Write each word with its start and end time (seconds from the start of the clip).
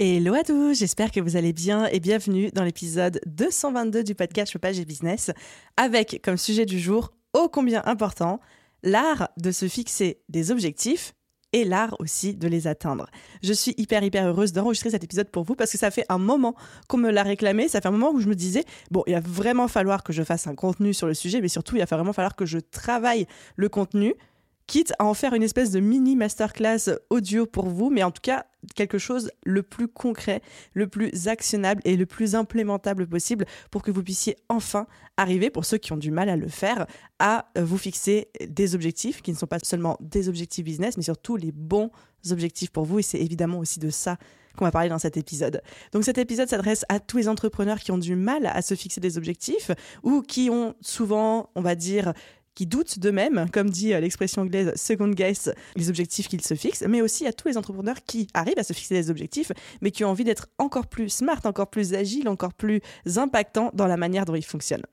Hello 0.00 0.34
à 0.34 0.42
tous, 0.42 0.76
j'espère 0.76 1.12
que 1.12 1.20
vous 1.20 1.36
allez 1.36 1.52
bien 1.52 1.86
et 1.86 2.00
bienvenue 2.00 2.50
dans 2.52 2.64
l'épisode 2.64 3.20
222 3.26 4.02
du 4.02 4.16
podcast 4.16 4.52
Chopage 4.52 4.80
et 4.80 4.84
Business 4.84 5.30
avec 5.76 6.20
comme 6.20 6.36
sujet 6.36 6.66
du 6.66 6.80
jour, 6.80 7.12
ô 7.32 7.48
combien 7.48 7.80
important, 7.86 8.40
l'art 8.82 9.28
de 9.36 9.52
se 9.52 9.68
fixer 9.68 10.18
des 10.28 10.50
objectifs 10.50 11.14
et 11.52 11.62
l'art 11.62 11.94
aussi 12.00 12.34
de 12.34 12.48
les 12.48 12.66
atteindre. 12.66 13.06
Je 13.44 13.52
suis 13.52 13.72
hyper 13.76 14.02
hyper 14.02 14.26
heureuse 14.26 14.52
d'enregistrer 14.52 14.90
cet 14.90 15.04
épisode 15.04 15.28
pour 15.28 15.44
vous 15.44 15.54
parce 15.54 15.70
que 15.70 15.78
ça 15.78 15.92
fait 15.92 16.06
un 16.08 16.18
moment 16.18 16.56
qu'on 16.88 16.96
me 16.96 17.12
l'a 17.12 17.22
réclamé, 17.22 17.68
ça 17.68 17.80
fait 17.80 17.86
un 17.86 17.92
moment 17.92 18.10
où 18.10 18.18
je 18.18 18.26
me 18.26 18.34
disais 18.34 18.64
bon, 18.90 19.04
il 19.06 19.14
va 19.14 19.20
vraiment 19.20 19.68
falloir 19.68 20.02
que 20.02 20.12
je 20.12 20.24
fasse 20.24 20.48
un 20.48 20.56
contenu 20.56 20.92
sur 20.92 21.06
le 21.06 21.14
sujet 21.14 21.40
mais 21.40 21.46
surtout 21.46 21.76
il 21.76 21.84
va 21.84 21.96
vraiment 21.96 22.12
falloir 22.12 22.34
que 22.34 22.46
je 22.46 22.58
travaille 22.58 23.28
le 23.54 23.68
contenu 23.68 24.16
quitte 24.66 24.92
à 24.98 25.04
en 25.04 25.14
faire 25.14 25.34
une 25.34 25.42
espèce 25.42 25.70
de 25.70 25.80
mini 25.80 26.16
masterclass 26.16 26.98
audio 27.10 27.46
pour 27.46 27.68
vous, 27.68 27.90
mais 27.90 28.02
en 28.02 28.10
tout 28.10 28.22
cas 28.22 28.46
quelque 28.74 28.98
chose 28.98 29.30
le 29.44 29.62
plus 29.62 29.88
concret, 29.88 30.40
le 30.72 30.86
plus 30.86 31.28
actionnable 31.28 31.82
et 31.84 31.96
le 31.96 32.06
plus 32.06 32.34
implémentable 32.34 33.06
possible 33.06 33.44
pour 33.70 33.82
que 33.82 33.90
vous 33.90 34.02
puissiez 34.02 34.36
enfin 34.48 34.86
arriver, 35.16 35.50
pour 35.50 35.64
ceux 35.64 35.78
qui 35.78 35.92
ont 35.92 35.98
du 35.98 36.10
mal 36.10 36.28
à 36.28 36.36
le 36.36 36.48
faire, 36.48 36.86
à 37.18 37.46
vous 37.56 37.78
fixer 37.78 38.28
des 38.48 38.74
objectifs 38.74 39.22
qui 39.22 39.32
ne 39.32 39.36
sont 39.36 39.46
pas 39.46 39.58
seulement 39.62 39.96
des 40.00 40.28
objectifs 40.28 40.64
business, 40.64 40.96
mais 40.96 41.02
surtout 41.02 41.36
les 41.36 41.52
bons 41.52 41.90
objectifs 42.30 42.70
pour 42.70 42.84
vous. 42.84 43.00
Et 43.00 43.02
c'est 43.02 43.20
évidemment 43.20 43.58
aussi 43.58 43.80
de 43.80 43.90
ça 43.90 44.16
qu'on 44.56 44.64
va 44.64 44.70
parler 44.70 44.88
dans 44.88 44.98
cet 44.98 45.16
épisode. 45.16 45.62
Donc 45.92 46.04
cet 46.04 46.16
épisode 46.18 46.48
s'adresse 46.48 46.84
à 46.88 47.00
tous 47.00 47.16
les 47.16 47.28
entrepreneurs 47.28 47.80
qui 47.80 47.90
ont 47.90 47.98
du 47.98 48.16
mal 48.16 48.46
à 48.46 48.62
se 48.62 48.74
fixer 48.74 49.00
des 49.00 49.18
objectifs 49.18 49.70
ou 50.02 50.22
qui 50.22 50.48
ont 50.48 50.74
souvent, 50.80 51.50
on 51.54 51.60
va 51.60 51.74
dire, 51.74 52.12
qui 52.54 52.66
doutent 52.66 52.98
d'eux-mêmes, 52.98 53.46
comme 53.52 53.70
dit 53.70 53.94
euh, 53.94 54.00
l'expression 54.00 54.42
anglaise 54.42 54.72
second 54.76 55.08
guess, 55.08 55.50
les 55.76 55.88
objectifs 55.88 56.28
qu'ils 56.28 56.42
se 56.42 56.54
fixent, 56.54 56.84
mais 56.88 57.00
aussi 57.00 57.26
à 57.26 57.32
tous 57.32 57.48
les 57.48 57.56
entrepreneurs 57.56 58.04
qui 58.06 58.28
arrivent 58.34 58.58
à 58.58 58.64
se 58.64 58.72
fixer 58.72 58.94
des 58.94 59.10
objectifs, 59.10 59.52
mais 59.80 59.90
qui 59.90 60.04
ont 60.04 60.10
envie 60.10 60.24
d'être 60.24 60.48
encore 60.58 60.86
plus 60.86 61.08
smart, 61.08 61.40
encore 61.44 61.70
plus 61.70 61.94
agile, 61.94 62.28
encore 62.28 62.54
plus 62.54 62.80
impactant 63.16 63.70
dans 63.74 63.86
la 63.86 63.96
manière 63.96 64.24
dont 64.24 64.34
ils 64.34 64.44
fonctionnent. 64.44 64.84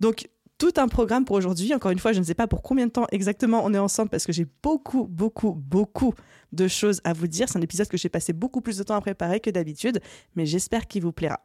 Donc, 0.00 0.28
tout 0.58 0.72
un 0.76 0.86
programme 0.86 1.24
pour 1.24 1.34
aujourd'hui. 1.34 1.74
Encore 1.74 1.90
une 1.90 1.98
fois, 1.98 2.12
je 2.12 2.20
ne 2.20 2.24
sais 2.24 2.34
pas 2.34 2.46
pour 2.46 2.62
combien 2.62 2.86
de 2.86 2.92
temps 2.92 3.06
exactement 3.10 3.62
on 3.64 3.74
est 3.74 3.78
ensemble 3.78 4.10
parce 4.10 4.24
que 4.24 4.32
j'ai 4.32 4.46
beaucoup, 4.62 5.08
beaucoup, 5.08 5.54
beaucoup 5.54 6.14
de 6.52 6.68
choses 6.68 7.00
à 7.02 7.12
vous 7.12 7.26
dire. 7.26 7.48
C'est 7.48 7.58
un 7.58 7.62
épisode 7.62 7.88
que 7.88 7.96
j'ai 7.96 8.08
passé 8.08 8.32
beaucoup 8.32 8.60
plus 8.60 8.78
de 8.78 8.84
temps 8.84 8.94
à 8.94 9.00
préparer 9.00 9.40
que 9.40 9.50
d'habitude, 9.50 10.00
mais 10.36 10.46
j'espère 10.46 10.86
qu'il 10.86 11.02
vous 11.02 11.10
plaira. 11.10 11.40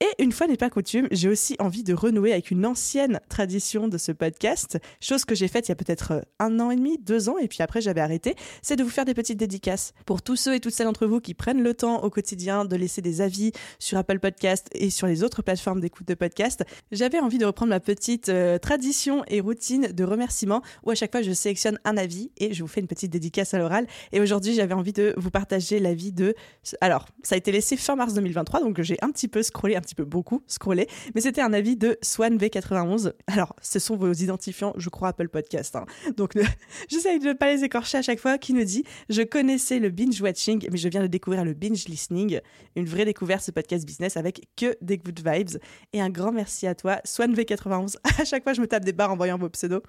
Et 0.00 0.22
une 0.22 0.30
fois 0.30 0.46
n'est 0.46 0.56
pas 0.56 0.70
coutume, 0.70 1.08
j'ai 1.10 1.28
aussi 1.28 1.56
envie 1.58 1.82
de 1.82 1.92
renouer 1.92 2.30
avec 2.30 2.52
une 2.52 2.64
ancienne 2.64 3.18
tradition 3.28 3.88
de 3.88 3.98
ce 3.98 4.12
podcast, 4.12 4.78
chose 5.00 5.24
que 5.24 5.34
j'ai 5.34 5.48
faite 5.48 5.66
il 5.66 5.70
y 5.70 5.72
a 5.72 5.74
peut-être 5.74 6.12
euh, 6.12 6.20
un 6.38 6.60
an 6.60 6.70
et 6.70 6.76
demi, 6.76 6.98
deux 6.98 7.28
ans, 7.28 7.36
et 7.36 7.48
puis 7.48 7.64
après 7.64 7.80
j'avais 7.80 8.00
arrêté, 8.00 8.36
c'est 8.62 8.76
de 8.76 8.84
vous 8.84 8.90
faire 8.90 9.04
des 9.04 9.14
petites 9.14 9.40
dédicaces. 9.40 9.94
Pour 10.06 10.22
tous 10.22 10.36
ceux 10.36 10.54
et 10.54 10.60
toutes 10.60 10.72
celles 10.72 10.86
d'entre 10.86 11.08
vous 11.08 11.20
qui 11.20 11.34
prennent 11.34 11.64
le 11.64 11.74
temps 11.74 12.04
au 12.04 12.10
quotidien 12.10 12.64
de 12.64 12.76
laisser 12.76 13.02
des 13.02 13.20
avis 13.22 13.50
sur 13.80 13.98
Apple 13.98 14.20
Podcast 14.20 14.68
et 14.72 14.90
sur 14.90 15.08
les 15.08 15.24
autres 15.24 15.42
plateformes 15.42 15.80
d'écoute 15.80 16.06
de 16.06 16.14
podcast, 16.14 16.64
j'avais 16.92 17.18
envie 17.18 17.38
de 17.38 17.46
reprendre 17.46 17.70
ma 17.70 17.80
petite 17.80 18.28
euh, 18.28 18.58
tradition 18.58 19.24
et 19.26 19.40
routine 19.40 19.88
de 19.88 20.04
remerciement 20.04 20.62
où 20.84 20.92
à 20.92 20.94
chaque 20.94 21.10
fois 21.10 21.22
je 21.22 21.32
sélectionne 21.32 21.80
un 21.84 21.96
avis 21.96 22.30
et 22.36 22.54
je 22.54 22.62
vous 22.62 22.68
fais 22.68 22.80
une 22.80 22.86
petite 22.86 23.10
dédicace 23.10 23.52
à 23.52 23.58
l'oral. 23.58 23.88
Et 24.12 24.20
aujourd'hui 24.20 24.54
j'avais 24.54 24.74
envie 24.74 24.92
de 24.92 25.12
vous 25.16 25.32
partager 25.32 25.80
l'avis 25.80 26.12
de... 26.12 26.36
Alors, 26.80 27.06
ça 27.24 27.34
a 27.34 27.38
été 27.38 27.50
laissé 27.50 27.76
fin 27.76 27.96
mars 27.96 28.14
2023, 28.14 28.60
donc 28.60 28.80
j'ai 28.80 28.96
un 29.02 29.10
petit 29.10 29.26
peu 29.26 29.42
scrollé, 29.42 29.74
un 29.74 29.80
petit 29.88 29.94
peu 29.94 30.04
beaucoup 30.04 30.42
scroller, 30.46 30.86
mais 31.14 31.20
c'était 31.20 31.40
un 31.40 31.52
avis 31.52 31.76
de 31.76 31.98
Swan 32.02 32.36
V91. 32.36 33.12
Alors, 33.26 33.56
ce 33.62 33.78
sont 33.78 33.96
vos 33.96 34.12
identifiants, 34.12 34.74
je 34.76 34.88
crois, 34.90 35.08
Apple 35.08 35.28
Podcast. 35.28 35.76
Hein. 35.76 35.86
Donc, 36.16 36.34
j'essaye 36.88 37.18
de 37.18 37.28
ne 37.28 37.32
pas 37.32 37.52
les 37.52 37.64
écorcher 37.64 37.98
à 37.98 38.02
chaque 38.02 38.20
fois, 38.20 38.38
qui 38.38 38.52
nous 38.52 38.64
dit 38.64 38.84
Je 39.08 39.22
connaissais 39.22 39.78
le 39.78 39.90
binge 39.90 40.20
watching, 40.20 40.68
mais 40.70 40.76
je 40.76 40.88
viens 40.88 41.02
de 41.02 41.06
découvrir 41.06 41.44
le 41.44 41.54
binge 41.54 41.86
listening. 41.86 42.40
Une 42.76 42.86
vraie 42.86 43.06
découverte, 43.06 43.42
ce 43.42 43.50
podcast 43.50 43.86
business 43.86 44.16
avec 44.16 44.42
que 44.56 44.76
des 44.82 44.98
good 44.98 45.20
vibes. 45.26 45.58
Et 45.92 46.00
un 46.00 46.10
grand 46.10 46.32
merci 46.32 46.66
à 46.66 46.74
toi, 46.74 47.00
Swan 47.04 47.34
V91. 47.34 47.96
À 48.18 48.24
chaque 48.24 48.42
fois, 48.42 48.52
je 48.52 48.60
me 48.60 48.66
tape 48.66 48.84
des 48.84 48.92
barres 48.92 49.12
en 49.12 49.16
voyant 49.16 49.38
vos 49.38 49.48
pseudos. 49.48 49.82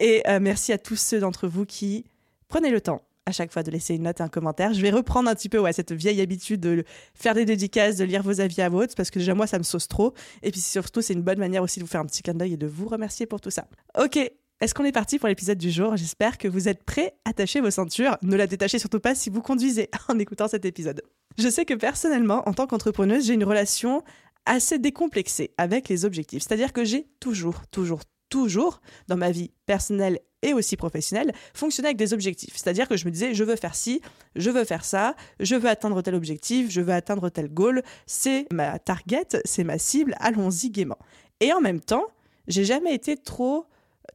Et 0.00 0.22
euh, 0.28 0.40
merci 0.40 0.72
à 0.72 0.78
tous 0.78 0.96
ceux 0.96 1.20
d'entre 1.20 1.46
vous 1.46 1.64
qui 1.64 2.04
prenez 2.48 2.70
le 2.70 2.80
temps 2.80 3.07
à 3.28 3.32
chaque 3.32 3.52
fois 3.52 3.62
de 3.62 3.70
laisser 3.70 3.94
une 3.94 4.04
note 4.04 4.20
et 4.20 4.22
un 4.22 4.28
commentaire. 4.28 4.72
Je 4.72 4.80
vais 4.80 4.90
reprendre 4.90 5.28
un 5.28 5.34
petit 5.34 5.48
peu 5.48 5.58
ouais, 5.58 5.72
cette 5.72 5.92
vieille 5.92 6.20
habitude 6.20 6.60
de 6.60 6.84
faire 7.14 7.34
des 7.34 7.44
dédicaces, 7.44 7.96
de 7.96 8.04
lire 8.04 8.22
vos 8.22 8.40
avis 8.40 8.62
à 8.62 8.68
votre, 8.68 8.94
parce 8.94 9.10
que 9.10 9.18
déjà 9.18 9.34
moi 9.34 9.46
ça 9.46 9.58
me 9.58 9.62
sauce 9.62 9.86
trop. 9.86 10.14
Et 10.42 10.50
puis 10.50 10.60
surtout 10.60 11.02
c'est 11.02 11.12
une 11.12 11.22
bonne 11.22 11.38
manière 11.38 11.62
aussi 11.62 11.78
de 11.78 11.84
vous 11.84 11.90
faire 11.90 12.00
un 12.00 12.06
petit 12.06 12.22
clin 12.22 12.34
d'œil 12.34 12.54
et 12.54 12.56
de 12.56 12.66
vous 12.66 12.88
remercier 12.88 13.26
pour 13.26 13.40
tout 13.40 13.50
ça. 13.50 13.66
Ok, 13.98 14.18
est-ce 14.60 14.74
qu'on 14.74 14.84
est 14.84 14.92
parti 14.92 15.18
pour 15.18 15.28
l'épisode 15.28 15.58
du 15.58 15.70
jour? 15.70 15.96
J'espère 15.96 16.38
que 16.38 16.48
vous 16.48 16.68
êtes 16.68 16.82
prêts 16.82 17.14
à 17.24 17.30
attacher 17.30 17.60
vos 17.60 17.70
ceintures. 17.70 18.16
Ne 18.22 18.34
la 18.34 18.46
détachez 18.46 18.78
surtout 18.78 19.00
pas 19.00 19.14
si 19.14 19.30
vous 19.30 19.42
conduisez 19.42 19.90
en 20.08 20.18
écoutant 20.18 20.48
cet 20.48 20.64
épisode. 20.64 21.02
Je 21.36 21.48
sais 21.48 21.64
que 21.64 21.74
personnellement, 21.74 22.48
en 22.48 22.54
tant 22.54 22.66
qu'entrepreneuse, 22.66 23.26
j'ai 23.26 23.34
une 23.34 23.44
relation 23.44 24.02
assez 24.46 24.78
décomplexée 24.78 25.52
avec 25.58 25.88
les 25.88 26.04
objectifs. 26.04 26.42
C'est-à-dire 26.42 26.72
que 26.72 26.84
j'ai 26.84 27.06
toujours, 27.20 27.66
toujours, 27.70 28.00
toujours, 28.28 28.80
dans 29.08 29.16
ma 29.16 29.30
vie 29.30 29.50
personnelle 29.66 30.20
et 30.42 30.52
aussi 30.52 30.76
professionnelle, 30.76 31.32
fonctionner 31.52 31.88
avec 31.88 31.96
des 31.96 32.12
objectifs. 32.12 32.54
C'est-à-dire 32.56 32.88
que 32.88 32.96
je 32.96 33.04
me 33.06 33.10
disais, 33.10 33.34
je 33.34 33.44
veux 33.44 33.56
faire 33.56 33.74
ci, 33.74 34.00
je 34.36 34.50
veux 34.50 34.64
faire 34.64 34.84
ça, 34.84 35.16
je 35.40 35.56
veux 35.56 35.68
atteindre 35.68 36.00
tel 36.02 36.14
objectif, 36.14 36.70
je 36.70 36.80
veux 36.80 36.92
atteindre 36.92 37.28
tel 37.28 37.48
goal, 37.48 37.82
c'est 38.06 38.46
ma 38.52 38.78
target, 38.78 39.40
c'est 39.44 39.64
ma 39.64 39.78
cible, 39.78 40.14
allons-y 40.20 40.70
gaiement. 40.70 40.98
Et 41.40 41.52
en 41.52 41.60
même 41.60 41.80
temps, 41.80 42.06
j'ai 42.46 42.64
jamais 42.64 42.94
été 42.94 43.16
trop 43.16 43.66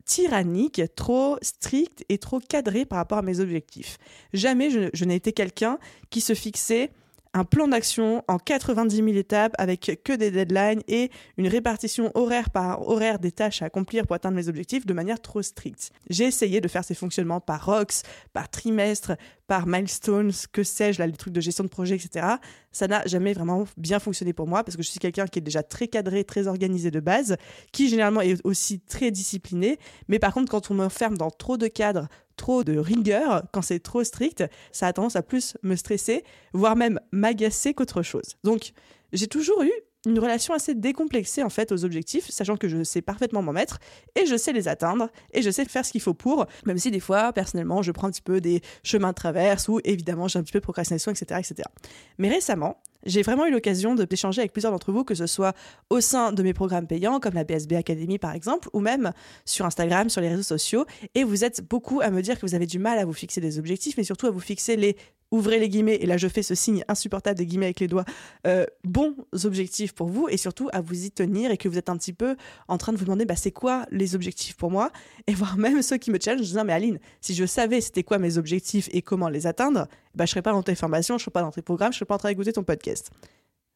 tyrannique, 0.06 0.82
trop 0.96 1.38
strict 1.42 2.06
et 2.10 2.18
trop 2.18 2.40
cadré 2.40 2.86
par 2.86 2.98
rapport 2.98 3.18
à 3.18 3.22
mes 3.22 3.40
objectifs. 3.40 3.98
Jamais 4.34 4.70
je, 4.70 4.90
je 4.94 5.06
n'ai 5.06 5.16
été 5.16 5.34
quelqu'un 5.34 5.78
qui 6.10 6.22
se 6.22 6.34
fixait 6.34 6.92
un 7.34 7.44
plan 7.44 7.68
d'action 7.68 8.24
en 8.28 8.38
90 8.38 8.96
000 8.96 9.08
étapes 9.10 9.54
avec 9.58 10.02
que 10.04 10.14
des 10.14 10.32
deadlines 10.32 10.82
et 10.88 11.10
une 11.38 11.48
répartition 11.48 12.12
horaire 12.14 12.50
par 12.50 12.88
horaire 12.88 13.20
des 13.20 13.32
tâches 13.32 13.62
à 13.62 13.66
accomplir 13.66 14.06
pour 14.06 14.16
atteindre 14.16 14.36
mes 14.36 14.48
objectifs 14.48 14.86
de 14.86 14.94
manière 14.94 15.20
trop 15.20 15.42
stricte. 15.42 15.92
J'ai 16.10 16.26
essayé 16.26 16.62
de 16.62 16.68
faire 16.68 16.84
ces 16.84 16.96
fonctionnements 16.96 17.42
par 17.42 17.66
ROX, 17.66 18.04
par 18.34 18.50
trimestre, 18.50 19.14
par 19.48 19.68
milestones, 19.68 20.32
que 20.52 20.64
sais-je, 20.64 21.00
là, 21.00 21.08
les 21.08 21.14
trucs 21.14 21.34
de 21.34 21.42
gestion 21.42 21.64
de 21.64 21.70
projet, 21.70 21.96
etc. 21.96 22.26
Ça 22.72 22.88
n'a 22.88 23.06
jamais 23.06 23.34
vraiment 23.34 23.66
bien 23.78 24.00
fonctionné 24.00 24.34
pour 24.34 24.48
moi 24.48 24.64
parce 24.64 24.78
que 24.78 24.84
je 24.84 24.90
suis 24.90 25.00
quelqu'un 25.00 25.28
qui 25.28 25.40
est 25.40 25.44
déjà 25.44 25.64
très 25.64 25.88
cadré, 25.88 26.24
très 26.24 26.48
organisé 26.48 26.92
de 26.92 27.00
base, 27.00 27.36
qui 27.72 27.90
généralement 27.90 28.22
est 28.22 28.40
aussi 28.46 28.80
très 28.80 29.12
discipliné. 29.12 29.80
Mais 30.08 30.20
par 30.20 30.34
contre, 30.34 30.52
quand 30.52 30.72
on 30.72 30.76
m'enferme 30.76 31.18
dans 31.18 31.32
trop 31.32 31.58
de 31.58 31.68
cadres, 31.68 32.08
trop 32.36 32.64
de 32.64 32.78
rigueur, 32.78 33.44
quand 33.52 33.62
c'est 33.62 33.80
trop 33.80 34.04
strict, 34.04 34.44
ça 34.72 34.88
a 34.88 34.94
tendance 34.94 35.16
à 35.16 35.24
plus 35.24 35.58
me 35.64 35.76
stresser, 35.76 36.24
voire 36.54 36.76
même 36.76 37.00
m'agacer 37.12 37.74
qu'autre 37.74 38.02
chose. 38.02 38.36
Donc, 38.44 38.74
j'ai 39.12 39.28
toujours 39.28 39.62
eu 39.64 39.72
une 40.06 40.20
relation 40.20 40.54
assez 40.54 40.76
décomplexée 40.76 41.44
en 41.44 41.50
fait 41.50 41.72
aux 41.72 41.86
objectifs, 41.86 42.30
sachant 42.30 42.58
que 42.58 42.68
je 42.68 42.84
sais 42.84 43.02
parfaitement 43.02 43.42
m'en 43.42 43.54
mettre 43.54 43.80
et 44.16 44.26
je 44.26 44.36
sais 44.36 44.52
les 44.52 44.68
atteindre 44.68 45.10
et 45.32 45.42
je 45.42 45.50
sais 45.50 45.64
faire 45.66 45.86
ce 45.86 45.92
qu'il 45.92 46.02
faut 46.02 46.14
pour, 46.14 46.46
même 46.66 46.78
si 46.78 46.92
des 46.92 47.00
fois 47.00 47.32
personnellement 47.32 47.82
je 47.82 47.92
prends 47.92 48.08
un 48.08 48.12
petit 48.12 48.22
peu 48.22 48.42
des 48.42 48.62
chemins 48.84 49.10
de 49.10 49.16
traverse 49.16 49.70
ou 49.70 49.80
évidemment 49.84 50.28
j'ai 50.28 50.40
un 50.40 50.44
petit 50.44 50.52
peu 50.52 50.60
de 50.60 50.64
procrastination, 50.64 51.12
etc., 51.12 51.40
etc. 51.40 51.70
Mais 52.18 52.30
récemment, 52.30 52.82
j'ai 53.06 53.22
vraiment 53.22 53.46
eu 53.46 53.52
l'occasion 53.52 53.96
d'échanger 53.96 54.42
avec 54.42 54.54
plusieurs 54.54 54.72
d'entre 54.72 54.92
vous, 54.92 55.04
que 55.04 55.16
ce 55.16 55.28
soit 55.28 55.54
au 55.90 56.02
sein 56.02 56.32
de 56.32 56.44
mes 56.44 56.54
programmes 56.54 56.88
payants, 56.88 57.20
comme 57.20 57.34
la 57.34 57.44
BSB 57.44 57.74
Academy 57.74 58.20
par 58.20 58.34
exemple, 58.34 58.70
ou 58.74 58.80
même 58.80 59.12
sur 59.46 59.66
Instagram, 59.66 60.10
sur 60.10 60.22
les 60.22 60.30
réseaux 60.30 60.44
sociaux. 60.44 60.86
Et 61.16 61.24
vous 61.24 61.44
êtes 61.44 61.68
beaucoup 61.68 62.02
à 62.02 62.10
me 62.10 62.22
dire 62.22 62.40
que 62.40 62.46
vous 62.46 62.56
avez 62.56 62.68
du 62.68 62.80
mal 62.80 63.00
à 63.00 63.06
vous 63.06 63.14
fixer 63.14 63.42
des 63.42 63.60
objectifs, 63.60 63.98
mais 63.98 64.04
surtout 64.04 64.28
à 64.28 64.32
vous 64.32 64.40
fixer 64.40 64.76
les 64.76 64.96
ouvrez 65.34 65.58
les 65.58 65.68
guillemets, 65.68 65.96
et 65.96 66.06
là 66.06 66.16
je 66.16 66.28
fais 66.28 66.44
ce 66.44 66.54
signe 66.54 66.86
insupportable 66.88 67.38
des 67.38 67.48
guillemets 67.48 67.66
avec 67.66 67.80
les 67.80 67.88
doigts, 67.88 68.06
euh, 68.46 68.66
bons 68.84 69.16
objectifs 69.44 69.94
pour 69.94 70.08
vous, 70.08 70.30
et 70.30 70.38
surtout 70.38 70.70
à 70.74 70.82
vous 70.82 71.06
y 71.06 71.12
tenir, 71.12 71.50
et 71.50 71.58
que 71.58 71.68
vous 71.68 71.80
êtes 71.80 71.90
un 71.90 71.98
petit 71.98 72.14
peu 72.14 72.36
en 72.68 72.78
train 72.78 72.94
de 72.94 72.98
vous 72.98 73.06
demander, 73.06 73.26
bah, 73.26 73.36
c'est 73.36 73.52
quoi 73.52 73.88
les 73.90 74.14
objectifs 74.14 74.56
pour 74.56 74.70
moi? 74.70 74.92
Et 75.26 75.34
voire 75.34 75.58
même 75.58 75.82
ceux 75.82 75.98
qui 75.98 76.12
me 76.12 76.20
challengent, 76.20 76.42
en 76.42 76.44
disant, 76.44 76.66
mais 76.66 76.74
Aline, 76.74 77.00
si 77.20 77.34
je 77.34 77.46
savais 77.46 77.82
c'était 77.82 78.04
quoi 78.04 78.20
mes 78.20 78.38
objectifs 78.38 78.90
et 78.92 79.02
comment 79.02 79.28
les 79.28 79.48
atteindre, 79.48 79.88
bah, 80.16 80.26
je 80.26 80.32
serais 80.32 80.42
pas 80.42 80.52
dans 80.52 80.64
tes 80.64 80.76
formations, 80.76 81.18
je 81.18 81.24
serais 81.24 81.32
pas 81.32 81.42
dans 81.42 81.52
tes 81.52 81.62
programmes, 81.62 81.92
je 81.92 81.98
serais 81.98 82.06
pas 82.06 82.16
en 82.16 82.20
train 82.20 82.30
d'écouter 82.30 82.54
ton 82.54 82.64
podcast. 82.64 83.12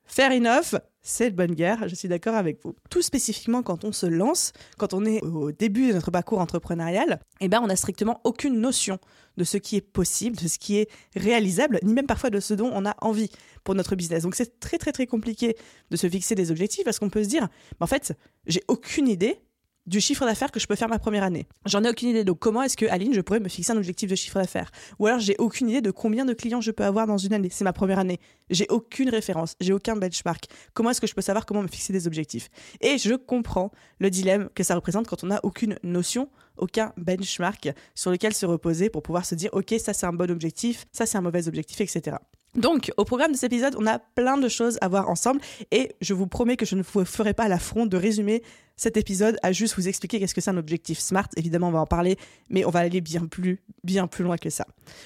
Fair 0.10 0.32
enough, 0.32 0.80
c'est 1.02 1.32
de 1.32 1.36
bonne 1.36 1.54
guerre, 1.54 1.90
je 1.90 1.94
suis 1.94 2.08
d'accord 2.08 2.36
avec 2.36 2.64
vous. 2.64 2.74
Tout 2.90 3.02
spécifiquement 3.02 3.62
quand 3.62 3.84
on 3.84 3.92
se 3.92 4.06
lance, 4.06 4.54
quand 4.78 4.94
on 4.94 5.04
est 5.04 5.22
au 5.22 5.52
début 5.52 5.90
de 5.90 5.94
notre 5.94 6.12
parcours 6.12 6.40
entrepreneurial, 6.40 7.20
eh 7.42 7.50
ben 7.50 7.60
on 7.62 7.68
n'a 7.68 7.76
strictement 7.76 8.22
aucune 8.24 8.62
notion 8.62 9.00
de 9.36 9.44
ce 9.44 9.58
qui 9.58 9.76
est 9.76 9.82
possible, 9.82 10.38
de 10.38 10.48
ce 10.48 10.60
qui 10.60 10.78
est 10.78 10.90
réalisable, 11.16 11.80
ni 11.84 11.94
même 11.94 12.08
parfois 12.08 12.30
de 12.30 12.40
ce 12.40 12.54
dont 12.54 12.72
on 12.74 12.86
a 12.86 12.96
envie 13.02 13.30
pour 13.66 13.76
notre 13.76 13.96
business. 13.98 14.24
Donc 14.24 14.36
c'est 14.36 14.62
très 14.62 14.78
très 14.78 14.94
très 14.94 15.08
compliqué 15.08 15.58
de 15.92 15.98
se 15.98 16.10
fixer 16.10 16.36
des 16.36 16.52
objectifs 16.52 16.86
parce 16.86 17.00
qu'on 17.00 17.10
peut 17.10 17.24
se 17.24 17.30
dire, 17.30 17.50
en 17.82 17.88
fait, 17.88 18.14
j'ai 18.48 18.64
aucune 18.70 19.10
idée 19.10 19.42
du 19.88 20.02
chiffre 20.02 20.26
d'affaires 20.26 20.52
que 20.52 20.60
je 20.60 20.68
peux 20.68 20.76
faire 20.76 20.90
ma 20.90 21.00
première 21.00 21.24
année. 21.24 21.48
J'en 21.66 21.84
ai 21.84 21.90
aucune 21.90 22.10
idée. 22.10 22.24
Donc, 22.24 22.40
comment 22.40 22.62
est-ce 22.62 22.78
que, 22.78 22.86
Aline, 22.86 23.14
je 23.14 23.22
pourrais 23.22 23.40
me 23.40 23.50
fixer 23.50 23.72
un 23.72 23.78
objectif 23.78 24.10
de 24.10 24.16
chiffre 24.16 24.40
d'affaires? 24.40 24.70
Ou 25.00 25.08
alors, 25.08 25.20
j'ai 25.20 25.36
aucune 25.40 25.70
idée 25.70 25.82
de 25.82 25.92
combien 25.92 26.26
de 26.26 26.34
clients 26.34 26.62
je 26.62 26.72
peux 26.72 26.84
avoir 26.84 27.08
dans 27.08 27.18
une 27.18 27.34
année. 27.34 27.50
C'est 27.52 27.64
ma 27.64 27.74
première 27.74 28.00
année. 28.00 28.20
J'ai 28.50 28.68
aucune 28.70 29.10
référence. 29.10 29.56
J'ai 29.60 29.74
aucun 29.74 29.96
benchmark. 29.96 30.46
Comment 30.74 30.92
est-ce 30.92 31.02
que 31.02 31.08
je 31.08 31.16
peux 31.16 31.22
savoir 31.22 31.46
comment 31.46 31.64
me 31.64 31.68
fixer 31.68 31.94
des 31.94 32.06
objectifs? 32.06 32.50
Et 32.82 32.98
je 32.98 33.16
comprends 33.16 33.72
le 34.00 34.10
dilemme 34.10 34.50
que 34.54 34.64
ça 34.64 34.76
représente 34.76 35.08
quand 35.08 35.24
on 35.24 35.28
n'a 35.28 35.40
aucune 35.44 35.78
notion, 35.84 36.30
aucun 36.58 36.94
benchmark 36.98 37.70
sur 37.96 38.12
lequel 38.12 38.34
se 38.34 38.46
reposer 38.46 38.90
pour 38.90 39.04
pouvoir 39.04 39.26
se 39.26 39.36
dire, 39.36 39.50
OK, 39.54 39.74
ça 39.80 39.94
c'est 39.94 40.06
un 40.06 40.14
bon 40.14 40.30
objectif, 40.30 40.86
ça 40.92 41.06
c'est 41.06 41.18
un 41.18 41.22
mauvais 41.22 41.48
objectif, 41.48 41.82
etc. 41.82 42.18
Donc, 42.56 42.92
au 42.98 43.06
programme 43.06 43.32
de 43.32 43.38
cet 43.38 43.54
épisode, 43.54 43.76
on 43.78 43.86
a 43.86 44.00
plein 44.00 44.38
de 44.38 44.48
choses 44.48 44.80
à 44.82 44.88
voir 44.88 45.10
ensemble 45.10 45.42
et 45.72 45.92
je 46.02 46.14
vous 46.14 46.26
promets 46.26 46.58
que 46.58 46.66
je 46.66 46.76
ne 46.76 46.82
vous 46.82 47.06
ferai 47.06 47.34
pas 47.34 47.48
l'affront 47.48 47.86
de 47.86 47.98
résumer 47.98 48.42
cet 48.78 48.96
épisode 48.96 49.38
à 49.44 49.52
juste 49.52 49.76
vous 49.76 49.88
expliquer 49.88 50.20
qu'est-ce 50.20 50.36
que 50.36 50.42
c'est 50.42 50.52
un 50.52 50.58
objectif 50.58 51.00
SMART. 51.00 51.30
Évidemment, 51.36 51.70
on 51.70 51.72
va 51.72 51.82
en 51.82 51.88
parler, 51.88 52.18
mais 52.50 52.64
on 52.64 52.70
va 52.70 52.80
aller 52.80 53.02
bien 53.02 53.26
plus, 53.26 53.60
bien 53.84 54.08
plus 54.08 54.24
loin 54.24 54.38
que 54.38 54.50
ça. 54.50 54.66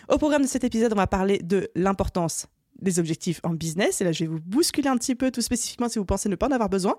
Au 0.10 0.18
programme 0.18 0.44
de 0.44 0.48
cet 0.48 0.64
épisode, 0.64 0.92
on 0.92 0.98
va 0.98 1.08
parler 1.08 1.40
de 1.40 1.72
l'importance 1.76 2.48
des 2.80 3.00
objectifs 3.00 3.40
en 3.44 3.54
business. 3.54 4.02
Et 4.02 4.04
là, 4.04 4.12
je 4.12 4.26
vais 4.26 4.28
vous 4.28 4.42
bousculer 4.42 4.90
un 4.90 4.98
petit 4.98 5.16
peu, 5.16 5.32
tout 5.32 5.42
spécifiquement 5.42 5.88
si 5.88 6.00
vous 6.00 6.06
pensez 6.06 6.30
ne 6.30 6.36
pas 6.36 6.48
en 6.48 6.52
avoir 6.52 6.70
besoin. 6.70 6.96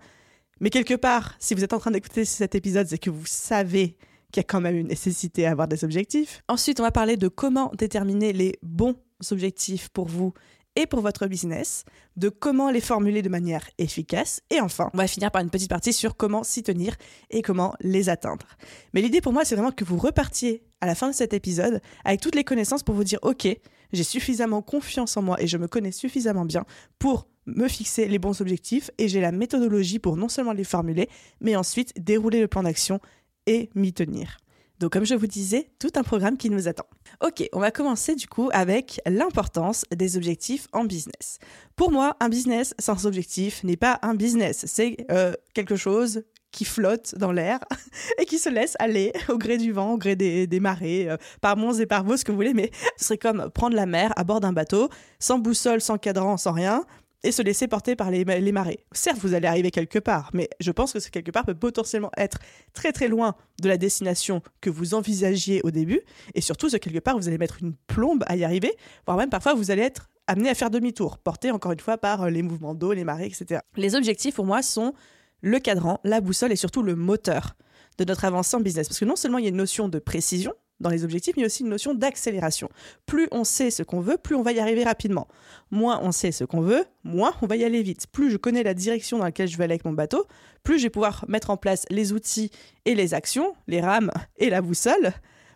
Mais 0.60 0.70
quelque 0.70 0.94
part, 0.94 1.34
si 1.38 1.54
vous 1.54 1.62
êtes 1.62 1.72
en 1.72 1.78
train 1.78 1.90
d'écouter 1.90 2.24
cet 2.24 2.54
épisode, 2.54 2.86
c'est 2.86 2.98
que 2.98 3.10
vous 3.10 3.26
savez 3.26 3.96
qu'il 4.30 4.40
y 4.40 4.44
a 4.44 4.44
quand 4.44 4.60
même 4.60 4.76
une 4.76 4.88
nécessité 4.88 5.46
à 5.46 5.50
avoir 5.50 5.68
des 5.68 5.84
objectifs. 5.84 6.42
Ensuite, 6.48 6.80
on 6.80 6.84
va 6.84 6.90
parler 6.92 7.16
de 7.16 7.28
comment 7.28 7.70
déterminer 7.76 8.32
les 8.32 8.58
bons 8.62 8.96
objectifs 9.30 9.88
pour 9.90 10.06
vous 10.06 10.32
et 10.76 10.86
pour 10.86 11.00
votre 11.00 11.26
business, 11.26 11.84
de 12.16 12.28
comment 12.28 12.70
les 12.70 12.80
formuler 12.80 13.22
de 13.22 13.28
manière 13.28 13.68
efficace, 13.78 14.40
et 14.50 14.60
enfin, 14.60 14.90
on 14.94 14.98
va 14.98 15.06
finir 15.06 15.30
par 15.30 15.42
une 15.42 15.50
petite 15.50 15.68
partie 15.68 15.92
sur 15.92 16.16
comment 16.16 16.42
s'y 16.44 16.62
tenir 16.62 16.96
et 17.30 17.42
comment 17.42 17.74
les 17.80 18.08
atteindre. 18.08 18.46
Mais 18.94 19.02
l'idée 19.02 19.20
pour 19.20 19.32
moi, 19.32 19.44
c'est 19.44 19.54
vraiment 19.54 19.72
que 19.72 19.84
vous 19.84 19.98
repartiez 19.98 20.62
à 20.80 20.86
la 20.86 20.94
fin 20.94 21.08
de 21.08 21.14
cet 21.14 21.34
épisode 21.34 21.80
avec 22.04 22.20
toutes 22.20 22.34
les 22.34 22.44
connaissances 22.44 22.82
pour 22.82 22.94
vous 22.94 23.04
dire, 23.04 23.18
ok, 23.22 23.48
j'ai 23.92 24.04
suffisamment 24.04 24.62
confiance 24.62 25.16
en 25.16 25.22
moi 25.22 25.40
et 25.40 25.46
je 25.46 25.58
me 25.58 25.68
connais 25.68 25.92
suffisamment 25.92 26.44
bien 26.44 26.64
pour 26.98 27.26
me 27.46 27.68
fixer 27.68 28.06
les 28.06 28.18
bons 28.18 28.40
objectifs 28.40 28.90
et 28.98 29.08
j'ai 29.08 29.20
la 29.20 29.32
méthodologie 29.32 29.98
pour 29.98 30.16
non 30.16 30.28
seulement 30.28 30.52
les 30.52 30.64
formuler, 30.64 31.08
mais 31.40 31.56
ensuite 31.56 31.92
dérouler 32.02 32.40
le 32.40 32.48
plan 32.48 32.62
d'action 32.62 33.00
et 33.46 33.68
m'y 33.74 33.92
tenir. 33.92 34.38
Donc 34.82 34.92
comme 34.92 35.06
je 35.06 35.14
vous 35.14 35.28
disais, 35.28 35.70
tout 35.78 35.92
un 35.94 36.02
programme 36.02 36.36
qui 36.36 36.50
nous 36.50 36.66
attend. 36.66 36.86
Ok, 37.24 37.48
on 37.52 37.60
va 37.60 37.70
commencer 37.70 38.16
du 38.16 38.26
coup 38.26 38.50
avec 38.52 39.00
l'importance 39.06 39.84
des 39.94 40.16
objectifs 40.16 40.66
en 40.72 40.84
business. 40.84 41.38
Pour 41.76 41.92
moi, 41.92 42.16
un 42.18 42.28
business 42.28 42.74
sans 42.80 43.06
objectif 43.06 43.62
n'est 43.62 43.76
pas 43.76 44.00
un 44.02 44.14
business, 44.14 44.64
c'est 44.66 44.96
euh, 45.12 45.34
quelque 45.54 45.76
chose 45.76 46.24
qui 46.50 46.64
flotte 46.64 47.14
dans 47.16 47.30
l'air 47.30 47.60
et 48.18 48.24
qui 48.24 48.38
se 48.38 48.48
laisse 48.48 48.74
aller 48.80 49.12
au 49.28 49.38
gré 49.38 49.56
du 49.56 49.70
vent, 49.70 49.92
au 49.92 49.98
gré 49.98 50.16
des, 50.16 50.60
marées, 50.60 51.08
euh, 51.08 51.16
par 51.40 51.56
monts 51.56 51.74
et 51.74 51.86
par 51.86 52.02
vaux, 52.02 52.16
ce 52.16 52.24
que 52.24 52.32
vous 52.32 52.36
voulez, 52.36 52.52
mais 52.52 52.72
ce 52.96 53.04
serait 53.04 53.18
comme 53.18 53.50
prendre 53.54 53.76
la 53.76 53.86
mer 53.86 54.12
à 54.16 54.24
bord 54.24 54.40
d'un 54.40 54.52
bateau, 54.52 54.88
sans 55.20 55.38
boussole, 55.38 55.80
sans 55.80 55.96
cadran, 55.96 56.36
sans 56.36 56.52
rien, 56.52 56.84
et 57.24 57.32
se 57.32 57.42
laisser 57.42 57.68
porter 57.68 57.96
par 57.96 58.10
les, 58.10 58.24
marées. 58.52 58.84
Certes, 58.92 59.18
vous 59.18 59.34
allez 59.34 59.46
arriver 59.46 59.70
quelque 59.70 59.98
part, 59.98 60.30
mais 60.32 60.48
je 60.60 60.70
pense 60.70 60.92
que 60.92 61.00
ce 61.00 61.10
quelque 61.10 61.30
part 61.30 61.44
peut 61.44 61.54
potentiellement 61.54 62.10
être 62.16 62.38
très 62.72 62.92
très 62.92 63.08
loin 63.08 63.34
de 63.60 63.68
la 63.68 63.76
destination 63.76 64.42
que 64.60 64.70
vous 64.70 64.94
envisagiez 64.94 65.60
au 65.64 65.70
début, 65.70 66.00
et 66.34 66.40
surtout, 66.40 66.68
ce 66.68 66.76
quelque 66.76 66.98
part, 66.98 67.16
vous 67.16 67.28
allez 67.28 67.38
mettre 67.38 67.58
une 67.62 67.74
plombe 67.86 68.24
à 68.26 68.36
y 68.36 68.44
arriver, 68.44 68.72
voire 69.06 69.16
même 69.16 69.30
parfois 69.30 69.54
vous 69.54 69.70
allez 69.70 69.82
être 69.82 70.10
amené 70.26 70.48
à 70.48 70.54
faire 70.54 70.70
demi-tour, 70.70 71.18
porté 71.18 71.50
encore 71.50 71.72
une 71.72 71.80
fois 71.80 71.98
par 71.98 72.22
euh, 72.22 72.30
les 72.30 72.42
mouvements 72.42 72.74
d'eau, 72.74 72.92
les 72.92 73.04
marées, 73.04 73.26
etc. 73.26 73.60
Les 73.76 73.94
objectifs, 73.94 74.34
pour 74.34 74.46
moi, 74.46 74.62
sont 74.62 74.94
le 75.40 75.58
cadran, 75.58 76.00
la 76.04 76.20
boussole 76.20 76.52
et 76.52 76.56
surtout 76.56 76.82
le 76.82 76.94
moteur 76.94 77.56
de 77.98 78.04
notre 78.04 78.24
avancée 78.24 78.56
en 78.56 78.60
business. 78.60 78.88
Parce 78.88 79.00
que 79.00 79.04
non 79.04 79.16
seulement 79.16 79.38
il 79.38 79.44
y 79.44 79.46
a 79.46 79.50
une 79.50 79.56
notion 79.56 79.88
de 79.88 79.98
précision, 79.98 80.54
dans 80.82 80.90
les 80.90 81.04
objectifs, 81.04 81.36
mais 81.36 81.46
aussi 81.46 81.62
une 81.62 81.70
notion 81.70 81.94
d'accélération. 81.94 82.68
Plus 83.06 83.28
on 83.30 83.44
sait 83.44 83.70
ce 83.70 83.82
qu'on 83.82 84.00
veut, 84.00 84.18
plus 84.18 84.34
on 84.34 84.42
va 84.42 84.52
y 84.52 84.60
arriver 84.60 84.84
rapidement. 84.84 85.28
Moins 85.70 86.00
on 86.02 86.12
sait 86.12 86.32
ce 86.32 86.44
qu'on 86.44 86.60
veut, 86.60 86.84
moins 87.04 87.32
on 87.40 87.46
va 87.46 87.56
y 87.56 87.64
aller 87.64 87.82
vite. 87.82 88.06
Plus 88.12 88.30
je 88.30 88.36
connais 88.36 88.62
la 88.62 88.74
direction 88.74 89.18
dans 89.18 89.24
laquelle 89.24 89.48
je 89.48 89.56
vais 89.56 89.64
aller 89.64 89.74
avec 89.74 89.84
mon 89.84 89.92
bateau, 89.92 90.26
plus 90.62 90.78
je 90.78 90.84
vais 90.84 90.90
pouvoir 90.90 91.24
mettre 91.28 91.50
en 91.50 91.56
place 91.56 91.84
les 91.88 92.12
outils 92.12 92.50
et 92.84 92.94
les 92.94 93.14
actions, 93.14 93.54
les 93.66 93.80
rames 93.80 94.10
et 94.36 94.50
la 94.50 94.60
boussole, 94.60 95.12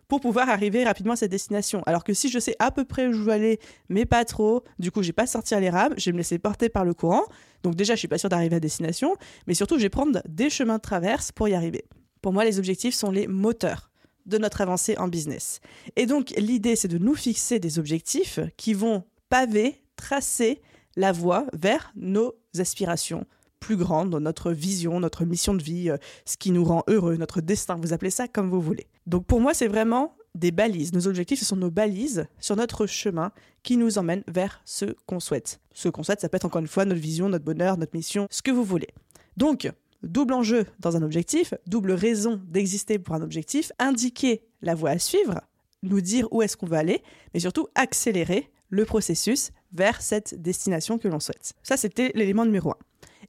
pour 0.08 0.20
pouvoir 0.20 0.48
arriver 0.48 0.84
rapidement 0.84 1.14
à 1.14 1.16
cette 1.16 1.30
destination. 1.30 1.82
Alors 1.86 2.04
que 2.04 2.14
si 2.14 2.28
je 2.28 2.38
sais 2.38 2.54
à 2.58 2.70
peu 2.70 2.84
près 2.84 3.08
où 3.08 3.12
je 3.12 3.18
veux 3.18 3.32
aller, 3.32 3.58
mais 3.88 4.04
pas 4.06 4.24
trop, 4.24 4.62
du 4.78 4.90
coup, 4.90 5.02
je 5.02 5.08
vais 5.08 5.12
pas 5.12 5.26
sortir 5.26 5.60
les 5.60 5.70
rames, 5.70 5.94
je 5.96 6.06
vais 6.06 6.12
me 6.12 6.18
laisser 6.18 6.38
porter 6.38 6.68
par 6.68 6.84
le 6.84 6.94
courant. 6.94 7.24
Donc 7.62 7.74
déjà, 7.74 7.94
je 7.94 7.98
suis 7.98 8.08
pas 8.08 8.18
sûr 8.18 8.28
d'arriver 8.28 8.56
à 8.56 8.60
destination, 8.60 9.16
mais 9.46 9.54
surtout, 9.54 9.76
je 9.76 9.82
vais 9.82 9.88
prendre 9.88 10.22
des 10.28 10.50
chemins 10.50 10.76
de 10.76 10.82
traverse 10.82 11.32
pour 11.32 11.48
y 11.48 11.54
arriver. 11.54 11.84
Pour 12.22 12.32
moi, 12.32 12.44
les 12.44 12.58
objectifs 12.58 12.94
sont 12.94 13.10
les 13.10 13.26
moteurs 13.26 13.90
de 14.26 14.38
notre 14.38 14.60
avancée 14.60 14.96
en 14.98 15.08
business. 15.08 15.60
Et 15.96 16.06
donc 16.06 16.32
l'idée, 16.36 16.76
c'est 16.76 16.88
de 16.88 16.98
nous 16.98 17.14
fixer 17.14 17.58
des 17.58 17.78
objectifs 17.78 18.40
qui 18.56 18.74
vont 18.74 19.04
paver, 19.28 19.82
tracer 19.96 20.60
la 20.96 21.12
voie 21.12 21.46
vers 21.52 21.92
nos 21.96 22.34
aspirations 22.58 23.26
plus 23.60 23.76
grandes, 23.76 24.14
notre 24.14 24.52
vision, 24.52 25.00
notre 25.00 25.24
mission 25.24 25.54
de 25.54 25.62
vie, 25.62 25.90
euh, 25.90 25.96
ce 26.24 26.36
qui 26.36 26.50
nous 26.50 26.64
rend 26.64 26.84
heureux, 26.88 27.16
notre 27.16 27.40
destin, 27.40 27.76
vous 27.76 27.92
appelez 27.92 28.10
ça 28.10 28.28
comme 28.28 28.50
vous 28.50 28.60
voulez. 28.60 28.86
Donc 29.06 29.26
pour 29.26 29.40
moi, 29.40 29.54
c'est 29.54 29.66
vraiment 29.66 30.14
des 30.34 30.50
balises. 30.50 30.92
Nos 30.92 31.08
objectifs, 31.08 31.40
ce 31.40 31.44
sont 31.44 31.56
nos 31.56 31.70
balises 31.70 32.26
sur 32.38 32.56
notre 32.56 32.86
chemin 32.86 33.32
qui 33.62 33.76
nous 33.76 33.98
emmènent 33.98 34.22
vers 34.28 34.60
ce 34.64 34.84
qu'on 35.06 35.18
souhaite. 35.18 35.60
Ce 35.72 35.88
qu'on 35.88 36.02
souhaite, 36.02 36.20
ça 36.20 36.28
peut 36.28 36.36
être 36.36 36.44
encore 36.44 36.60
une 36.60 36.68
fois 36.68 36.84
notre 36.84 37.00
vision, 37.00 37.28
notre 37.28 37.44
bonheur, 37.44 37.78
notre 37.78 37.96
mission, 37.96 38.28
ce 38.30 38.42
que 38.42 38.50
vous 38.50 38.64
voulez. 38.64 38.88
Donc, 39.36 39.70
double 40.06 40.34
enjeu 40.34 40.66
dans 40.80 40.96
un 40.96 41.02
objectif, 41.02 41.54
double 41.66 41.92
raison 41.92 42.40
d'exister 42.48 42.98
pour 42.98 43.14
un 43.14 43.22
objectif, 43.22 43.72
indiquer 43.78 44.42
la 44.62 44.74
voie 44.74 44.90
à 44.90 44.98
suivre, 44.98 45.40
nous 45.82 46.00
dire 46.00 46.28
où 46.32 46.42
est-ce 46.42 46.56
qu'on 46.56 46.66
veut 46.66 46.76
aller, 46.76 47.02
mais 47.34 47.40
surtout 47.40 47.68
accélérer 47.74 48.50
le 48.68 48.84
processus 48.84 49.50
vers 49.72 50.00
cette 50.00 50.40
destination 50.40 50.98
que 50.98 51.08
l'on 51.08 51.20
souhaite. 51.20 51.54
Ça, 51.62 51.76
c'était 51.76 52.12
l'élément 52.14 52.44
numéro 52.44 52.70
un. 52.70 52.78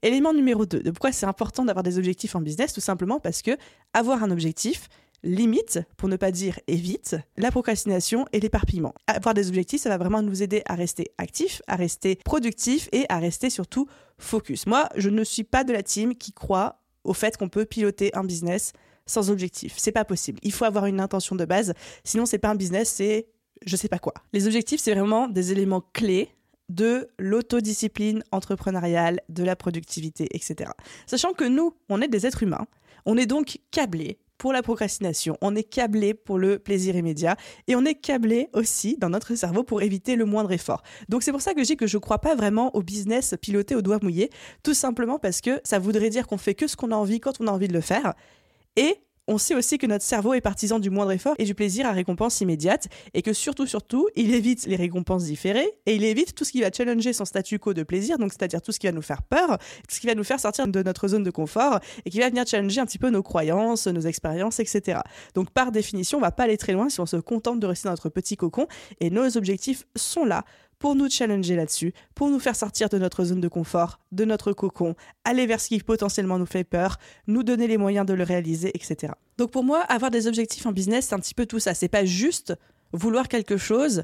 Élément 0.03 0.33
numéro 0.33 0.65
2, 0.65 0.81
de 0.81 0.91
pourquoi 0.91 1.12
c'est 1.12 1.25
important 1.25 1.65
d'avoir 1.65 1.83
des 1.83 1.97
objectifs 1.97 2.35
en 2.35 2.41
business, 2.41 2.73
tout 2.73 2.81
simplement 2.81 3.19
parce 3.19 3.42
que 3.42 3.57
avoir 3.94 4.23
un 4.23 4.30
objectif, 4.30 4.90
limite, 5.24 5.80
pour 5.97 6.09
ne 6.09 6.16
pas 6.16 6.31
dire 6.31 6.59
évite, 6.68 7.16
la 7.38 7.52
procrastination 7.52 8.26
et 8.33 8.40
l'éparpillement. 8.40 8.94
Avoir 9.07 9.33
des 9.33 9.50
objectifs, 9.50 9.81
ça 9.81 9.90
va 9.90 9.97
vraiment 9.97 10.21
nous 10.21 10.44
aider 10.44 10.62
à 10.66 10.76
rester 10.76 11.12
actifs, 11.18 11.62
à 11.68 11.76
rester 11.76 12.16
productifs 12.16 12.90
et 12.92 13.06
à 13.09 13.19
rester 13.19 13.50
surtout 13.50 13.88
focus. 14.18 14.68
Moi, 14.68 14.90
je 14.95 15.09
ne 15.09 15.24
suis 15.24 15.44
pas 15.44 15.64
de 15.64 15.74
la 15.74 15.83
team 15.83 16.16
qui 16.16 16.33
croit 16.33 16.81
au 17.04 17.14
fait 17.14 17.38
qu'on 17.38 17.50
peut 17.50 17.66
piloter 17.66 18.16
un 18.16 18.24
business 18.24 18.74
sans 19.06 19.31
objectif. 19.31 19.76
C'est 19.78 19.92
pas 19.92 20.06
possible. 20.06 20.40
Il 20.44 20.52
faut 20.52 20.66
avoir 20.66 20.86
une 20.86 21.00
intention 21.00 21.36
de 21.36 21.45
base, 21.45 21.74
sinon 22.04 22.26
c'est 22.26 22.40
pas 22.40 22.50
un 22.50 22.56
business, 22.56 22.90
c'est 22.90 23.28
je 23.66 23.76
sais 23.76 23.88
pas 23.88 24.00
quoi. 24.00 24.14
Les 24.33 24.45
objectifs, 24.45 24.81
c'est 24.81 24.94
vraiment 24.94 25.28
des 25.28 25.52
éléments 25.52 25.81
clés 25.94 26.30
de 26.69 27.09
l'autodiscipline 27.18 28.24
entrepreneuriale, 28.31 29.21
de 29.30 29.44
la 29.44 29.56
productivité, 29.56 30.28
etc. 30.31 30.71
Sachant 31.06 31.33
que 31.33 31.45
nous, 31.45 31.74
on 31.90 32.02
est 32.02 32.07
des 32.07 32.26
êtres 32.26 32.44
humains, 32.44 32.68
on 33.06 33.18
est 33.18 33.26
donc 33.26 33.59
câblés 33.71 34.19
pour 34.37 34.53
la 34.53 34.61
procrastination, 34.61 35.37
on 35.41 35.56
est 35.56 35.63
câblé 35.63 36.13
pour 36.13 36.37
le 36.37 36.59
plaisir 36.59 36.95
immédiat 36.95 37.35
et 37.67 37.75
on 37.75 37.85
est 37.85 37.95
câblé 37.95 38.49
aussi 38.53 38.97
dans 38.97 39.09
notre 39.09 39.35
cerveau 39.35 39.63
pour 39.63 39.81
éviter 39.81 40.15
le 40.15 40.25
moindre 40.25 40.51
effort. 40.51 40.83
Donc 41.09 41.23
c'est 41.23 41.31
pour 41.31 41.41
ça 41.41 41.53
que 41.53 41.61
je 41.61 41.67
dis 41.67 41.77
que 41.77 41.87
je 41.87 41.97
ne 41.97 42.01
crois 42.01 42.19
pas 42.19 42.35
vraiment 42.35 42.75
au 42.75 42.81
business 42.81 43.35
piloté 43.41 43.75
au 43.75 43.81
doigt 43.81 43.99
mouillé, 44.01 44.29
tout 44.63 44.73
simplement 44.73 45.19
parce 45.19 45.41
que 45.41 45.59
ça 45.63 45.79
voudrait 45.79 46.09
dire 46.09 46.27
qu'on 46.27 46.37
fait 46.37 46.56
que 46.56 46.67
ce 46.67 46.75
qu'on 46.75 46.91
a 46.91 46.95
envie 46.95 47.19
quand 47.19 47.41
on 47.41 47.47
a 47.47 47.51
envie 47.51 47.67
de 47.67 47.73
le 47.73 47.81
faire 47.81 48.13
et 48.75 48.95
on 49.28 49.38
sait 49.38 49.56
aussi 49.56 49.78
que 49.78 49.86
notre 49.88 50.04
cerveau 50.04 50.34
est 50.34 50.42
partisan 50.42 50.80
du 50.80 50.90
moindre 50.90 51.12
effort 51.12 51.36
et 51.38 51.44
du 51.44 51.54
plaisir 51.54 51.86
à 51.86 51.92
récompense 51.92 52.40
immédiate 52.42 52.88
et 53.14 53.22
que 53.22 53.34
surtout, 53.34 53.66
surtout, 53.66 54.07
il 54.16 54.34
évite 54.34 54.66
les 54.66 54.76
récompenses 54.76 55.26
différées 55.26 55.69
et 55.86 55.96
il 55.96 56.04
évite 56.04 56.34
tout 56.34 56.46
ce 56.46 56.52
qui 56.52 56.62
va 56.62 56.72
challenger 56.72 57.14
son 57.14 57.26
statu 57.26 57.60
quo 57.60 57.74
de 57.74 57.84
plaisir, 57.84 58.18
donc 58.18 58.31
c'est-à-dire 58.31 58.62
tout 58.62 58.72
ce 58.72 58.80
qui 58.80 58.88
va 58.88 58.94
nous 58.94 59.02
faire 59.02 59.22
peur, 59.22 59.57
tout 59.57 59.96
ce 59.96 60.00
qui 60.00 60.07
va 60.07 60.16
nous 60.16 60.24
faire 60.24 60.40
sortir 60.40 60.68
de 60.68 60.84
notre 60.84 61.07
zone 61.10 61.24
de 61.24 61.31
confort 61.31 61.80
et 62.06 62.10
qui 62.10 62.19
va 62.19 62.30
venir 62.30 62.46
challenger 62.48 62.80
un 62.80 62.86
petit 62.86 63.00
peu 63.00 63.10
nos 63.10 63.24
croyances, 63.24 63.88
nos 63.88 64.02
expériences, 64.02 64.60
etc. 64.60 65.00
Donc 65.36 65.52
par 65.52 65.72
définition, 65.72 66.18
on 66.18 66.22
va 66.22 66.31
pas 66.31 66.44
aller 66.44 66.57
très 66.57 66.74
loin 66.74 66.90
si 66.90 67.02
on 67.02 67.06
se 67.06 67.18
contente 67.18 67.60
de 67.60 67.68
rester 67.68 67.88
dans 67.88 67.94
notre 67.94 68.10
petit 68.10 68.38
cocon 68.38 68.68
et 69.02 69.10
nos 69.10 69.38
objectifs 69.38 69.86
sont 69.96 70.26
là 70.26 70.46
pour 70.80 70.96
nous 70.96 71.10
challenger 71.10 71.56
là-dessus, 71.56 71.94
pour 72.16 72.30
nous 72.30 72.40
faire 72.40 72.56
sortir 72.56 72.90
de 72.90 72.98
notre 72.98 73.26
zone 73.26 73.42
de 73.42 73.48
confort, 73.48 74.00
de 74.12 74.26
notre 74.26 74.54
cocon, 74.54 74.96
aller 75.24 75.46
vers 75.46 75.60
ce 75.60 75.69
qui 75.69 75.80
potentiellement 75.80 76.40
nous 76.40 76.46
fait 76.46 76.64
peur, 76.64 76.98
nous 77.28 77.44
donner 77.44 77.68
les 77.68 77.78
moyens 77.78 78.06
de 78.06 78.14
le 78.14 78.24
réaliser, 78.24 78.72
etc. 78.76 79.14
Donc 79.38 79.52
pour 79.52 79.64
moi, 79.64 79.81
avoir 79.81 80.12
des 80.12 80.28
objectifs 80.28 80.66
en 80.66 80.72
business, 80.72 81.07
c'est 81.07 81.16
un 81.16 81.19
petit 81.19 81.34
peu 81.34 81.46
tout 81.46 81.60
ça. 81.60 81.74
C'est 81.74 81.88
pas 81.88 82.06
juste 82.06 82.54
vouloir 82.94 83.28
quelque 83.28 83.57
chose 83.57 84.04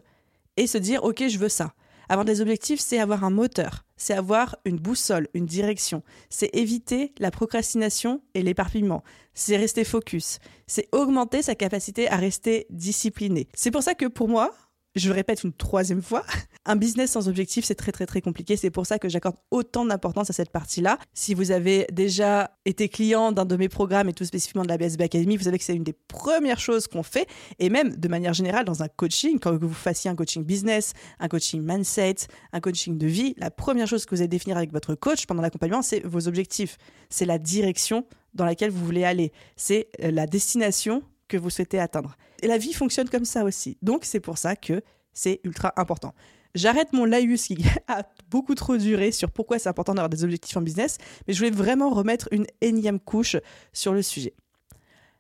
et 0.58 0.68
se 0.68 0.78
dire 0.78 1.04
ok, 1.04 1.28
je 1.28 1.38
veux 1.38 1.50
ça. 1.50 1.74
Avoir 2.10 2.26
des 2.26 2.42
objectifs, 2.42 2.82
c'est 2.82 3.00
avoir 3.00 3.24
un 3.24 3.30
moteur, 3.30 3.86
c'est 3.96 4.14
avoir 4.14 4.58
une 4.66 4.78
boussole, 4.78 5.30
une 5.34 5.46
direction, 5.46 6.04
c'est 6.30 6.50
éviter 6.54 7.14
la 7.18 7.32
procrastination 7.32 8.22
et 8.34 8.42
l'éparpillement, 8.42 9.04
c'est 9.34 9.56
rester 9.56 9.86
focus, 9.86 10.40
c'est 10.68 10.88
augmenter 10.92 11.42
sa 11.42 11.56
capacité 11.56 12.10
à 12.10 12.18
rester 12.18 12.68
discipliné. 12.70 13.48
C'est 13.54 13.72
pour 13.72 13.84
ça 13.84 13.96
que 13.96 14.06
pour 14.06 14.28
moi, 14.28 14.52
je 14.96 15.10
le 15.10 15.16
répète 15.16 15.44
une 15.44 15.54
troisième 15.54 16.02
fois, 16.02 16.24
un 16.66 16.76
business 16.76 17.12
sans 17.12 17.28
objectif, 17.28 17.66
c'est 17.66 17.76
très 17.76 17.92
très 17.92 18.06
très 18.06 18.22
compliqué. 18.22 18.56
C'est 18.56 18.70
pour 18.70 18.86
ça 18.86 19.00
que 19.00 19.10
j'accorde 19.10 19.36
autant 19.52 19.86
d'importance 19.86 20.30
à 20.30 20.34
cette 20.34 20.52
partie-là. 20.52 20.98
Si 21.14 21.34
vous 21.34 21.52
avez 21.52 21.88
déjà 21.92 22.52
été 22.66 22.90
client 22.90 23.32
d'un 23.32 23.46
de 23.46 23.56
mes 23.56 23.70
programmes 23.70 24.10
et 24.10 24.14
tout 24.14 24.26
spécifiquement 24.26 24.64
de 24.64 24.70
la 24.70 24.78
BSB 24.78 25.02
Academy, 25.02 25.38
vous 25.38 25.46
savez 25.46 25.58
que 25.58 25.64
c'est 25.64 25.76
une 25.76 25.84
des 25.84 25.94
premières 25.94 26.60
choses 26.60 26.88
qu'on 26.88 27.04
fait. 27.04 27.28
Et 27.60 27.70
même 27.70 27.96
de 27.96 28.08
manière 28.08 28.34
générale, 28.34 28.66
dans 28.66 28.84
un 28.84 28.88
coaching, 28.88 29.40
quand 29.40 29.56
vous 29.56 29.74
fassiez 29.74 30.12
un 30.12 30.16
coaching 30.16 30.44
business, 30.44 30.94
un 31.20 31.28
coaching 31.28 31.62
mindset, 31.62 32.16
un 32.52 32.60
coaching 32.60 32.98
de 32.98 33.08
vie, 33.08 33.34
la 33.38 33.52
première 33.52 33.88
chose 33.88 34.06
que 34.06 34.16
vous 34.16 34.22
allez 34.22 34.28
définir 34.28 34.58
avec 34.58 34.72
votre 34.72 34.96
coach 34.96 35.26
pendant 35.26 35.42
l'accompagnement, 35.42 35.82
c'est 35.82 36.06
vos 36.06 36.28
objectifs. 36.28 36.78
C'est 37.10 37.26
la 37.26 37.40
direction 37.40 38.06
dans 38.34 38.46
laquelle 38.46 38.72
vous 38.72 38.86
voulez 38.86 39.04
aller. 39.04 39.32
C'est 39.56 39.88
euh, 40.04 40.12
la 40.12 40.28
destination 40.28 41.04
que 41.28 41.38
vous 41.38 41.50
souhaitez 41.50 41.80
atteindre. 41.80 42.16
Et 42.44 42.48
la 42.48 42.58
vie 42.58 42.74
fonctionne 42.74 43.08
comme 43.08 43.24
ça 43.24 43.46
aussi. 43.46 43.78
Donc 43.82 44.04
c'est 44.04 44.20
pour 44.20 44.38
ça 44.38 44.58
que 44.58 44.82
c'est 45.14 45.40
ultra 45.46 45.72
important. 45.78 46.14
J'arrête 46.56 46.92
mon 46.92 47.06
laïus 47.06 47.48
qui 47.48 47.58
a 47.88 48.04
beaucoup 48.30 48.54
trop 48.54 48.76
duré 48.76 49.14
sur 49.14 49.32
pourquoi 49.32 49.60
c'est 49.60 49.70
important 49.70 49.94
d'avoir 49.94 50.10
des 50.10 50.26
objectifs 50.26 50.58
en 50.58 50.62
business, 50.62 50.98
mais 51.26 51.34
je 51.34 51.40
voulais 51.40 51.56
vraiment 51.56 51.90
remettre 51.90 52.28
une 52.32 52.46
énième 52.60 53.00
couche 53.00 53.38
sur 53.72 53.94
le 53.94 54.02
sujet. 54.02 54.34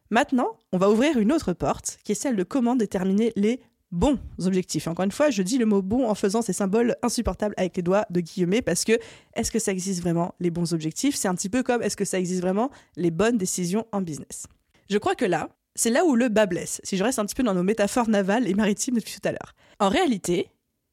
Maintenant, 0.10 0.58
on 0.74 0.77
va 0.77 0.89
ouvrir 0.89 1.18
une 1.18 1.32
autre 1.32 1.53
porte, 1.53 1.98
qui 2.03 2.12
est 2.12 2.15
celle 2.15 2.36
de 2.36 2.44
comment 2.44 2.75
déterminer 2.75 3.32
les 3.38 3.62
bons 3.92 4.20
objectifs. 4.46 4.88
Encore 4.88 5.06
une 5.06 5.12
fois, 5.13 5.30
je 5.30 5.44
dis 5.44 5.58
le 5.58 5.65
mot 5.65 5.82
bon 5.82 6.10
en 6.10 6.15
faisant 6.15 6.42
ces 6.42 6.51
symboles 6.51 6.98
insupportables 7.03 7.56
avec 7.56 7.77
les 7.77 7.84
doigts 7.84 8.06
de 8.10 8.20
guillemets 8.20 8.62
parce 8.62 8.84
que 8.84 9.00
est-ce 9.34 9.50
que 9.50 9.60
ça 9.60 9.72
existe 9.72 10.01
vraiment 10.01 10.36
les 10.42 10.51
bons 10.51 10.74
objectifs? 10.74 11.15
C'est 11.15 11.30
un 11.30 11.36
petit 11.36 11.50
peu 11.50 11.63
comme 11.63 11.82
est-ce 11.82 11.96
que 11.96 12.03
ça 12.06 12.20
existe 12.20 12.42
vraiment 12.42 12.70
les 12.98 13.12
bonnes 13.12 13.38
décisions 13.38 13.88
en 13.94 14.01
business? 14.01 14.46
Je 14.89 14.98
crois 14.98 15.15
que 15.15 15.25
là, 15.25 15.48
c'est 15.75 15.89
là 15.89 16.06
où 16.06 16.15
le 16.15 16.30
bas 16.30 16.46
blesse, 16.46 16.82
si 16.84 16.98
je 16.98 17.03
reste 17.03 17.20
un 17.20 17.25
petit 17.25 17.36
peu 17.36 17.44
dans 17.44 17.53
nos 17.53 17.63
métaphores 17.63 18.10
navales 18.10 18.48
et 18.48 18.53
maritimes 18.53 18.96
depuis 18.96 19.13
tout 19.20 19.27
à 19.27 19.32
l'heure. 19.32 19.53
En 19.80 19.89
réalité, 19.89 20.50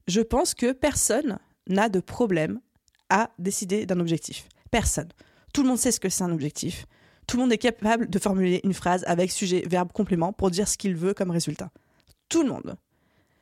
je 0.07 0.21
pense 0.21 0.55
que 0.55 0.73
personne 0.73 1.39
n'a 1.69 1.89
de 1.89 2.01
problème 2.01 2.61
à 3.11 3.31
décider 3.39 3.87
d'un 3.87 4.01
objectif. 4.01 4.49
Personne. 4.71 5.09
Tout 5.53 5.63
le 5.63 5.69
monde 5.69 5.79
sait 5.79 5.93
ce 5.93 6.01
que 6.01 6.09
c'est 6.09 6.25
un 6.25 6.33
objectif. 6.33 6.87
Tout 7.27 7.37
le 7.37 7.43
monde 7.43 7.53
est 7.53 7.59
capable 7.59 8.09
de 8.09 8.19
formuler 8.19 8.61
une 8.65 8.75
phrase 8.75 9.05
avec 9.07 9.31
sujet, 9.31 9.63
verbe, 9.69 9.93
complément 9.93 10.33
pour 10.33 10.51
dire 10.51 10.67
ce 10.67 10.79
qu'il 10.79 10.97
veut 10.97 11.15
comme 11.15 11.31
résultat. 11.31 11.71
Tout 12.29 12.43
le 12.43 12.49
monde. 12.49 12.77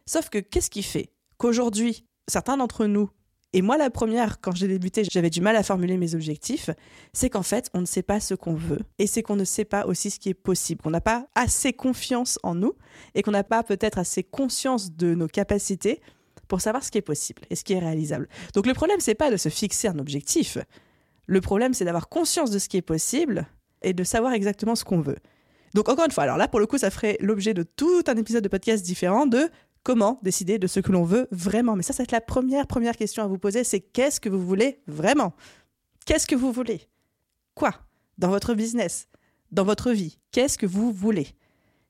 Sauf 0.07 0.29
que 0.31 0.39
qu'est-ce 0.39 0.71
qui 0.71 0.83
fait 0.83 1.11
qu'aujourd'hui, 1.37 2.05
certains 2.27 2.57
d'entre 2.57 2.87
nous 2.87 3.11
et 3.55 3.63
moi, 3.63 3.79
la 3.79 3.89
première, 3.89 4.41
quand 4.41 4.55
j'ai 4.55 4.69
débuté, 4.69 5.05
j'avais 5.11 5.31
du 5.31 5.41
mal 5.41 5.57
à 5.57 5.63
formuler 5.63 5.97
mes 5.97 6.15
objectifs. 6.15 6.69
C'est 7.15 7.31
qu'en 7.31 7.43
fait, 7.43 7.71
on 7.73 7.81
ne 7.81 7.87
sait 7.87 8.03
pas 8.03 8.21
ce 8.21 8.35
qu'on 8.35 8.55
veut. 8.55 8.81
Et 8.99 9.07
c'est 9.07 9.23
qu'on 9.23 9.37
ne 9.37 9.45
sait 9.45 9.65
pas 9.65 9.87
aussi 9.87 10.11
ce 10.11 10.21
qui 10.21 10.29
est 10.29 10.35
possible. 10.35 10.83
Qu'on 10.83 10.91
n'a 10.91 11.01
pas 11.01 11.27
assez 11.35 11.73
confiance 11.73 12.39
en 12.43 12.55
nous 12.55 12.75
et 13.15 13.23
qu'on 13.23 13.31
n'a 13.31 13.45
pas 13.45 13.63
peut-être 13.63 13.99
assez 13.99 14.23
conscience 14.23 14.93
de 14.93 15.15
nos 15.15 15.29
capacités 15.29 16.03
pour 16.47 16.61
savoir 16.61 16.85
ce 16.85 16.91
qui 16.91 16.99
est 16.99 17.03
possible 17.03 17.43
et 17.49 17.57
ce 17.57 17.65
qui 17.65 17.73
est 17.73 17.79
réalisable. 17.79 18.29
Donc 18.53 18.67
le 18.67 18.75
problème, 18.75 19.01
c'est 19.01 19.15
pas 19.15 19.31
de 19.31 19.37
se 19.39 19.49
fixer 19.49 19.89
un 19.89 19.99
objectif. 19.99 20.59
Le 21.27 21.41
problème, 21.41 21.73
c'est 21.73 21.87
d'avoir 21.87 22.11
conscience 22.11 22.51
de 22.51 22.59
ce 22.59 22.69
qui 22.69 22.77
est 22.77 22.83
possible 22.83 23.47
et 23.81 23.95
de 23.95 24.05
savoir 24.05 24.33
exactement 24.35 24.75
ce 24.75 24.85
qu'on 24.85 25.01
veut. 25.01 25.19
Donc 25.75 25.89
encore 25.89 26.05
une 26.05 26.11
fois, 26.11 26.25
alors 26.25 26.37
là, 26.37 26.49
pour 26.49 26.61
le 26.61 26.67
coup, 26.67 26.79
ça 26.79 26.91
ferait 26.91 27.17
l'objet 27.21 27.55
de 27.55 27.63
tout 27.63 28.03
un 28.07 28.17
épisode 28.17 28.43
de 28.43 28.49
podcast 28.49 28.85
différent 28.85 29.27
de 29.27 29.49
comment 29.89 30.21
décider 30.23 30.59
de 30.59 30.67
ce 30.67 30.81
que 30.81 30.93
l'on 30.93 31.05
veut 31.05 31.29
vraiment. 31.31 31.75
Mais 31.75 31.83
ça, 31.83 31.95
c'est 31.95 32.13
la 32.13 32.21
première, 32.21 32.67
première 32.67 32.95
question 32.95 33.23
à 33.23 33.27
vous 33.27 33.39
poser, 33.39 33.65
c'est 33.65 33.81
qu'est-ce 33.81 34.21
que 34.21 34.29
vous 34.29 34.47
voulez 34.47 34.83
vraiment? 34.87 35.33
Qu'est-ce 36.05 36.27
que 36.27 36.35
vous 36.35 36.53
voulez? 36.53 36.83
Quoi? 37.55 37.73
Dans 38.19 38.29
votre 38.29 38.53
business? 38.53 39.09
Dans 39.51 39.65
votre 39.65 39.93
vie? 39.93 40.19
Qu'est-ce 40.31 40.59
que 40.59 40.67
vous 40.67 40.93
voulez? 40.93 41.29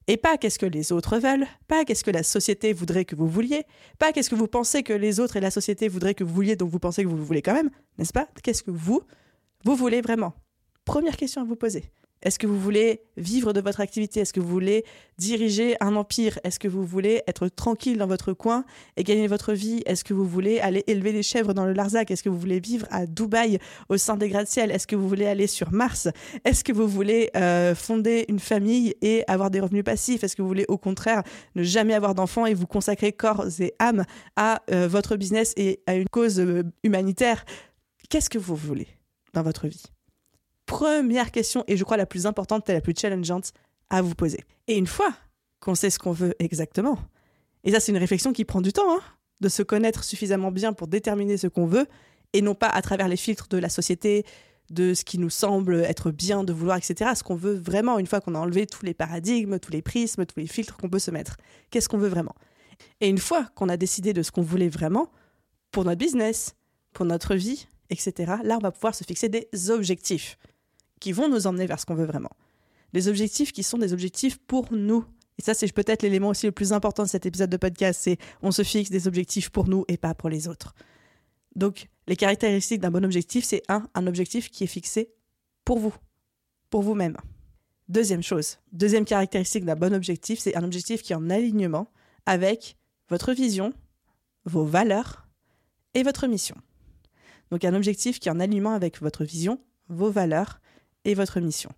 Et 0.07 0.17
pas 0.17 0.39
qu'est-ce 0.39 0.61
que 0.61 0.67
les 0.67 0.93
autres 0.93 1.19
veulent, 1.19 1.49
pas 1.67 1.85
qu'est-ce 1.85 2.05
que 2.05 2.13
la 2.13 2.23
société 2.23 2.73
voudrait 2.73 3.05
que 3.05 3.17
vous 3.17 3.27
vouliez, 3.27 3.65
pas 3.99 4.13
qu'est-ce 4.13 4.31
que 4.31 4.37
vous 4.37 4.47
pensez 4.47 4.85
que 4.85 4.93
les 4.93 5.19
autres 5.19 5.37
et 5.37 5.41
la 5.41 5.51
société 5.51 5.89
voudraient 5.89 6.15
que 6.15 6.23
vous 6.23 6.33
vouliez, 6.33 6.55
donc 6.55 6.71
vous 6.71 6.79
pensez 6.79 7.03
que 7.03 7.09
vous 7.09 7.17
le 7.17 7.25
voulez 7.25 7.43
quand 7.43 7.53
même, 7.53 7.71
n'est-ce 7.99 8.13
pas? 8.13 8.29
Qu'est-ce 8.45 8.63
que 8.63 8.71
vous, 8.71 9.03
vous 9.65 9.75
voulez 9.75 10.03
vraiment? 10.03 10.35
Première 10.85 11.17
question 11.17 11.43
à 11.43 11.45
vous 11.45 11.57
poser. 11.57 11.91
Est-ce 12.23 12.39
que 12.39 12.47
vous 12.47 12.59
voulez 12.59 13.03
vivre 13.17 13.53
de 13.53 13.61
votre 13.61 13.81
activité? 13.81 14.21
Est-ce 14.21 14.33
que 14.33 14.41
vous 14.41 14.49
voulez 14.49 14.85
diriger 15.19 15.77
un 15.81 15.95
empire? 15.97 16.39
Est-ce 16.45 16.59
que 16.59 16.69
vous 16.69 16.85
voulez 16.85 17.23
être 17.27 17.49
tranquille 17.49 17.99
dans 17.99 18.07
votre 18.07 18.33
coin 18.33 18.65
et 18.97 19.05
gagner 19.05 19.27
votre 19.27 19.53
vie? 19.53 19.83
Est-ce 19.87 20.05
que 20.05 20.15
vous 20.15 20.25
voulez 20.25 20.59
aller 20.61 20.85
élever 20.87 21.13
des 21.13 21.23
chèvres 21.23 21.55
dans 21.55 21.65
le 21.65 21.73
Larzac? 21.73 22.11
Est-ce 22.11 22.23
que 22.23 22.29
vous 22.29 22.39
voulez 22.39 22.61
vivre 22.61 22.87
à 22.91 23.07
Dubaï 23.07 23.59
au 23.89 23.97
sein 23.97 24.17
des 24.17 24.29
gratte-ciel 24.29 24.71
Est-ce 24.71 24.87
que 24.87 24.97
vous 24.97 25.09
voulez 25.09 25.27
aller 25.27 25.47
sur 25.47 25.73
Mars? 25.73 26.09
Est-ce 26.45 26.65
que 26.65 26.73
vous 26.73 26.89
voulez 26.89 27.31
euh, 27.37 27.75
fonder 27.75 28.25
une 28.29 28.41
famille 28.41 28.95
et 29.03 29.25
avoir 29.29 29.51
des 29.51 29.61
revenus 29.61 29.85
passifs? 29.85 30.25
Est-ce 30.25 30.37
que 30.37 30.43
vous 30.43 30.49
voulez 30.49 30.67
au 30.69 30.79
contraire 30.79 31.23
ne 31.55 31.63
jamais 31.63 31.95
avoir 31.95 32.15
d'enfants 32.15 32.47
et 32.47 32.55
vous 32.55 32.67
consacrer 32.67 33.13
corps 33.13 33.47
et 33.61 33.75
âme 33.79 34.05
à 34.37 34.63
euh, 34.71 34.89
votre 34.89 35.17
business 35.17 35.53
et 35.57 35.81
à 35.87 35.95
une 35.95 36.09
cause 36.09 36.41
euh, 36.41 36.65
humanitaire? 36.83 37.45
Qu'est-ce 38.09 38.31
que 38.31 38.39
vous 38.39 38.57
voulez 38.57 38.89
dans 39.35 39.43
votre 39.43 39.69
vie? 39.69 39.83
Première 40.69 41.33
question, 41.33 41.65
et 41.67 41.77
je 41.77 41.83
crois 41.83 41.97
la 41.97 42.07
plus 42.07 42.27
importante 42.27 42.69
et 42.69 42.75
la 42.75 42.81
plus 42.81 42.95
challengeante 42.97 43.53
à 43.91 44.03
vous 44.03 44.15
poser. 44.15 44.45
Et 44.69 44.77
une 44.77 44.87
fois 44.87 45.13
qu'on 45.61 45.75
sait 45.75 45.91
ce 45.91 45.99
qu'on 45.99 46.13
veut 46.13 46.35
exactement, 46.39 46.99
et 47.65 47.73
ça 47.73 47.81
c'est 47.81 47.91
une 47.91 47.99
réflexion 47.99 48.33
qui 48.33 48.45
prend 48.45 48.61
du 48.61 48.73
temps, 48.73 48.95
hein, 48.95 49.01
de 49.41 49.49
se 49.49 49.63
connaître 49.63 50.05
suffisamment 50.05 50.53
bien 50.53 50.73
pour 50.73 50.87
déterminer 50.87 51.37
ce 51.37 51.49
qu'on 51.49 51.67
veut, 51.67 51.87
et 52.35 52.43
non 52.43 52.55
pas 52.55 52.69
à 52.69 52.83
travers 52.83 53.09
les 53.09 53.17
filtres 53.17 53.49
de 53.49 53.57
la 53.57 53.71
société, 53.71 54.25
de 54.71 54.93
ce 54.93 55.05
qui 55.05 55.19
nous 55.19 55.31
semble 55.31 55.77
être 55.77 56.11
bien 56.11 56.45
de 56.45 56.53
vouloir, 56.53 56.77
etc. 56.77 57.13
Ce 57.17 57.23
qu'on 57.23 57.35
veut 57.35 57.55
vraiment, 57.55 57.99
une 57.99 58.07
fois 58.07 58.21
qu'on 58.21 58.35
a 58.35 58.39
enlevé 58.39 58.67
tous 58.67 58.85
les 58.85 58.93
paradigmes, 58.93 59.59
tous 59.59 59.73
les 59.73 59.81
prismes, 59.81 60.27
tous 60.27 60.39
les 60.39 60.47
filtres 60.47 60.77
qu'on 60.77 60.91
peut 60.91 60.99
se 60.99 61.11
mettre. 61.11 61.39
Qu'est-ce 61.71 61.89
qu'on 61.89 61.97
veut 61.97 62.09
vraiment? 62.09 62.35
Et 63.01 63.09
une 63.09 63.19
fois 63.19 63.47
qu'on 63.55 63.71
a 63.71 63.79
décidé 63.79 64.13
de 64.13 64.23
ce 64.23 64.31
qu'on 64.31 64.43
voulait 64.43 64.69
vraiment, 64.69 65.11
pour 65.73 65.85
notre 65.85 65.99
business, 65.99 66.55
pour 66.93 67.07
notre 67.07 67.35
vie, 67.35 67.67
etc., 67.89 68.35
là, 68.45 68.57
on 68.59 68.63
va 68.63 68.71
pouvoir 68.71 68.95
se 68.95 69.05
fixer 69.05 69.31
des 69.31 69.49
objectifs 69.71 70.37
qui 70.99 71.13
vont 71.13 71.29
nous 71.29 71.47
emmener 71.47 71.67
vers 71.67 71.81
ce 71.81 71.87
qu'on 71.87 71.95
veut 71.95 72.07
vraiment. 72.07 72.31
Des 72.93 73.09
objectifs 73.09 73.53
qui 73.53 73.63
sont 73.63 73.79
des 73.79 73.93
objectifs 73.93 74.39
pour 74.39 74.73
nous. 74.73 75.05
Et 75.39 75.43
ça, 75.43 75.55
c'est 75.55 75.71
peut-être 75.73 76.03
l'élément 76.03 76.29
aussi 76.29 76.47
le 76.47 76.53
plus 76.53 76.73
important 76.73 77.05
de 77.05 77.09
cet 77.09 77.27
épisode 77.27 77.51
de 77.51 77.57
podcast, 77.57 78.01
c'est 78.03 78.19
on 78.43 78.51
se 78.51 78.63
fixe 78.63 78.91
des 78.91 79.07
objectifs 79.07 79.51
pour 79.51 79.69
nous 79.69 79.85
et 79.89 79.97
pas 79.97 80.15
pour 80.15 80.29
les 80.29 80.49
autres. 80.49 80.75
Donc, 81.55 81.89
les 82.07 82.17
caractéristiques 82.17 82.81
d'un 82.81 82.91
bon 82.91 83.05
objectif, 83.05 83.45
c'est 83.45 83.63
un, 83.69 83.87
un 83.95 84.07
objectif 84.07 84.51
qui 84.51 84.65
est 84.65 84.69
fixé 84.69 85.11
pour 85.65 85.79
vous, 85.79 85.95
pour 86.71 86.83
vous-même. 86.83 87.17
Deuxième 87.89 88.23
chose, 88.23 88.59
deuxième 88.73 89.05
caractéristique 89.05 89.65
d'un 89.65 89.77
bon 89.77 89.95
objectif, 89.95 90.39
c'est 90.39 90.57
un 90.57 90.65
objectif 90.65 91.03
qui 91.03 91.13
est 91.13 91.17
en 91.17 91.31
alignement 91.31 91.91
avec 92.27 92.77
votre 93.09 93.33
vision, 93.33 93.73
vos 94.45 94.65
valeurs 94.65 95.27
et 95.95 96.03
votre 96.03 96.27
mission. 96.27 96.57
Donc 97.51 97.65
un 97.65 97.75
objectif 97.75 98.21
qui 98.21 98.29
est 98.29 98.33
en 98.33 98.41
alignement 98.41 98.75
avec 98.75 99.01
votre 99.01 99.25
vision, 99.25 99.59
vos 99.89 100.11
valeurs 100.11 100.61
et 101.09 101.15
votre 101.15 101.41
mission. 101.41 101.71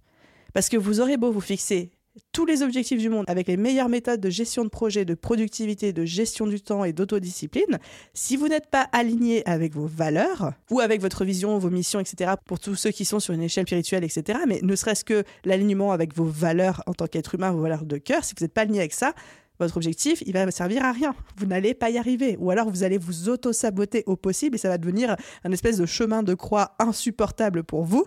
Parce 0.53 0.69
que 0.69 0.77
vous 0.77 1.01
aurez 1.01 1.17
beau 1.17 1.31
vous 1.31 1.41
fixer 1.41 1.93
tous 2.33 2.45
les 2.45 2.63
objectifs 2.63 2.99
du 2.99 3.09
monde 3.09 3.25
avec 3.29 3.47
les 3.47 3.57
meilleures 3.57 3.89
méthodes 3.89 4.21
de 4.21 4.31
gestion 4.31 4.65
de 4.65 4.69
projet, 4.69 5.05
de 5.05 5.15
productivité, 5.15 5.93
de 5.93 6.05
gestion 6.05 6.47
du 6.47 6.61
temps 6.61 6.85
et 6.85 6.93
d'autodiscipline, 6.93 7.79
si 8.15 8.37
vous 8.37 8.49
n'êtes 8.49 8.69
pas 8.69 8.89
aligné 8.93 9.47
avec 9.49 9.73
vos 9.73 9.87
valeurs 9.87 10.53
ou 10.71 10.81
avec 10.81 11.01
votre 11.01 11.25
vision, 11.25 11.57
vos 11.59 11.71
missions, 11.71 12.01
etc., 12.01 12.33
pour 12.45 12.59
tous 12.59 12.75
ceux 12.75 12.91
qui 12.91 13.05
sont 13.05 13.21
sur 13.21 13.33
une 13.33 13.43
échelle 13.43 13.65
spirituelle, 13.65 14.05
etc., 14.05 14.41
mais 14.49 14.61
ne 14.63 14.75
serait-ce 14.75 15.05
que 15.05 15.23
l'alignement 15.45 15.93
avec 15.93 16.15
vos 16.15 16.25
valeurs 16.25 16.83
en 16.87 16.95
tant 16.95 17.07
qu'être 17.07 17.37
humain, 17.37 17.53
vos 17.53 17.63
valeurs 17.63 17.85
de 17.85 17.97
cœur, 17.97 18.25
si 18.25 18.35
vous 18.37 18.45
n'êtes 18.45 18.55
pas 18.55 18.63
aligné 18.63 18.81
avec 18.81 18.93
ça, 18.93 19.15
votre 19.61 19.77
objectif, 19.77 20.23
il 20.27 20.33
va 20.33 20.51
servir 20.51 20.85
à 20.85 20.93
rien. 20.93 21.15
Vous 21.37 21.45
n'allez 21.45 21.75
pas 21.75 21.91
y 21.91 21.99
arriver. 21.99 22.37
Ou 22.41 22.51
alors 22.51 22.71
vous 22.71 22.83
allez 22.83 22.97
vous 22.97 23.29
auto-saboter 23.29 24.05
au 24.07 24.17
possible 24.17 24.55
et 24.55 24.59
ça 24.59 24.71
va 24.71 24.79
devenir 24.79 25.17
un 25.45 25.53
espèce 25.53 25.77
de 25.77 25.85
chemin 25.85 26.23
de 26.23 26.33
croix 26.33 26.75
insupportable 26.79 27.63
pour 27.63 27.85
vous 27.85 28.07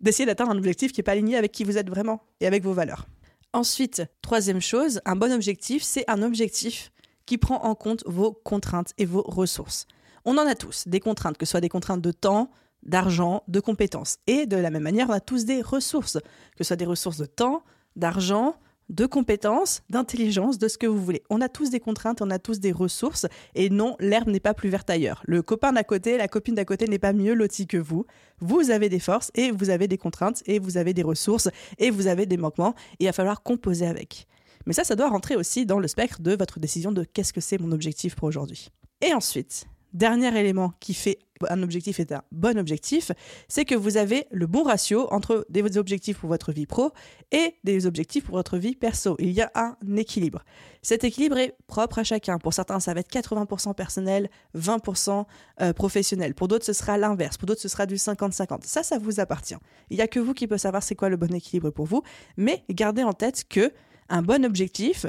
d'essayer 0.00 0.26
d'atteindre 0.26 0.52
un 0.52 0.58
objectif 0.58 0.92
qui 0.92 1.00
n'est 1.00 1.04
pas 1.04 1.12
aligné 1.12 1.36
avec 1.36 1.52
qui 1.52 1.64
vous 1.64 1.78
êtes 1.78 1.88
vraiment 1.88 2.22
et 2.40 2.46
avec 2.46 2.62
vos 2.62 2.72
valeurs. 2.72 3.06
Ensuite, 3.52 4.02
troisième 4.22 4.60
chose, 4.60 5.00
un 5.04 5.16
bon 5.16 5.32
objectif, 5.32 5.82
c'est 5.82 6.04
un 6.08 6.22
objectif 6.22 6.92
qui 7.26 7.38
prend 7.38 7.62
en 7.64 7.74
compte 7.74 8.02
vos 8.06 8.32
contraintes 8.32 8.92
et 8.98 9.04
vos 9.04 9.22
ressources. 9.22 9.86
On 10.24 10.36
en 10.38 10.46
a 10.46 10.54
tous, 10.54 10.86
des 10.86 11.00
contraintes, 11.00 11.38
que 11.38 11.46
ce 11.46 11.52
soit 11.52 11.60
des 11.60 11.68
contraintes 11.68 12.02
de 12.02 12.12
temps, 12.12 12.50
d'argent, 12.82 13.42
de 13.48 13.60
compétences. 13.60 14.18
Et 14.26 14.46
de 14.46 14.56
la 14.56 14.70
même 14.70 14.82
manière, 14.82 15.08
on 15.08 15.12
a 15.12 15.20
tous 15.20 15.44
des 15.44 15.62
ressources, 15.62 16.18
que 16.56 16.64
ce 16.64 16.64
soit 16.64 16.76
des 16.76 16.86
ressources 16.86 17.18
de 17.18 17.26
temps, 17.26 17.62
d'argent, 17.96 18.56
de 18.88 19.06
compétences, 19.06 19.82
d'intelligence, 19.90 20.58
de 20.58 20.68
ce 20.68 20.78
que 20.78 20.86
vous 20.86 21.02
voulez. 21.02 21.22
On 21.30 21.40
a 21.40 21.48
tous 21.48 21.70
des 21.70 21.80
contraintes, 21.80 22.22
on 22.22 22.30
a 22.30 22.38
tous 22.38 22.60
des 22.60 22.72
ressources, 22.72 23.26
et 23.54 23.70
non, 23.70 23.96
l'herbe 24.00 24.28
n'est 24.28 24.40
pas 24.40 24.54
plus 24.54 24.68
verte 24.68 24.88
ailleurs. 24.90 25.22
Le 25.26 25.42
copain 25.42 25.72
d'à 25.72 25.84
côté, 25.84 26.16
la 26.16 26.28
copine 26.28 26.54
d'à 26.54 26.64
côté 26.64 26.86
n'est 26.86 26.98
pas 26.98 27.12
mieux 27.12 27.34
loti 27.34 27.66
que 27.66 27.76
vous. 27.76 28.06
Vous 28.40 28.70
avez 28.70 28.88
des 28.88 28.98
forces, 28.98 29.30
et 29.34 29.50
vous 29.50 29.70
avez 29.70 29.88
des 29.88 29.98
contraintes, 29.98 30.42
et 30.46 30.58
vous 30.58 30.76
avez 30.76 30.94
des 30.94 31.02
ressources, 31.02 31.48
et 31.78 31.90
vous 31.90 32.06
avez 32.06 32.26
des 32.26 32.36
manquements, 32.36 32.74
et 32.92 33.04
il 33.04 33.06
va 33.06 33.12
falloir 33.12 33.42
composer 33.42 33.86
avec. 33.86 34.26
Mais 34.66 34.72
ça, 34.72 34.84
ça 34.84 34.96
doit 34.96 35.08
rentrer 35.08 35.36
aussi 35.36 35.66
dans 35.66 35.78
le 35.78 35.88
spectre 35.88 36.20
de 36.20 36.36
votre 36.36 36.60
décision 36.60 36.92
de 36.92 37.04
qu'est-ce 37.04 37.32
que 37.32 37.40
c'est 37.40 37.58
mon 37.58 37.72
objectif 37.72 38.14
pour 38.14 38.28
aujourd'hui. 38.28 38.68
Et 39.00 39.14
ensuite, 39.14 39.66
dernier 39.92 40.36
élément 40.38 40.72
qui 40.80 40.94
fait 40.94 41.18
un 41.48 41.62
objectif 41.62 42.00
est 42.00 42.12
un 42.12 42.22
bon 42.32 42.58
objectif, 42.58 43.12
c'est 43.48 43.64
que 43.64 43.74
vous 43.74 43.96
avez 43.96 44.26
le 44.30 44.46
bon 44.46 44.62
ratio 44.62 45.12
entre 45.12 45.46
des 45.48 45.78
objectifs 45.78 46.18
pour 46.18 46.28
votre 46.28 46.52
vie 46.52 46.66
pro 46.66 46.92
et 47.32 47.54
des 47.64 47.86
objectifs 47.86 48.24
pour 48.24 48.36
votre 48.36 48.58
vie 48.58 48.74
perso. 48.74 49.16
Il 49.18 49.30
y 49.30 49.40
a 49.40 49.50
un 49.54 49.76
équilibre. 49.96 50.44
Cet 50.82 51.04
équilibre 51.04 51.38
est 51.38 51.56
propre 51.66 51.98
à 51.98 52.04
chacun. 52.04 52.38
Pour 52.38 52.54
certains, 52.54 52.80
ça 52.80 52.94
va 52.94 53.00
être 53.00 53.10
80% 53.10 53.74
personnel, 53.74 54.30
20% 54.56 55.24
euh, 55.60 55.72
professionnel. 55.72 56.34
Pour 56.34 56.48
d'autres, 56.48 56.64
ce 56.64 56.72
sera 56.72 56.96
l'inverse. 56.98 57.36
Pour 57.36 57.46
d'autres, 57.46 57.60
ce 57.60 57.68
sera 57.68 57.86
du 57.86 57.96
50-50. 57.96 58.60
Ça, 58.64 58.82
ça 58.82 58.98
vous 58.98 59.20
appartient. 59.20 59.56
Il 59.90 59.96
n'y 59.96 60.02
a 60.02 60.08
que 60.08 60.20
vous 60.20 60.34
qui 60.34 60.46
pouvez 60.46 60.58
savoir 60.58 60.82
c'est 60.82 60.94
quoi 60.94 61.08
le 61.08 61.16
bon 61.16 61.34
équilibre 61.34 61.70
pour 61.70 61.86
vous. 61.86 62.02
Mais 62.36 62.64
gardez 62.70 63.02
en 63.02 63.12
tête 63.12 63.44
que 63.48 63.72
un 64.08 64.22
bon 64.22 64.44
objectif, 64.44 65.06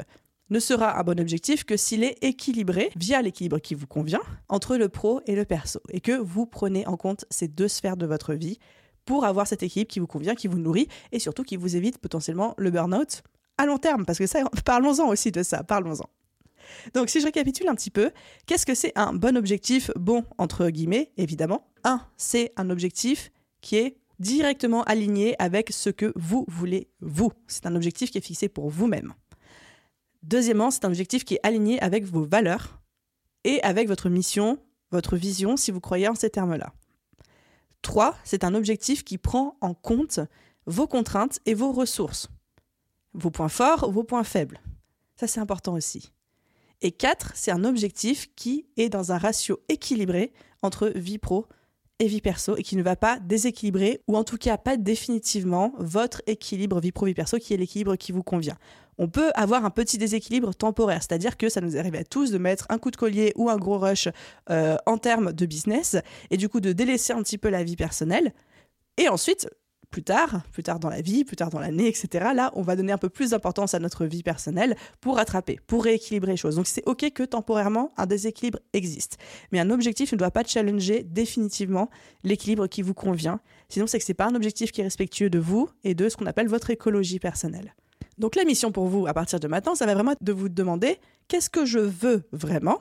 ne 0.50 0.58
sera 0.58 0.98
un 0.98 1.02
bon 1.02 1.18
objectif 1.20 1.64
que 1.64 1.76
s'il 1.76 2.04
est 2.04 2.22
équilibré 2.22 2.90
via 2.96 3.22
l'équilibre 3.22 3.60
qui 3.60 3.74
vous 3.74 3.86
convient 3.86 4.20
entre 4.48 4.76
le 4.76 4.88
pro 4.88 5.20
et 5.26 5.36
le 5.36 5.44
perso 5.44 5.80
et 5.90 6.00
que 6.00 6.12
vous 6.12 6.44
prenez 6.44 6.86
en 6.86 6.96
compte 6.96 7.24
ces 7.30 7.48
deux 7.48 7.68
sphères 7.68 7.96
de 7.96 8.06
votre 8.06 8.34
vie 8.34 8.58
pour 9.04 9.24
avoir 9.24 9.46
cette 9.46 9.62
équilibre 9.62 9.90
qui 9.90 10.00
vous 10.00 10.06
convient, 10.06 10.34
qui 10.34 10.48
vous 10.48 10.58
nourrit 10.58 10.88
et 11.12 11.18
surtout 11.18 11.44
qui 11.44 11.56
vous 11.56 11.76
évite 11.76 11.98
potentiellement 11.98 12.54
le 12.58 12.70
burn-out 12.70 13.22
à 13.58 13.66
long 13.66 13.78
terme 13.78 14.04
parce 14.04 14.18
que 14.18 14.26
ça 14.26 14.44
parlons-en 14.64 15.08
aussi 15.08 15.30
de 15.30 15.42
ça, 15.42 15.62
parlons-en. 15.62 16.08
Donc 16.94 17.08
si 17.08 17.20
je 17.20 17.26
récapitule 17.26 17.68
un 17.68 17.74
petit 17.74 17.90
peu, 17.90 18.10
qu'est-ce 18.46 18.66
que 18.66 18.74
c'est 18.74 18.92
un 18.96 19.12
bon 19.12 19.36
objectif? 19.36 19.90
Bon 19.96 20.24
entre 20.38 20.68
guillemets 20.68 21.12
évidemment 21.16 21.68
Un, 21.84 22.00
c'est 22.16 22.52
un 22.56 22.70
objectif 22.70 23.30
qui 23.60 23.76
est 23.76 23.96
directement 24.18 24.82
aligné 24.84 25.34
avec 25.38 25.70
ce 25.70 25.90
que 25.90 26.12
vous 26.14 26.44
voulez 26.48 26.88
vous. 27.00 27.32
C'est 27.46 27.66
un 27.66 27.74
objectif 27.74 28.10
qui 28.10 28.18
est 28.18 28.24
fixé 28.24 28.48
pour 28.48 28.68
vous-même. 28.68 29.14
Deuxièmement, 30.22 30.70
c'est 30.70 30.84
un 30.84 30.88
objectif 30.88 31.24
qui 31.24 31.34
est 31.34 31.40
aligné 31.42 31.80
avec 31.80 32.04
vos 32.04 32.24
valeurs 32.24 32.80
et 33.44 33.62
avec 33.62 33.88
votre 33.88 34.08
mission, 34.08 34.58
votre 34.90 35.16
vision, 35.16 35.56
si 35.56 35.70
vous 35.70 35.80
croyez 35.80 36.08
en 36.08 36.14
ces 36.14 36.30
termes-là. 36.30 36.72
Trois, 37.82 38.14
c'est 38.24 38.44
un 38.44 38.54
objectif 38.54 39.04
qui 39.04 39.16
prend 39.16 39.56
en 39.60 39.72
compte 39.72 40.20
vos 40.66 40.86
contraintes 40.86 41.40
et 41.46 41.54
vos 41.54 41.72
ressources, 41.72 42.28
vos 43.14 43.30
points 43.30 43.48
forts, 43.48 43.90
vos 43.90 44.04
points 44.04 44.24
faibles. 44.24 44.60
Ça, 45.16 45.26
c'est 45.26 45.40
important 45.40 45.74
aussi. 45.74 46.12
Et 46.82 46.92
quatre, 46.92 47.32
c'est 47.34 47.50
un 47.50 47.64
objectif 47.64 48.34
qui 48.36 48.66
est 48.76 48.88
dans 48.88 49.12
un 49.12 49.18
ratio 49.18 49.60
équilibré 49.68 50.32
entre 50.62 50.92
vie 50.94 51.18
pro 51.18 51.46
et 51.98 52.06
vie 52.06 52.22
perso 52.22 52.56
et 52.56 52.62
qui 52.62 52.76
ne 52.76 52.82
va 52.82 52.96
pas 52.96 53.18
déséquilibrer 53.18 54.00
ou 54.06 54.16
en 54.16 54.24
tout 54.24 54.38
cas 54.38 54.56
pas 54.56 54.78
définitivement 54.78 55.74
votre 55.78 56.22
équilibre 56.26 56.80
vie 56.80 56.92
pro 56.92 57.04
vie 57.04 57.14
perso 57.14 57.38
qui 57.38 57.52
est 57.52 57.58
l'équilibre 57.58 57.96
qui 57.96 58.12
vous 58.12 58.22
convient 58.22 58.56
on 59.00 59.08
peut 59.08 59.30
avoir 59.34 59.64
un 59.64 59.70
petit 59.70 59.96
déséquilibre 59.96 60.54
temporaire, 60.54 61.02
c'est-à-dire 61.02 61.38
que 61.38 61.48
ça 61.48 61.62
nous 61.62 61.78
arrive 61.78 61.94
à 61.94 62.04
tous 62.04 62.30
de 62.30 62.36
mettre 62.36 62.66
un 62.68 62.76
coup 62.76 62.90
de 62.90 62.96
collier 62.96 63.32
ou 63.34 63.48
un 63.48 63.56
gros 63.56 63.78
rush 63.78 64.08
euh, 64.50 64.76
en 64.84 64.98
termes 64.98 65.32
de 65.32 65.46
business, 65.46 65.96
et 66.30 66.36
du 66.36 66.50
coup 66.50 66.60
de 66.60 66.72
délaisser 66.72 67.14
un 67.14 67.22
petit 67.22 67.38
peu 67.38 67.48
la 67.48 67.64
vie 67.64 67.76
personnelle. 67.76 68.34
Et 68.98 69.08
ensuite, 69.08 69.48
plus 69.90 70.02
tard, 70.02 70.42
plus 70.52 70.62
tard 70.62 70.78
dans 70.80 70.90
la 70.90 71.00
vie, 71.00 71.24
plus 71.24 71.34
tard 71.34 71.48
dans 71.48 71.58
l'année, 71.58 71.88
etc., 71.88 72.28
là, 72.34 72.52
on 72.54 72.60
va 72.60 72.76
donner 72.76 72.92
un 72.92 72.98
peu 72.98 73.08
plus 73.08 73.30
d'importance 73.30 73.72
à 73.72 73.78
notre 73.78 74.04
vie 74.04 74.22
personnelle 74.22 74.76
pour 75.00 75.16
rattraper, 75.16 75.58
pour 75.66 75.84
rééquilibrer 75.84 76.32
les 76.32 76.36
choses. 76.36 76.56
Donc 76.56 76.66
c'est 76.66 76.86
OK 76.86 77.10
que 77.10 77.22
temporairement, 77.22 77.92
un 77.96 78.04
déséquilibre 78.04 78.58
existe. 78.74 79.16
Mais 79.50 79.60
un 79.60 79.70
objectif 79.70 80.12
ne 80.12 80.18
doit 80.18 80.30
pas 80.30 80.44
challenger 80.44 81.04
définitivement 81.04 81.88
l'équilibre 82.22 82.66
qui 82.66 82.82
vous 82.82 82.94
convient. 82.94 83.40
Sinon, 83.70 83.86
c'est 83.86 83.98
que 83.98 84.04
ce 84.04 84.10
n'est 84.10 84.14
pas 84.14 84.26
un 84.26 84.34
objectif 84.34 84.72
qui 84.72 84.82
est 84.82 84.84
respectueux 84.84 85.30
de 85.30 85.38
vous 85.38 85.70
et 85.84 85.94
de 85.94 86.10
ce 86.10 86.18
qu'on 86.18 86.26
appelle 86.26 86.48
votre 86.48 86.68
écologie 86.68 87.18
personnelle. 87.18 87.74
Donc 88.20 88.36
la 88.36 88.44
mission 88.44 88.70
pour 88.70 88.86
vous 88.86 89.06
à 89.06 89.14
partir 89.14 89.40
de 89.40 89.48
maintenant, 89.48 89.74
ça 89.74 89.86
va 89.86 89.94
vraiment 89.94 90.12
de 90.20 90.32
vous 90.32 90.50
demander 90.50 90.98
qu'est-ce 91.26 91.48
que 91.48 91.64
je 91.64 91.78
veux 91.78 92.22
vraiment. 92.32 92.78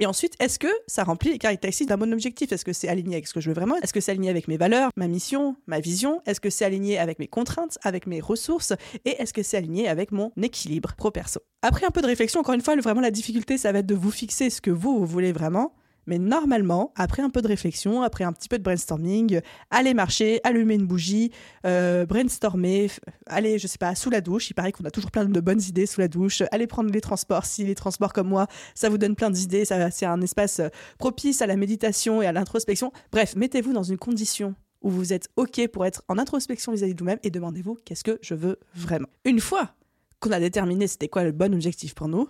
Et 0.00 0.06
ensuite, 0.06 0.34
est-ce 0.40 0.58
que 0.58 0.66
ça 0.88 1.04
remplit 1.04 1.30
les 1.30 1.38
caractéristiques 1.38 1.88
d'un 1.88 1.96
bon 1.96 2.12
objectif? 2.12 2.50
Est-ce 2.50 2.64
que 2.64 2.72
c'est 2.72 2.88
aligné 2.88 3.14
avec 3.14 3.28
ce 3.28 3.32
que 3.32 3.40
je 3.40 3.48
veux 3.48 3.54
vraiment? 3.54 3.76
Est-ce 3.76 3.92
que 3.92 4.00
c'est 4.00 4.10
aligné 4.10 4.28
avec 4.28 4.48
mes 4.48 4.56
valeurs, 4.56 4.90
ma 4.96 5.06
mission, 5.06 5.54
ma 5.68 5.78
vision? 5.78 6.20
Est-ce 6.26 6.40
que 6.40 6.50
c'est 6.50 6.64
aligné 6.64 6.98
avec 6.98 7.20
mes 7.20 7.28
contraintes, 7.28 7.78
avec 7.82 8.08
mes 8.08 8.20
ressources? 8.20 8.72
Et 9.04 9.10
est-ce 9.22 9.32
que 9.32 9.44
c'est 9.44 9.56
aligné 9.56 9.88
avec 9.88 10.10
mon 10.10 10.32
équilibre 10.42 10.94
pro-perso 10.96 11.40
Après 11.62 11.86
un 11.86 11.90
peu 11.90 12.02
de 12.02 12.06
réflexion, 12.06 12.40
encore 12.40 12.54
une 12.54 12.60
fois, 12.60 12.74
vraiment 12.74 13.00
la 13.00 13.12
difficulté, 13.12 13.58
ça 13.58 13.70
va 13.70 13.78
être 13.78 13.86
de 13.86 13.94
vous 13.94 14.10
fixer 14.10 14.50
ce 14.50 14.60
que 14.60 14.72
vous, 14.72 14.98
vous 14.98 15.06
voulez 15.06 15.32
vraiment 15.32 15.74
mais 16.06 16.18
normalement, 16.18 16.92
après 16.96 17.22
un 17.22 17.30
peu 17.30 17.42
de 17.42 17.48
réflexion, 17.48 18.02
après 18.02 18.24
un 18.24 18.32
petit 18.32 18.48
peu 18.48 18.58
de 18.58 18.62
brainstorming, 18.62 19.40
aller 19.70 19.94
marcher, 19.94 20.40
allumer 20.44 20.74
une 20.74 20.86
bougie, 20.86 21.32
euh, 21.66 22.06
brainstormer, 22.06 22.90
aller, 23.26 23.58
je 23.58 23.66
sais 23.66 23.78
pas, 23.78 23.94
sous 23.94 24.10
la 24.10 24.20
douche. 24.20 24.50
Il 24.50 24.54
paraît 24.54 24.72
qu'on 24.72 24.84
a 24.84 24.90
toujours 24.90 25.10
plein 25.10 25.24
de 25.24 25.40
bonnes 25.40 25.62
idées 25.62 25.86
sous 25.86 26.00
la 26.00 26.08
douche. 26.08 26.42
Aller 26.52 26.66
prendre 26.66 26.90
les 26.90 27.00
transports, 27.00 27.44
si 27.44 27.64
les 27.64 27.74
transports 27.74 28.12
comme 28.12 28.28
moi, 28.28 28.46
ça 28.74 28.88
vous 28.88 28.98
donne 28.98 29.16
plein 29.16 29.30
d'idées. 29.30 29.64
c'est 29.64 30.06
un 30.06 30.20
espace 30.20 30.60
euh, 30.60 30.68
propice 30.98 31.42
à 31.42 31.46
la 31.46 31.56
méditation 31.56 32.22
et 32.22 32.26
à 32.26 32.32
l'introspection. 32.32 32.92
Bref, 33.12 33.34
mettez-vous 33.36 33.72
dans 33.72 33.82
une 33.82 33.98
condition 33.98 34.54
où 34.82 34.90
vous 34.90 35.12
êtes 35.12 35.28
OK 35.36 35.66
pour 35.68 35.84
être 35.86 36.02
en 36.08 36.18
introspection 36.18 36.72
vis-à-vis 36.72 36.94
de 36.94 37.00
vous-même 37.00 37.18
et 37.22 37.30
demandez-vous 37.30 37.76
qu'est-ce 37.84 38.04
que 38.04 38.18
je 38.22 38.34
veux 38.34 38.58
vraiment. 38.74 39.08
Une 39.24 39.40
fois 39.40 39.74
qu'on 40.20 40.30
a 40.30 40.40
déterminé 40.40 40.86
c'était 40.86 41.08
quoi 41.08 41.24
le 41.24 41.32
bon 41.32 41.52
objectif 41.54 41.94
pour 41.94 42.08
nous, 42.08 42.28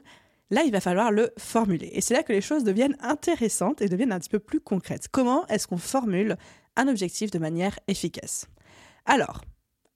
Là, 0.51 0.63
il 0.65 0.71
va 0.71 0.81
falloir 0.81 1.11
le 1.11 1.33
formuler. 1.39 1.91
Et 1.93 2.01
c'est 2.01 2.15
là 2.15 2.23
que 2.23 2.33
les 2.33 2.41
choses 2.41 2.63
deviennent 2.63 2.97
intéressantes 3.01 3.83
et 3.83 3.89
deviennent 3.89 4.13
un 4.13 4.21
petit 4.21 4.29
peu 4.29 4.39
plus 4.39 4.61
concrètes. 4.61 5.09
Comment 5.11 5.47
est-ce 5.49 5.67
qu'on 5.67 5.77
formule 5.77 6.37
un 6.77 6.87
objectif 6.89 7.31
de 7.31 7.39
manière 7.39 7.79
efficace? 7.89 8.47
Alors, 9.07 9.43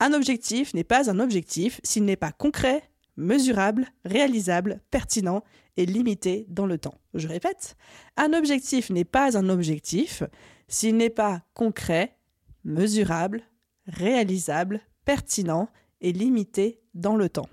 un 0.01 0.13
objectif 0.13 0.75
n'est 0.75 0.85
pas 0.85 1.11
un 1.11 1.21
objectif 1.21 1.81
s'il 1.85 2.05
n'est 2.05 2.17
pas 2.17 2.33
concret, 2.33 2.83
mesurable, 3.17 3.87
réalisable, 4.05 4.81
pertinent 4.91 5.45
et 5.77 5.87
limité 5.87 6.47
dans 6.49 6.67
le 6.67 6.79
temps. 6.79 6.99
Je 7.15 7.29
répète, 7.29 7.77
un 8.17 8.33
objectif 8.33 8.91
n'est 8.91 9.05
pas 9.05 9.37
un 9.37 9.49
objectif 9.51 10.23
s'il 10.67 10.97
n'est 10.97 11.11
pas 11.11 11.43
concret, 11.55 12.17
mesurable, 12.65 13.43
réalisable, 13.87 14.81
pertinent 15.05 15.69
et 16.01 16.13
limité 16.13 16.81
dans 16.95 17.17
le 17.17 17.29
temps. 17.29 17.49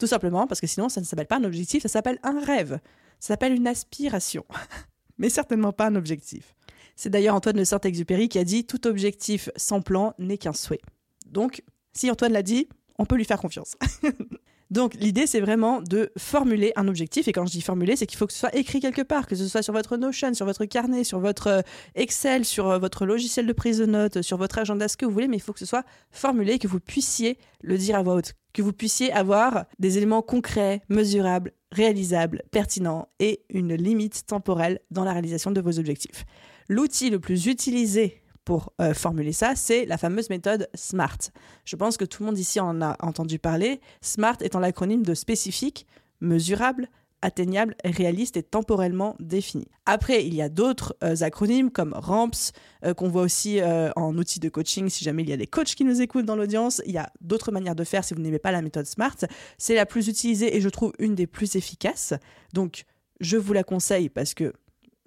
Tout 0.00 0.06
simplement 0.06 0.46
parce 0.46 0.62
que 0.62 0.66
sinon, 0.66 0.88
ça 0.88 1.02
ne 1.02 1.06
s'appelle 1.06 1.26
pas 1.26 1.36
un 1.36 1.44
objectif, 1.44 1.82
ça 1.82 1.88
s'appelle 1.88 2.18
un 2.22 2.40
rêve. 2.40 2.80
Ça 3.20 3.28
s'appelle 3.28 3.52
une 3.52 3.66
aspiration. 3.66 4.46
Mais 5.18 5.28
certainement 5.28 5.72
pas 5.72 5.88
un 5.88 5.94
objectif. 5.94 6.56
C'est 6.96 7.10
d'ailleurs 7.10 7.34
Antoine 7.34 7.56
de 7.56 7.64
Saint-Exupéry 7.64 8.30
qui 8.30 8.38
a 8.38 8.44
dit 8.44 8.64
Tout 8.64 8.86
objectif 8.86 9.50
sans 9.56 9.82
plan 9.82 10.14
n'est 10.18 10.38
qu'un 10.38 10.54
souhait. 10.54 10.80
Donc, 11.26 11.62
si 11.92 12.10
Antoine 12.10 12.32
l'a 12.32 12.42
dit, 12.42 12.66
on 12.98 13.04
peut 13.04 13.16
lui 13.16 13.26
faire 13.26 13.38
confiance. 13.38 13.76
Donc 14.70 14.94
l'idée, 14.94 15.26
c'est 15.26 15.40
vraiment 15.40 15.82
de 15.82 16.12
formuler 16.16 16.72
un 16.76 16.86
objectif. 16.86 17.26
Et 17.26 17.32
quand 17.32 17.44
je 17.44 17.52
dis 17.52 17.60
formuler, 17.60 17.96
c'est 17.96 18.06
qu'il 18.06 18.18
faut 18.18 18.26
que 18.26 18.32
ce 18.32 18.38
soit 18.38 18.54
écrit 18.54 18.80
quelque 18.80 19.02
part, 19.02 19.26
que 19.26 19.34
ce 19.34 19.46
soit 19.48 19.62
sur 19.62 19.72
votre 19.72 19.96
Notion, 19.96 20.32
sur 20.32 20.46
votre 20.46 20.64
carnet, 20.64 21.02
sur 21.02 21.18
votre 21.18 21.48
euh, 21.48 21.62
Excel, 21.96 22.44
sur 22.44 22.70
euh, 22.70 22.78
votre 22.78 23.04
logiciel 23.04 23.46
de 23.46 23.52
prise 23.52 23.78
de 23.78 23.86
notes, 23.86 24.22
sur 24.22 24.36
votre 24.36 24.58
agenda, 24.58 24.86
ce 24.86 24.96
que 24.96 25.04
vous 25.04 25.12
voulez, 25.12 25.28
mais 25.28 25.38
il 25.38 25.42
faut 25.42 25.52
que 25.52 25.58
ce 25.58 25.66
soit 25.66 25.84
formulé, 26.12 26.58
que 26.58 26.68
vous 26.68 26.80
puissiez 26.80 27.38
le 27.62 27.76
dire 27.76 27.96
à 27.96 28.02
voix 28.02 28.14
haute, 28.14 28.34
que 28.52 28.62
vous 28.62 28.72
puissiez 28.72 29.12
avoir 29.12 29.64
des 29.78 29.98
éléments 29.98 30.22
concrets, 30.22 30.82
mesurables, 30.88 31.52
réalisables, 31.72 32.42
pertinents 32.50 33.08
et 33.18 33.42
une 33.48 33.74
limite 33.74 34.26
temporelle 34.26 34.80
dans 34.90 35.04
la 35.04 35.12
réalisation 35.12 35.50
de 35.50 35.60
vos 35.60 35.78
objectifs. 35.78 36.24
L'outil 36.68 37.10
le 37.10 37.18
plus 37.18 37.46
utilisé 37.46 38.19
pour 38.44 38.72
euh, 38.80 38.94
formuler 38.94 39.32
ça, 39.32 39.54
c'est 39.54 39.84
la 39.84 39.98
fameuse 39.98 40.30
méthode 40.30 40.68
SMART. 40.74 41.18
Je 41.64 41.76
pense 41.76 41.96
que 41.96 42.04
tout 42.04 42.22
le 42.22 42.26
monde 42.26 42.38
ici 42.38 42.60
en 42.60 42.80
a 42.80 42.96
entendu 43.00 43.38
parler. 43.38 43.80
SMART 44.00 44.38
étant 44.40 44.60
l'acronyme 44.60 45.02
de 45.02 45.14
spécifique, 45.14 45.86
mesurable, 46.20 46.88
atteignable, 47.22 47.76
réaliste 47.84 48.38
et 48.38 48.42
temporellement 48.42 49.14
défini. 49.20 49.66
Après, 49.84 50.24
il 50.26 50.34
y 50.34 50.40
a 50.40 50.48
d'autres 50.48 50.96
euh, 51.04 51.16
acronymes 51.20 51.70
comme 51.70 51.92
RAMPS, 51.92 52.52
euh, 52.84 52.94
qu'on 52.94 53.08
voit 53.08 53.22
aussi 53.22 53.60
en 53.94 54.16
outil 54.16 54.40
de 54.40 54.48
coaching 54.48 54.88
si 54.88 55.04
jamais 55.04 55.22
il 55.22 55.28
y 55.28 55.32
a 55.34 55.36
des 55.36 55.46
coachs 55.46 55.74
qui 55.74 55.84
nous 55.84 56.00
écoutent 56.00 56.24
dans 56.24 56.36
l'audience. 56.36 56.80
Il 56.86 56.92
y 56.92 56.98
a 56.98 57.12
d'autres 57.20 57.52
manières 57.52 57.74
de 57.74 57.84
faire 57.84 58.04
si 58.04 58.14
vous 58.14 58.22
n'aimez 58.22 58.38
pas 58.38 58.52
la 58.52 58.62
méthode 58.62 58.86
SMART. 58.86 59.16
C'est 59.58 59.74
la 59.74 59.84
plus 59.84 60.08
utilisée 60.08 60.56
et 60.56 60.60
je 60.62 60.68
trouve 60.70 60.92
une 60.98 61.14
des 61.14 61.26
plus 61.26 61.56
efficaces. 61.56 62.14
Donc, 62.54 62.84
je 63.20 63.36
vous 63.36 63.52
la 63.52 63.64
conseille 63.64 64.08
parce 64.08 64.32
que 64.32 64.54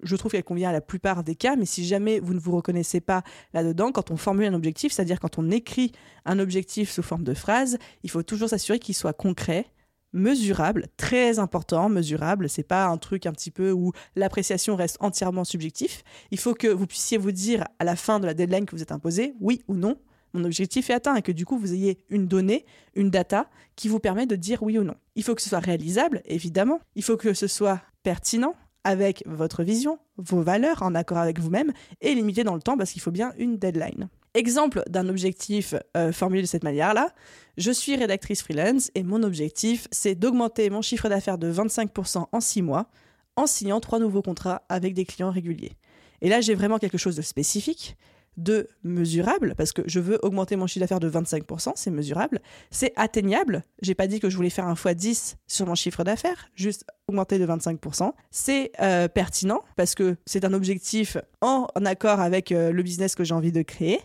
je 0.04 0.16
trouve 0.16 0.32
qu'elle 0.32 0.44
convient 0.44 0.70
à 0.70 0.72
la 0.72 0.80
plupart 0.80 1.24
des 1.24 1.34
cas, 1.34 1.56
mais 1.56 1.64
si 1.64 1.84
jamais 1.84 2.20
vous 2.20 2.34
ne 2.34 2.38
vous 2.38 2.52
reconnaissez 2.52 3.00
pas 3.00 3.22
là-dedans, 3.52 3.92
quand 3.92 4.10
on 4.10 4.16
formule 4.16 4.46
un 4.46 4.54
objectif, 4.54 4.92
c'est-à-dire 4.92 5.20
quand 5.20 5.38
on 5.38 5.50
écrit 5.50 5.92
un 6.24 6.38
objectif 6.38 6.90
sous 6.90 7.02
forme 7.02 7.24
de 7.24 7.34
phrase, 7.34 7.78
il 8.02 8.10
faut 8.10 8.22
toujours 8.22 8.48
s'assurer 8.48 8.78
qu'il 8.78 8.94
soit 8.94 9.12
concret, 9.12 9.66
mesurable, 10.12 10.86
très 10.96 11.38
important, 11.38 11.88
mesurable. 11.88 12.48
C'est 12.48 12.62
pas 12.62 12.86
un 12.86 12.98
truc 12.98 13.26
un 13.26 13.32
petit 13.32 13.50
peu 13.50 13.72
où 13.72 13.92
l'appréciation 14.14 14.76
reste 14.76 14.96
entièrement 15.00 15.44
subjectif. 15.44 16.04
Il 16.30 16.38
faut 16.38 16.54
que 16.54 16.68
vous 16.68 16.86
puissiez 16.86 17.18
vous 17.18 17.32
dire 17.32 17.64
à 17.78 17.84
la 17.84 17.96
fin 17.96 18.20
de 18.20 18.26
la 18.26 18.34
deadline 18.34 18.66
que 18.66 18.76
vous 18.76 18.82
êtes 18.82 18.92
imposé, 18.92 19.34
oui 19.40 19.62
ou 19.66 19.74
non, 19.74 19.98
mon 20.34 20.44
objectif 20.44 20.90
est 20.90 20.94
atteint 20.94 21.14
et 21.14 21.22
que 21.22 21.32
du 21.32 21.46
coup 21.46 21.56
vous 21.56 21.72
ayez 21.72 22.04
une 22.10 22.26
donnée, 22.26 22.66
une 22.94 23.08
data 23.08 23.48
qui 23.76 23.88
vous 23.88 24.00
permet 24.00 24.26
de 24.26 24.36
dire 24.36 24.62
oui 24.62 24.78
ou 24.78 24.82
non. 24.82 24.96
Il 25.14 25.22
faut 25.22 25.34
que 25.34 25.42
ce 25.42 25.48
soit 25.48 25.60
réalisable, 25.60 26.22
évidemment. 26.26 26.80
Il 26.96 27.04
faut 27.04 27.16
que 27.16 27.34
ce 27.34 27.46
soit 27.46 27.80
pertinent, 28.02 28.54
avec 28.84 29.22
votre 29.26 29.62
vision, 29.62 29.98
vos 30.16 30.42
valeurs, 30.42 30.82
en 30.82 30.94
accord 30.94 31.18
avec 31.18 31.40
vous-même, 31.40 31.72
et 32.00 32.14
limité 32.14 32.44
dans 32.44 32.54
le 32.54 32.62
temps 32.62 32.76
parce 32.76 32.92
qu'il 32.92 33.02
faut 33.02 33.10
bien 33.10 33.32
une 33.38 33.58
deadline. 33.58 34.08
Exemple 34.34 34.82
d'un 34.88 35.08
objectif 35.08 35.74
euh, 35.96 36.12
formulé 36.12 36.42
de 36.42 36.46
cette 36.46 36.64
manière-là, 36.64 37.10
je 37.56 37.70
suis 37.70 37.96
rédactrice 37.96 38.42
freelance 38.42 38.90
et 38.94 39.02
mon 39.02 39.22
objectif, 39.22 39.86
c'est 39.90 40.14
d'augmenter 40.14 40.70
mon 40.70 40.82
chiffre 40.82 41.08
d'affaires 41.08 41.38
de 41.38 41.52
25% 41.52 42.26
en 42.30 42.40
6 42.40 42.62
mois 42.62 42.88
en 43.36 43.46
signant 43.46 43.80
trois 43.80 43.98
nouveaux 43.98 44.22
contrats 44.22 44.62
avec 44.68 44.94
des 44.94 45.04
clients 45.04 45.30
réguliers. 45.30 45.72
Et 46.20 46.28
là, 46.28 46.40
j'ai 46.40 46.54
vraiment 46.54 46.78
quelque 46.78 46.98
chose 46.98 47.16
de 47.16 47.22
spécifique, 47.22 47.96
de 48.36 48.68
mesurable, 48.82 49.54
parce 49.56 49.72
que 49.72 49.82
je 49.86 50.00
veux 50.00 50.18
augmenter 50.22 50.56
mon 50.56 50.66
chiffre 50.66 50.80
d'affaires 50.80 51.00
de 51.00 51.10
25%, 51.10 51.72
c'est 51.76 51.90
mesurable. 51.90 52.40
C'est 52.70 52.92
atteignable. 52.96 53.62
J'ai 53.82 53.94
pas 53.94 54.06
dit 54.06 54.20
que 54.20 54.30
je 54.30 54.36
voulais 54.36 54.50
faire 54.50 54.66
un 54.66 54.74
fois 54.74 54.94
10 54.94 55.36
sur 55.46 55.66
mon 55.66 55.74
chiffre 55.74 56.04
d'affaires, 56.04 56.48
juste 56.54 56.84
augmenter 57.08 57.38
de 57.38 57.46
25%. 57.46 58.12
C'est 58.30 58.72
euh, 58.80 59.08
pertinent, 59.08 59.62
parce 59.76 59.94
que 59.94 60.16
c'est 60.26 60.44
un 60.44 60.52
objectif 60.52 61.16
en, 61.40 61.66
accord 61.84 62.20
avec 62.20 62.52
euh, 62.52 62.72
le 62.72 62.82
business 62.82 63.14
que 63.14 63.24
j'ai 63.24 63.34
envie 63.34 63.52
de 63.52 63.62
créer. 63.62 64.00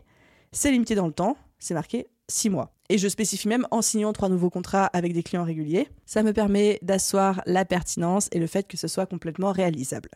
C'est 0.51 0.71
limité 0.71 0.95
dans 0.95 1.07
le 1.07 1.13
temps, 1.13 1.37
c'est 1.59 1.73
marqué 1.73 2.07
6 2.27 2.49
mois. 2.49 2.73
Et 2.89 2.97
je 2.97 3.07
spécifie 3.07 3.47
même 3.47 3.67
en 3.69 3.81
signant 3.83 4.13
trois 4.13 4.29
nouveaux 4.29 4.49
contrats 4.49 4.85
avec 4.85 5.13
des 5.13 5.21
clients 5.21 5.43
réguliers. 5.43 5.87
Ça 6.05 6.23
me 6.23 6.33
permet 6.33 6.79
d'asseoir 6.81 7.41
la 7.45 7.63
pertinence 7.63 8.29
et 8.31 8.39
le 8.39 8.47
fait 8.47 8.67
que 8.67 8.77
ce 8.77 8.87
soit 8.87 9.05
complètement 9.05 9.51
réalisable. 9.51 10.09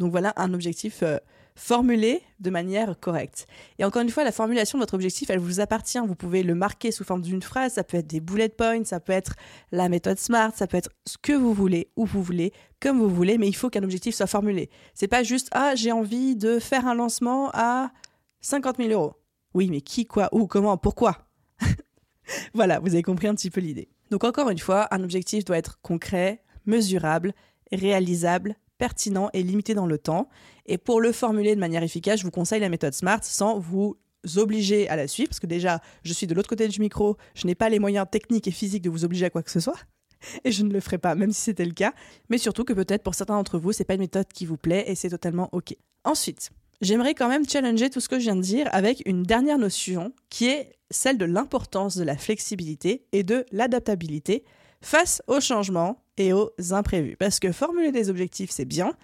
Donc 0.00 0.10
voilà 0.10 0.32
un 0.36 0.52
objectif 0.52 1.02
euh, 1.02 1.18
formulé 1.56 2.22
de 2.38 2.50
manière 2.50 3.00
correcte. 3.00 3.46
Et 3.78 3.84
encore 3.84 4.02
une 4.02 4.10
fois, 4.10 4.22
la 4.22 4.30
formulation 4.30 4.78
de 4.78 4.82
votre 4.82 4.94
objectif, 4.94 5.30
elle 5.30 5.38
vous 5.38 5.58
appartient. 5.60 5.98
Vous 6.06 6.14
pouvez 6.14 6.42
le 6.42 6.54
marquer 6.54 6.92
sous 6.92 7.02
forme 7.02 7.22
d'une 7.22 7.42
phrase, 7.42 7.72
ça 7.72 7.82
peut 7.82 7.96
être 7.96 8.06
des 8.06 8.20
bullet 8.20 8.50
points, 8.50 8.84
ça 8.84 9.00
peut 9.00 9.12
être 9.12 9.34
la 9.72 9.88
méthode 9.88 10.18
SMART, 10.18 10.52
ça 10.54 10.66
peut 10.66 10.76
être 10.76 10.90
ce 11.06 11.16
que 11.20 11.32
vous 11.32 11.54
voulez, 11.54 11.90
où 11.96 12.04
vous 12.04 12.22
voulez, 12.22 12.52
comme 12.80 12.98
vous 12.98 13.08
voulez, 13.08 13.38
mais 13.38 13.48
il 13.48 13.56
faut 13.56 13.70
qu'un 13.70 13.82
objectif 13.82 14.14
soit 14.14 14.26
formulé. 14.26 14.70
C'est 14.94 15.08
pas 15.08 15.22
juste 15.22 15.48
ah 15.52 15.74
j'ai 15.74 15.92
envie 15.92 16.36
de 16.36 16.58
faire 16.58 16.86
un 16.86 16.94
lancement 16.94 17.50
à 17.54 17.90
50 18.42 18.76
000 18.76 18.90
euros. 18.90 19.14
Oui, 19.54 19.68
mais 19.70 19.80
qui, 19.80 20.06
quoi, 20.06 20.28
où, 20.32 20.46
comment, 20.46 20.76
pourquoi? 20.76 21.26
Voilà, 22.54 22.80
vous 22.80 22.88
avez 22.88 23.02
compris 23.02 23.28
un 23.28 23.34
petit 23.34 23.50
peu 23.50 23.60
l'idée. 23.60 23.88
Donc 24.10 24.24
encore 24.24 24.50
une 24.50 24.58
fois, 24.58 24.88
un 24.90 25.02
objectif 25.02 25.44
doit 25.44 25.56
être 25.56 25.80
concret, 25.80 26.42
mesurable, 26.66 27.32
réalisable, 27.72 28.56
pertinent 28.78 29.30
et 29.32 29.42
limité 29.42 29.74
dans 29.74 29.86
le 29.86 29.98
temps. 29.98 30.28
Et 30.66 30.78
pour 30.78 31.00
le 31.00 31.12
formuler 31.12 31.54
de 31.54 31.60
manière 31.60 31.82
efficace, 31.82 32.20
je 32.20 32.24
vous 32.24 32.30
conseille 32.30 32.60
la 32.60 32.68
méthode 32.68 32.94
SMART 32.94 33.24
sans 33.24 33.58
vous 33.58 33.96
obliger 34.36 34.88
à 34.88 34.96
la 34.96 35.06
suivre, 35.06 35.28
parce 35.28 35.40
que 35.40 35.46
déjà, 35.46 35.80
je 36.02 36.12
suis 36.12 36.26
de 36.26 36.34
l'autre 36.34 36.48
côté 36.48 36.66
du 36.68 36.80
micro, 36.80 37.16
je 37.34 37.46
n'ai 37.46 37.54
pas 37.54 37.68
les 37.68 37.78
moyens 37.78 38.06
techniques 38.10 38.48
et 38.48 38.50
physiques 38.50 38.82
de 38.82 38.90
vous 38.90 39.04
obliger 39.04 39.26
à 39.26 39.30
quoi 39.30 39.42
que 39.42 39.50
ce 39.50 39.60
soit. 39.60 39.78
Et 40.44 40.52
je 40.52 40.62
ne 40.62 40.72
le 40.72 40.80
ferai 40.80 40.98
pas, 40.98 41.14
même 41.14 41.32
si 41.32 41.40
c'était 41.40 41.64
le 41.64 41.72
cas. 41.72 41.92
Mais 42.30 42.38
surtout 42.38 42.64
que 42.64 42.72
peut-être 42.72 43.02
pour 43.02 43.14
certains 43.14 43.36
d'entre 43.36 43.58
vous, 43.58 43.72
c'est 43.72 43.84
pas 43.84 43.94
une 43.94 44.00
méthode 44.00 44.26
qui 44.32 44.46
vous 44.46 44.56
plaît 44.56 44.84
et 44.88 44.94
c'est 44.94 45.10
totalement 45.10 45.48
OK. 45.52 45.76
Ensuite, 46.04 46.50
j'aimerais 46.80 47.14
quand 47.14 47.28
même 47.28 47.48
challenger 47.48 47.90
tout 47.90 48.00
ce 48.00 48.08
que 48.08 48.18
je 48.18 48.24
viens 48.24 48.36
de 48.36 48.40
dire 48.40 48.68
avec 48.72 49.02
une 49.06 49.22
dernière 49.22 49.58
notion 49.58 50.12
qui 50.30 50.46
est 50.46 50.76
celle 50.90 51.18
de 51.18 51.24
l'importance 51.24 51.96
de 51.96 52.04
la 52.04 52.16
flexibilité 52.16 53.06
et 53.12 53.22
de 53.22 53.44
l'adaptabilité 53.52 54.44
face 54.80 55.22
aux 55.26 55.40
changements 55.40 56.02
et 56.18 56.32
aux 56.32 56.50
imprévus. 56.70 57.16
Parce 57.16 57.40
que 57.40 57.52
formuler 57.52 57.92
des 57.92 58.10
objectifs, 58.10 58.50
c'est 58.50 58.64
bien. 58.64 58.94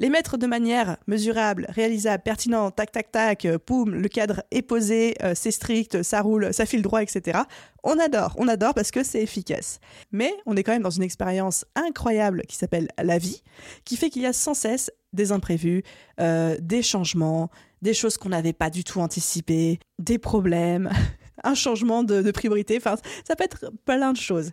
Les 0.00 0.10
mettre 0.10 0.38
de 0.38 0.46
manière 0.46 0.96
mesurable, 1.08 1.66
réalisable, 1.70 2.22
pertinente, 2.22 2.76
tac, 2.76 2.92
tac, 2.92 3.10
tac, 3.10 3.44
euh, 3.44 3.58
poum, 3.58 3.96
le 3.96 4.08
cadre 4.08 4.44
est 4.52 4.62
posé, 4.62 5.16
euh, 5.24 5.32
c'est 5.34 5.50
strict, 5.50 6.04
ça 6.04 6.22
roule, 6.22 6.54
ça 6.54 6.66
file 6.66 6.82
droit, 6.82 7.02
etc. 7.02 7.40
On 7.82 7.98
adore, 7.98 8.32
on 8.38 8.46
adore 8.46 8.74
parce 8.74 8.92
que 8.92 9.02
c'est 9.02 9.20
efficace. 9.20 9.80
Mais 10.12 10.32
on 10.46 10.56
est 10.56 10.62
quand 10.62 10.70
même 10.70 10.82
dans 10.82 10.90
une 10.90 11.02
expérience 11.02 11.64
incroyable 11.74 12.42
qui 12.46 12.54
s'appelle 12.54 12.86
la 13.02 13.18
vie, 13.18 13.42
qui 13.84 13.96
fait 13.96 14.08
qu'il 14.08 14.22
y 14.22 14.26
a 14.26 14.32
sans 14.32 14.54
cesse 14.54 14.92
des 15.12 15.32
imprévus, 15.32 15.82
euh, 16.20 16.56
des 16.60 16.82
changements, 16.82 17.50
des 17.82 17.94
choses 17.94 18.18
qu'on 18.18 18.28
n'avait 18.28 18.52
pas 18.52 18.70
du 18.70 18.84
tout 18.84 19.00
anticipées, 19.00 19.80
des 19.98 20.18
problèmes, 20.18 20.90
un 21.42 21.54
changement 21.54 22.04
de, 22.04 22.22
de 22.22 22.30
priorité, 22.30 22.76
enfin, 22.76 22.94
ça 23.26 23.34
peut 23.34 23.44
être 23.44 23.72
plein 23.84 24.12
de 24.12 24.16
choses. 24.16 24.52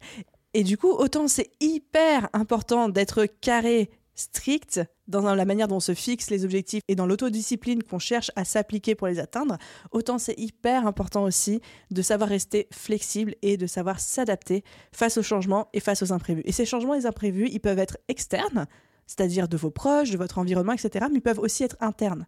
Et 0.57 0.63
du 0.63 0.77
coup, 0.77 0.91
autant 0.91 1.27
c'est 1.27 1.51
hyper 1.59 2.29
important 2.31 2.87
d'être 2.87 3.25
carré, 3.41 3.89
strict 4.15 4.79
dans 5.09 5.35
la 5.35 5.43
manière 5.43 5.67
dont 5.67 5.75
on 5.75 5.81
se 5.81 5.93
fixe 5.93 6.29
les 6.29 6.45
objectifs 6.45 6.81
et 6.87 6.95
dans 6.95 7.05
l'autodiscipline 7.05 7.83
qu'on 7.83 7.99
cherche 7.99 8.31
à 8.37 8.45
s'appliquer 8.45 8.95
pour 8.95 9.07
les 9.07 9.19
atteindre, 9.19 9.57
autant 9.91 10.17
c'est 10.17 10.39
hyper 10.39 10.87
important 10.87 11.23
aussi 11.23 11.59
de 11.91 12.01
savoir 12.01 12.29
rester 12.29 12.69
flexible 12.71 13.35
et 13.41 13.57
de 13.57 13.67
savoir 13.67 13.99
s'adapter 13.99 14.63
face 14.93 15.17
aux 15.17 15.23
changements 15.23 15.67
et 15.73 15.81
face 15.81 16.01
aux 16.01 16.13
imprévus. 16.13 16.43
Et 16.45 16.53
ces 16.53 16.65
changements 16.65 16.95
et 16.95 17.05
imprévus, 17.05 17.49
ils 17.51 17.59
peuvent 17.59 17.77
être 17.77 17.97
externes, 18.07 18.65
c'est-à-dire 19.07 19.49
de 19.49 19.57
vos 19.57 19.71
proches, 19.71 20.11
de 20.11 20.17
votre 20.17 20.37
environnement, 20.37 20.71
etc., 20.71 21.07
mais 21.11 21.17
ils 21.17 21.21
peuvent 21.21 21.39
aussi 21.39 21.65
être 21.65 21.75
internes. 21.81 22.27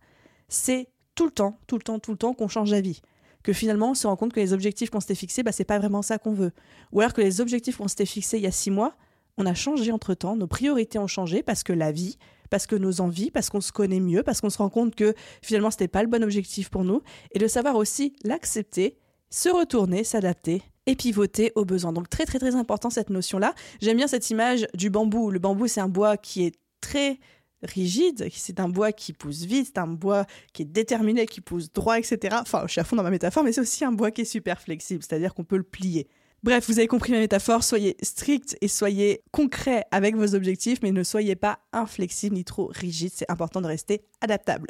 C'est 0.49 0.89
tout 1.15 1.27
le 1.27 1.31
temps, 1.31 1.61
tout 1.65 1.77
le 1.77 1.83
temps, 1.83 1.99
tout 1.99 2.11
le 2.11 2.17
temps 2.17 2.33
qu'on 2.33 2.49
change 2.49 2.71
d'avis 2.71 3.01
que 3.43 3.53
finalement 3.53 3.91
on 3.91 3.93
se 3.93 4.07
rend 4.07 4.15
compte 4.15 4.33
que 4.33 4.39
les 4.39 4.53
objectifs 4.53 4.89
qu'on 4.89 4.99
s'était 4.99 5.15
fixés, 5.15 5.43
bah, 5.43 5.51
c'est 5.51 5.63
pas 5.63 5.79
vraiment 5.79 6.01
ça 6.01 6.17
qu'on 6.17 6.33
veut. 6.33 6.51
Ou 6.91 7.01
alors 7.01 7.13
que 7.13 7.21
les 7.21 7.41
objectifs 7.41 7.77
qu'on 7.77 7.87
s'était 7.87 8.05
fixés 8.05 8.37
il 8.37 8.43
y 8.43 8.47
a 8.47 8.51
six 8.51 8.71
mois, 8.71 8.95
on 9.37 9.45
a 9.45 9.53
changé 9.53 9.91
entre 9.91 10.13
temps, 10.13 10.35
nos 10.35 10.47
priorités 10.47 10.99
ont 10.99 11.07
changé 11.07 11.43
parce 11.43 11.63
que 11.63 11.73
la 11.73 11.91
vie, 11.91 12.17
parce 12.49 12.65
que 12.65 12.75
nos 12.75 13.01
envies, 13.01 13.31
parce 13.31 13.49
qu'on 13.49 13.61
se 13.61 13.71
connaît 13.71 13.99
mieux, 13.99 14.23
parce 14.23 14.41
qu'on 14.41 14.49
se 14.49 14.57
rend 14.57 14.69
compte 14.69 14.95
que 14.95 15.13
finalement 15.41 15.71
c'était 15.71 15.87
pas 15.87 16.01
le 16.01 16.09
bon 16.09 16.23
objectif 16.23 16.69
pour 16.69 16.83
nous, 16.83 17.01
et 17.31 17.39
de 17.39 17.47
savoir 17.47 17.75
aussi 17.75 18.13
l'accepter, 18.23 18.97
se 19.29 19.49
retourner, 19.49 20.03
s'adapter 20.03 20.63
et 20.85 20.95
pivoter 20.95 21.51
aux 21.55 21.65
besoins. 21.65 21.93
Donc 21.93 22.09
très 22.09 22.25
très 22.25 22.39
très 22.39 22.55
important 22.55 22.89
cette 22.89 23.09
notion-là. 23.09 23.53
J'aime 23.81 23.97
bien 23.97 24.07
cette 24.07 24.29
image 24.29 24.67
du 24.73 24.89
bambou. 24.89 25.29
Le 25.29 25.39
bambou 25.39 25.67
c'est 25.67 25.81
un 25.81 25.89
bois 25.89 26.17
qui 26.17 26.45
est 26.45 26.55
très 26.81 27.19
rigide, 27.63 28.29
c'est 28.31 28.59
un 28.59 28.69
bois 28.69 28.91
qui 28.91 29.13
pousse 29.13 29.43
vite, 29.43 29.67
c'est 29.67 29.79
un 29.79 29.87
bois 29.87 30.25
qui 30.53 30.63
est 30.63 30.65
déterminé, 30.65 31.25
qui 31.25 31.41
pousse 31.41 31.71
droit, 31.71 31.97
etc. 31.97 32.37
Enfin, 32.41 32.63
je 32.65 32.73
suis 32.73 32.81
à 32.81 32.83
fond 32.83 32.95
dans 32.95 33.03
ma 33.03 33.09
métaphore, 33.09 33.43
mais 33.43 33.51
c'est 33.51 33.61
aussi 33.61 33.83
un 33.85 33.91
bois 33.91 34.11
qui 34.11 34.21
est 34.21 34.25
super 34.25 34.61
flexible, 34.61 35.03
c'est-à-dire 35.03 35.33
qu'on 35.33 35.43
peut 35.43 35.57
le 35.57 35.63
plier. 35.63 36.07
Bref, 36.43 36.67
vous 36.67 36.77
avez 36.77 36.87
compris 36.87 37.11
ma 37.11 37.19
métaphore, 37.19 37.63
soyez 37.63 37.97
strict 38.03 38.57
et 38.61 38.67
soyez 38.67 39.23
concret 39.31 39.85
avec 39.91 40.15
vos 40.15 40.35
objectifs, 40.35 40.79
mais 40.83 40.91
ne 40.91 41.03
soyez 41.03 41.35
pas 41.35 41.59
inflexible 41.73 42.35
ni 42.35 42.43
trop 42.43 42.71
rigide, 42.73 43.11
c'est 43.13 43.29
important 43.29 43.59
de 43.59 43.67
rester 43.67 44.03
adaptable. 44.21 44.67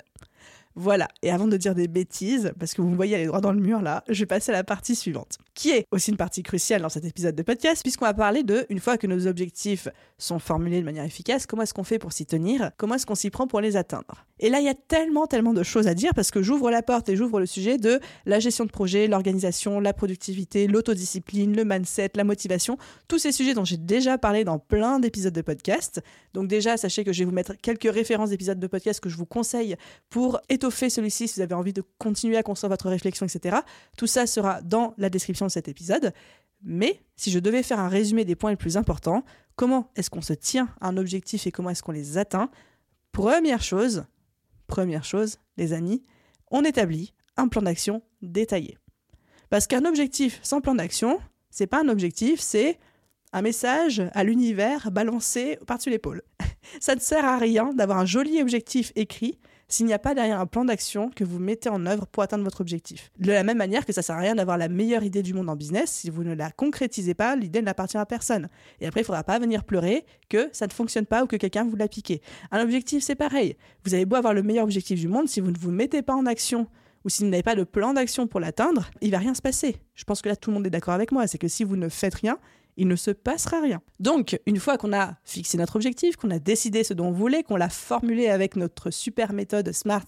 Voilà, 0.79 1.07
et 1.23 1.31
avant 1.31 1.47
de 1.47 1.57
dire 1.57 1.73
des 1.73 1.87
bêtises, 1.87 2.53
parce 2.59 2.75
que 2.75 2.83
vous 2.83 2.89
me 2.89 2.95
voyez 2.95 3.15
aller 3.15 3.25
droit 3.25 3.41
dans 3.41 3.51
le 3.51 3.59
mur 3.59 3.81
là, 3.81 4.03
je 4.09 4.19
vais 4.19 4.27
passer 4.27 4.51
à 4.51 4.53
la 4.53 4.63
partie 4.63 4.93
suivante, 4.93 5.39
qui 5.55 5.71
est 5.71 5.87
aussi 5.89 6.11
une 6.11 6.17
partie 6.17 6.43
cruciale 6.43 6.83
dans 6.83 6.89
cet 6.89 7.03
épisode 7.03 7.33
de 7.33 7.41
podcast, 7.41 7.81
puisqu'on 7.81 8.05
va 8.05 8.13
parler 8.13 8.43
de, 8.43 8.63
une 8.69 8.79
fois 8.79 8.99
que 8.99 9.07
nos 9.07 9.25
objectifs 9.25 9.87
sont 10.19 10.37
formulés 10.37 10.79
de 10.79 10.85
manière 10.85 11.03
efficace, 11.03 11.47
comment 11.47 11.63
est-ce 11.63 11.73
qu'on 11.73 11.83
fait 11.83 11.97
pour 11.97 12.13
s'y 12.13 12.27
tenir, 12.27 12.69
comment 12.77 12.93
est-ce 12.93 13.07
qu'on 13.07 13.15
s'y 13.15 13.31
prend 13.31 13.47
pour 13.47 13.59
les 13.59 13.75
atteindre. 13.75 14.27
Et 14.39 14.51
là, 14.51 14.59
il 14.59 14.65
y 14.65 14.69
a 14.69 14.75
tellement, 14.75 15.25
tellement 15.25 15.53
de 15.53 15.63
choses 15.63 15.87
à 15.87 15.95
dire, 15.95 16.11
parce 16.13 16.29
que 16.29 16.43
j'ouvre 16.43 16.69
la 16.69 16.83
porte 16.83 17.09
et 17.09 17.15
j'ouvre 17.15 17.39
le 17.39 17.47
sujet 17.47 17.79
de 17.79 17.99
la 18.27 18.39
gestion 18.39 18.65
de 18.65 18.69
projet, 18.69 19.07
l'organisation, 19.07 19.79
la 19.79 19.93
productivité, 19.93 20.67
l'autodiscipline, 20.67 21.55
le 21.55 21.65
mindset, 21.65 22.11
la 22.13 22.23
motivation, 22.23 22.77
tous 23.07 23.17
ces 23.17 23.31
sujets 23.31 23.55
dont 23.55 23.65
j'ai 23.65 23.77
déjà 23.77 24.19
parlé 24.19 24.43
dans 24.43 24.59
plein 24.59 24.99
d'épisodes 24.99 25.33
de 25.33 25.41
podcast. 25.41 26.03
Donc 26.35 26.47
déjà, 26.47 26.77
sachez 26.77 27.03
que 27.03 27.11
je 27.11 27.19
vais 27.19 27.25
vous 27.25 27.31
mettre 27.31 27.53
quelques 27.59 27.91
références 27.91 28.29
d'épisodes 28.29 28.59
de 28.59 28.67
podcast 28.67 28.99
que 28.99 29.09
je 29.09 29.17
vous 29.17 29.25
conseille 29.25 29.75
pour 30.11 30.39
étoffer 30.49 30.66
fait 30.69 30.89
celui-ci 30.89 31.27
si 31.27 31.35
vous 31.35 31.41
avez 31.41 31.55
envie 31.55 31.73
de 31.73 31.83
continuer 31.97 32.37
à 32.37 32.43
construire 32.43 32.69
votre 32.69 32.89
réflexion, 32.89 33.25
etc. 33.25 33.57
Tout 33.97 34.07
ça 34.07 34.27
sera 34.27 34.61
dans 34.61 34.93
la 34.97 35.09
description 35.09 35.45
de 35.45 35.51
cet 35.51 35.67
épisode. 35.67 36.13
Mais 36.63 37.01
si 37.15 37.31
je 37.31 37.39
devais 37.39 37.63
faire 37.63 37.79
un 37.79 37.89
résumé 37.89 38.25
des 38.25 38.35
points 38.35 38.51
les 38.51 38.57
plus 38.57 38.77
importants, 38.77 39.23
comment 39.55 39.91
est-ce 39.95 40.09
qu'on 40.09 40.21
se 40.21 40.33
tient 40.33 40.69
à 40.81 40.87
un 40.87 40.97
objectif 40.97 41.45
et 41.47 41.51
comment 41.51 41.69
est-ce 41.69 41.83
qu'on 41.83 41.91
les 41.91 42.17
atteint? 42.17 42.49
Première 43.11 43.61
chose, 43.61 44.05
première 44.67 45.03
chose, 45.03 45.37
les 45.57 45.73
amis, 45.73 46.03
on 46.51 46.63
établit 46.63 47.13
un 47.35 47.47
plan 47.47 47.61
d'action 47.61 48.01
détaillé. 48.21 48.77
Parce 49.49 49.67
qu'un 49.67 49.85
objectif 49.85 50.39
sans 50.43 50.61
plan 50.61 50.75
d'action, 50.75 51.19
c'est 51.49 51.67
pas 51.67 51.81
un 51.81 51.89
objectif, 51.89 52.39
c'est 52.39 52.79
un 53.33 53.41
message 53.41 54.03
à 54.13 54.23
l'univers 54.23 54.91
balancé 54.91 55.57
par-dessus 55.67 55.89
l'épaule. 55.89 56.21
Ça 56.79 56.95
ne 56.95 56.99
sert 56.99 57.25
à 57.25 57.37
rien 57.37 57.73
d'avoir 57.73 57.99
un 57.99 58.05
joli 58.05 58.41
objectif 58.41 58.91
écrit 58.95 59.37
s'il 59.69 59.85
n'y 59.85 59.93
a 59.93 59.99
pas 59.99 60.13
derrière 60.13 60.39
un 60.39 60.45
plan 60.45 60.65
d'action 60.65 61.09
que 61.09 61.23
vous 61.23 61.39
mettez 61.39 61.69
en 61.69 61.85
œuvre 61.85 62.07
pour 62.07 62.23
atteindre 62.23 62.43
votre 62.43 62.61
objectif. 62.61 63.11
De 63.19 63.31
la 63.31 63.43
même 63.43 63.57
manière 63.57 63.85
que 63.85 63.93
ça 63.93 64.01
sert 64.01 64.15
à 64.15 64.19
rien 64.19 64.35
d'avoir 64.35 64.57
la 64.57 64.69
meilleure 64.69 65.03
idée 65.03 65.23
du 65.23 65.33
monde 65.33 65.49
en 65.49 65.55
business, 65.55 65.91
si 65.91 66.09
vous 66.09 66.23
ne 66.23 66.33
la 66.33 66.51
concrétisez 66.51 67.13
pas, 67.13 67.35
l'idée 67.35 67.61
n'appartient 67.61 67.97
à 67.97 68.05
personne. 68.05 68.49
Et 68.79 68.87
après, 68.87 69.01
il 69.01 69.03
ne 69.03 69.07
faudra 69.07 69.23
pas 69.23 69.39
venir 69.39 69.63
pleurer 69.63 70.05
que 70.29 70.49
ça 70.53 70.67
ne 70.67 70.71
fonctionne 70.71 71.05
pas 71.05 71.23
ou 71.23 71.27
que 71.27 71.35
quelqu'un 71.35 71.65
vous 71.65 71.75
l'a 71.75 71.87
piqué. 71.87 72.21
Un 72.51 72.61
objectif, 72.61 73.03
c'est 73.03 73.15
pareil. 73.15 73.57
Vous 73.83 73.93
avez 73.93 74.05
beau 74.05 74.15
avoir 74.15 74.33
le 74.33 74.43
meilleur 74.43 74.63
objectif 74.63 74.99
du 74.99 75.07
monde, 75.07 75.27
si 75.27 75.41
vous 75.41 75.51
ne 75.51 75.57
vous 75.57 75.71
mettez 75.71 76.01
pas 76.01 76.15
en 76.15 76.25
action 76.25 76.67
ou 77.03 77.09
si 77.09 77.23
vous 77.23 77.29
n'avez 77.29 77.43
pas 77.43 77.55
de 77.55 77.63
plan 77.63 77.93
d'action 77.93 78.27
pour 78.27 78.39
l'atteindre, 78.39 78.89
il 79.01 79.11
va 79.11 79.19
rien 79.19 79.33
se 79.33 79.41
passer. 79.41 79.77
Je 79.95 80.03
pense 80.03 80.21
que 80.21 80.27
là 80.27 80.35
tout 80.35 80.49
le 80.49 80.55
monde 80.55 80.67
est 80.67 80.69
d'accord 80.69 80.93
avec 80.93 81.11
moi, 81.11 81.25
c'est 81.27 81.37
que 81.37 81.47
si 81.47 81.63
vous 81.63 81.77
ne 81.77 81.87
faites 81.87 82.15
rien, 82.15 82.37
il 82.77 82.87
ne 82.87 82.95
se 82.95 83.11
passera 83.11 83.59
rien. 83.59 83.81
Donc, 83.99 84.39
une 84.45 84.59
fois 84.59 84.77
qu'on 84.77 84.93
a 84.93 85.15
fixé 85.23 85.57
notre 85.57 85.75
objectif, 85.75 86.15
qu'on 86.15 86.31
a 86.31 86.39
décidé 86.39 86.83
ce 86.83 86.93
dont 86.93 87.07
on 87.07 87.11
voulait, 87.11 87.43
qu'on 87.43 87.57
l'a 87.57 87.69
formulé 87.69 88.29
avec 88.29 88.55
notre 88.55 88.91
super 88.91 89.33
méthode 89.33 89.71
SMART 89.71 90.05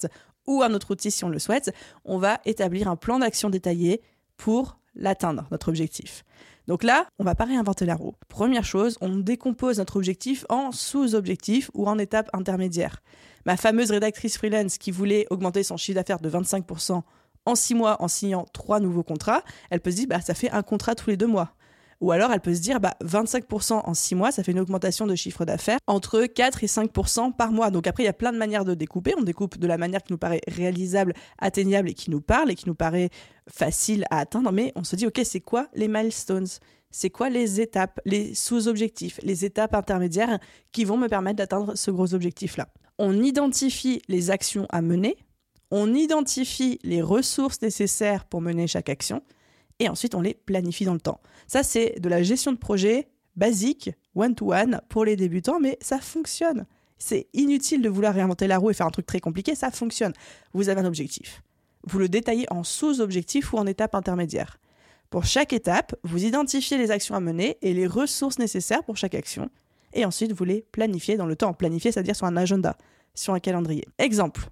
ou 0.48 0.64
un 0.64 0.74
autre 0.74 0.92
outil 0.92 1.12
si 1.12 1.24
on 1.24 1.30
le 1.30 1.40
souhaite, 1.40 1.72
on 2.06 2.18
va 2.18 2.40
établir 2.46 2.88
un 2.88 2.96
plan 2.96 3.20
d'action 3.20 3.50
détaillé 3.50 4.02
pour 4.38 4.78
l'atteindre, 4.96 5.48
notre 5.52 5.70
objectif. 5.70 6.24
Donc 6.68 6.84
là, 6.84 7.08
on 7.18 7.24
va 7.24 7.34
pas 7.34 7.46
réinventer 7.46 7.86
la 7.86 7.96
roue. 7.96 8.14
Première 8.28 8.64
chose, 8.64 8.98
on 9.02 9.18
décompose 9.18 9.80
notre 9.80 9.96
objectif 9.98 10.46
en 10.50 10.72
sous-objectifs 10.72 11.72
ou 11.74 11.88
en 11.88 11.98
étapes 11.98 12.30
intermédiaires. 12.34 13.02
Ma 13.46 13.58
fameuse 13.58 13.90
rédactrice 13.90 14.38
freelance 14.38 14.78
qui 14.78 14.92
voulait 14.92 15.26
augmenter 15.32 15.64
son 15.64 15.78
chiffre 15.78 15.96
d'affaires 15.96 16.20
de 16.20 16.30
25% 16.30 17.02
en 17.46 17.56
six 17.56 17.74
mois 17.74 18.02
en 18.02 18.08
signant 18.08 18.46
trois 18.54 18.80
nouveaux 18.80 19.04
contrats, 19.04 19.44
elle 19.72 19.80
peut 19.80 19.92
se 19.92 19.96
dire, 19.96 20.08
bah, 20.08 20.22
ça 20.22 20.36
fait 20.36 20.52
un 20.52 20.62
contrat 20.62 20.94
tous 20.94 21.10
les 21.10 21.18
deux 21.18 21.28
mois. 21.28 21.56
Ou 22.02 22.12
alors 22.12 22.32
elle 22.32 22.40
peut 22.40 22.56
se 22.56 22.62
dire, 22.62 22.80
bah, 22.80 22.96
25% 23.04 23.82
en 23.86 23.94
6 23.94 24.16
mois, 24.16 24.32
ça 24.32 24.44
fait 24.44 24.54
une 24.54 24.60
augmentation 24.60 25.06
de 25.06 25.16
chiffre 25.16 25.44
d'affaires 25.44 25.80
entre 25.86 26.26
4 26.26 26.64
et 26.64 26.68
5% 26.68 27.36
par 27.36 27.52
mois. 27.52 27.72
Donc 27.72 27.88
après, 27.88 28.04
il 28.04 28.06
y 28.06 28.10
a 28.10 28.14
plein 28.14 28.32
de 28.32 28.38
manières 28.38 28.64
de 28.64 28.74
découper. 28.74 29.14
On 29.18 29.24
découpe 29.24 29.58
de 29.58 29.68
la 29.68 29.78
manière 29.78 30.02
qui 30.02 30.14
nous 30.14 30.18
paraît 30.18 30.42
réalisable, 30.48 31.14
atteignable 31.38 31.90
et 31.90 31.94
qui 31.94 32.10
nous 32.10 32.22
parle 32.22 32.52
et 32.52 32.56
qui 32.56 32.68
nous 32.68 32.76
paraît 32.76 33.10
facile 33.50 34.06
à 34.12 34.20
atteindre. 34.20 34.52
Mais 34.52 34.72
on 34.76 34.84
se 34.84 34.96
dit, 34.96 35.08
ok, 35.08 35.20
c'est 35.24 35.42
quoi 35.42 35.68
les 35.74 35.88
milestones? 35.88 36.48
C'est 36.92 37.10
quoi 37.10 37.30
les 37.30 37.62
étapes, 37.62 38.00
les 38.06 38.34
sous-objectifs, 38.34 39.20
les 39.22 39.46
étapes 39.46 39.76
intermédiaires 39.76 40.40
qui 40.72 40.86
vont 40.86 40.98
me 40.98 41.08
permettre 41.08 41.38
d'atteindre 41.38 41.76
ce 41.76 41.92
gros 41.92 42.14
objectif-là? 42.14 42.70
On 42.98 43.22
identifie 43.22 44.02
les 44.08 44.32
actions 44.32 44.66
à 44.70 44.82
mener, 44.82 45.18
on 45.70 45.94
identifie 45.94 46.80
les 46.84 47.02
ressources 47.02 47.62
nécessaires 47.62 48.26
pour 48.26 48.42
mener 48.42 48.66
chaque 48.66 48.90
action, 48.90 49.22
et 49.80 49.90
ensuite 49.90 50.16
on 50.16 50.22
les 50.22 50.34
planifie 50.34 50.86
dans 50.86 50.94
le 50.94 51.00
temps. 51.00 51.22
Ça, 51.48 51.64
c'est 51.64 52.00
de 52.00 52.10
la 52.10 52.22
gestion 52.22 52.52
de 52.52 52.58
projet 52.58 53.08
basique, 53.36 53.92
one-to-one, 54.16 54.82
pour 54.90 55.06
les 55.06 55.16
débutants, 55.16 55.60
mais 55.60 55.78
ça 55.82 56.00
fonctionne. 56.00 56.66
C'est 56.98 57.28
inutile 57.34 57.82
de 57.82 57.90
vouloir 57.90 58.14
réinventer 58.14 58.48
la 58.48 58.58
roue 58.58 58.72
et 58.72 58.74
faire 58.74 58.88
un 58.88 58.92
truc 58.92 59.06
très 59.06 59.22
compliqué, 59.22 59.56
ça 59.56 59.72
fonctionne. 59.72 60.14
Vous 60.54 60.68
avez 60.70 60.82
un 60.82 60.86
objectif. 60.86 61.42
Vous 61.86 62.00
le 62.00 62.10
détaillez 62.10 62.46
en 62.52 62.64
sous-objectifs 62.64 63.54
ou 63.54 63.58
en 63.58 63.66
étapes 63.66 63.96
intermédiaires. 63.96 64.60
Pour 65.10 65.26
chaque 65.26 65.54
étape, 65.54 65.96
vous 66.04 66.26
identifiez 66.26 66.78
les 66.78 66.92
actions 66.92 67.16
à 67.16 67.20
mener 67.20 67.58
et 67.62 67.74
les 67.74 67.88
ressources 67.88 68.38
nécessaires 68.38 68.84
pour 68.84 68.98
chaque 68.98 69.16
action, 69.16 69.50
et 69.94 70.06
ensuite 70.06 70.34
vous 70.34 70.44
les 70.44 70.62
planifiez 70.72 71.18
dans 71.18 71.26
le 71.26 71.36
temps. 71.36 71.54
Planifier, 71.54 71.92
c'est-à-dire 71.92 72.16
sur 72.16 72.28
un 72.28 72.38
agenda, 72.38 72.78
sur 73.16 73.34
un 73.34 73.40
calendrier. 73.40 73.86
Exemple, 73.98 74.50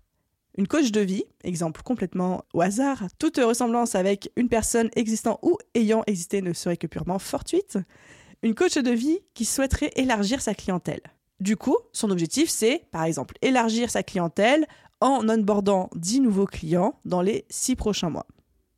une 0.57 0.67
coach 0.67 0.91
de 0.91 1.01
vie, 1.01 1.23
exemple 1.43 1.83
complètement 1.83 2.43
au 2.53 2.61
hasard, 2.61 3.03
toute 3.19 3.37
ressemblance 3.37 3.93
avec 3.93 4.31
une 4.35 4.49
personne 4.49 4.89
existant 4.95 5.39
ou 5.43 5.57
ayant 5.75 6.03
existé 6.07 6.41
ne 6.41 6.51
serait 6.53 6.77
que 6.77 6.87
purement 6.87 7.19
fortuite. 7.19 7.77
Une 8.41 8.55
coach 8.55 8.75
de 8.75 8.91
vie 8.91 9.19
qui 9.33 9.45
souhaiterait 9.45 9.91
élargir 9.95 10.41
sa 10.41 10.55
clientèle. 10.55 11.01
Du 11.39 11.55
coup, 11.55 11.77
son 11.93 12.09
objectif, 12.09 12.49
c'est, 12.49 12.87
par 12.91 13.03
exemple, 13.03 13.35
élargir 13.43 13.91
sa 13.91 14.01
clientèle 14.01 14.65
en 14.99 15.29
onboardant 15.29 15.89
10 15.95 16.21
nouveaux 16.21 16.47
clients 16.47 16.99
dans 17.05 17.21
les 17.21 17.45
6 17.49 17.75
prochains 17.75 18.09
mois. 18.09 18.25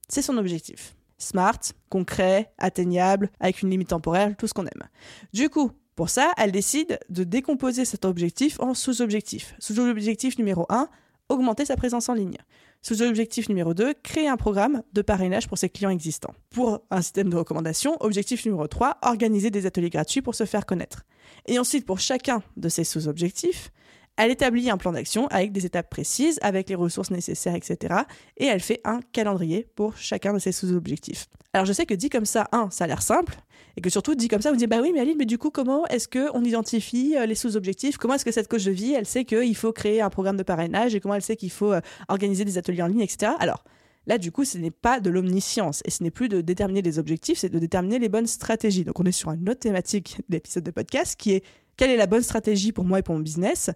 C'est 0.09 0.21
son 0.21 0.37
objectif. 0.37 0.97
Smart, 1.17 1.59
concret, 1.89 2.51
atteignable, 2.57 3.29
avec 3.39 3.61
une 3.61 3.69
limite 3.69 3.89
temporelle, 3.89 4.35
tout 4.35 4.47
ce 4.47 4.53
qu'on 4.53 4.65
aime. 4.65 4.89
Du 5.33 5.49
coup, 5.49 5.71
pour 5.95 6.09
ça, 6.09 6.33
elle 6.37 6.51
décide 6.51 6.99
de 7.09 7.23
décomposer 7.23 7.85
cet 7.85 8.03
objectif 8.03 8.59
en 8.59 8.73
sous-objectifs. 8.73 9.55
Sous-objectif 9.59 10.37
numéro 10.37 10.65
1, 10.69 10.89
augmenter 11.29 11.65
sa 11.65 11.75
présence 11.75 12.09
en 12.09 12.13
ligne. 12.13 12.37
Sous 12.81 13.01
objectif 13.01 13.49
numéro 13.49 13.73
2, 13.73 13.93
créer 14.03 14.27
un 14.27 14.37
programme 14.37 14.83
de 14.93 15.01
parrainage 15.01 15.47
pour 15.47 15.57
ses 15.57 15.69
clients 15.69 15.89
existants. 15.89 16.33
Pour 16.49 16.81
un 16.91 17.01
système 17.01 17.29
de 17.29 17.35
recommandation, 17.35 17.97
objectif 17.99 18.45
numéro 18.45 18.67
3, 18.67 18.99
organiser 19.01 19.51
des 19.51 19.65
ateliers 19.65 19.89
gratuits 19.89 20.21
pour 20.21 20.35
se 20.35 20.45
faire 20.45 20.65
connaître. 20.65 21.05
Et 21.45 21.59
ensuite, 21.59 21.85
pour 21.85 21.99
chacun 21.99 22.41
de 22.57 22.69
ces 22.69 22.83
sous-objectifs, 22.83 23.71
elle 24.15 24.31
établit 24.31 24.69
un 24.69 24.77
plan 24.77 24.91
d'action 24.91 25.27
avec 25.27 25.53
des 25.53 25.65
étapes 25.65 25.89
précises, 25.89 26.39
avec 26.41 26.67
les 26.69 26.75
ressources 26.75 27.09
nécessaires, 27.09 27.55
etc. 27.55 27.95
Et 28.35 28.45
elle 28.45 28.59
fait 28.59 28.81
un 28.83 28.99
calendrier 29.13 29.67
pour 29.75 29.95
chacun 29.95 30.33
de 30.33 30.39
ces 30.39 30.51
sous-objectifs. 30.51 31.27
Alors 31.53 31.65
je 31.65 31.73
sais 31.73 31.85
que 31.85 31.93
dit 31.93 32.09
comme 32.09 32.25
ça, 32.25 32.47
un, 32.51 32.69
ça 32.69 32.83
a 32.83 32.87
l'air 32.87 33.01
simple, 33.01 33.35
et 33.77 33.81
que 33.81 33.89
surtout 33.89 34.15
dit 34.15 34.27
comme 34.27 34.41
ça, 34.41 34.51
vous 34.51 34.57
dites 34.57 34.69
bah 34.69 34.79
oui, 34.81 34.91
mais 34.93 34.99
Aline, 34.99 35.17
mais 35.17 35.25
du 35.25 35.37
coup, 35.37 35.49
comment 35.49 35.85
est-ce 35.87 36.07
qu'on 36.07 36.43
identifie 36.43 37.15
euh, 37.17 37.25
les 37.25 37.35
sous-objectifs? 37.35 37.97
Comment 37.97 38.15
est-ce 38.15 38.25
que 38.25 38.31
cette 38.31 38.47
coach 38.47 38.63
de 38.65 38.71
vie, 38.71 38.93
elle 38.93 39.05
sait 39.05 39.25
qu'il 39.25 39.55
faut 39.55 39.71
créer 39.71 40.01
un 40.01 40.09
programme 40.09 40.37
de 40.37 40.43
parrainage 40.43 40.95
et 40.95 40.99
comment 40.99 41.15
elle 41.15 41.21
sait 41.21 41.35
qu'il 41.35 41.51
faut 41.51 41.73
euh, 41.73 41.81
organiser 42.07 42.45
des 42.45 42.57
ateliers 42.57 42.81
en 42.81 42.87
ligne, 42.87 43.01
etc. 43.01 43.33
Alors 43.39 43.63
Là, 44.07 44.17
du 44.17 44.31
coup, 44.31 44.43
ce 44.43 44.57
n'est 44.57 44.71
pas 44.71 44.99
de 44.99 45.11
l'omniscience 45.11 45.83
et 45.85 45.91
ce 45.91 46.01
n'est 46.01 46.09
plus 46.09 46.29
de 46.29 46.41
déterminer 46.41 46.81
des 46.81 46.97
objectifs, 46.97 47.37
c'est 47.37 47.49
de 47.49 47.59
déterminer 47.59 47.99
les 47.99 48.09
bonnes 48.09 48.25
stratégies. 48.25 48.83
Donc, 48.83 48.99
on 48.99 49.03
est 49.03 49.11
sur 49.11 49.31
une 49.31 49.47
autre 49.47 49.59
thématique 49.59 50.17
d'épisode 50.29 50.63
de 50.63 50.71
podcast 50.71 51.15
qui 51.15 51.33
est 51.33 51.43
quelle 51.77 51.91
est 51.91 51.97
la 51.97 52.07
bonne 52.07 52.23
stratégie 52.23 52.71
pour 52.73 52.83
moi 52.83 52.99
et 52.99 53.01
pour 53.03 53.15
mon 53.15 53.21
business? 53.21 53.69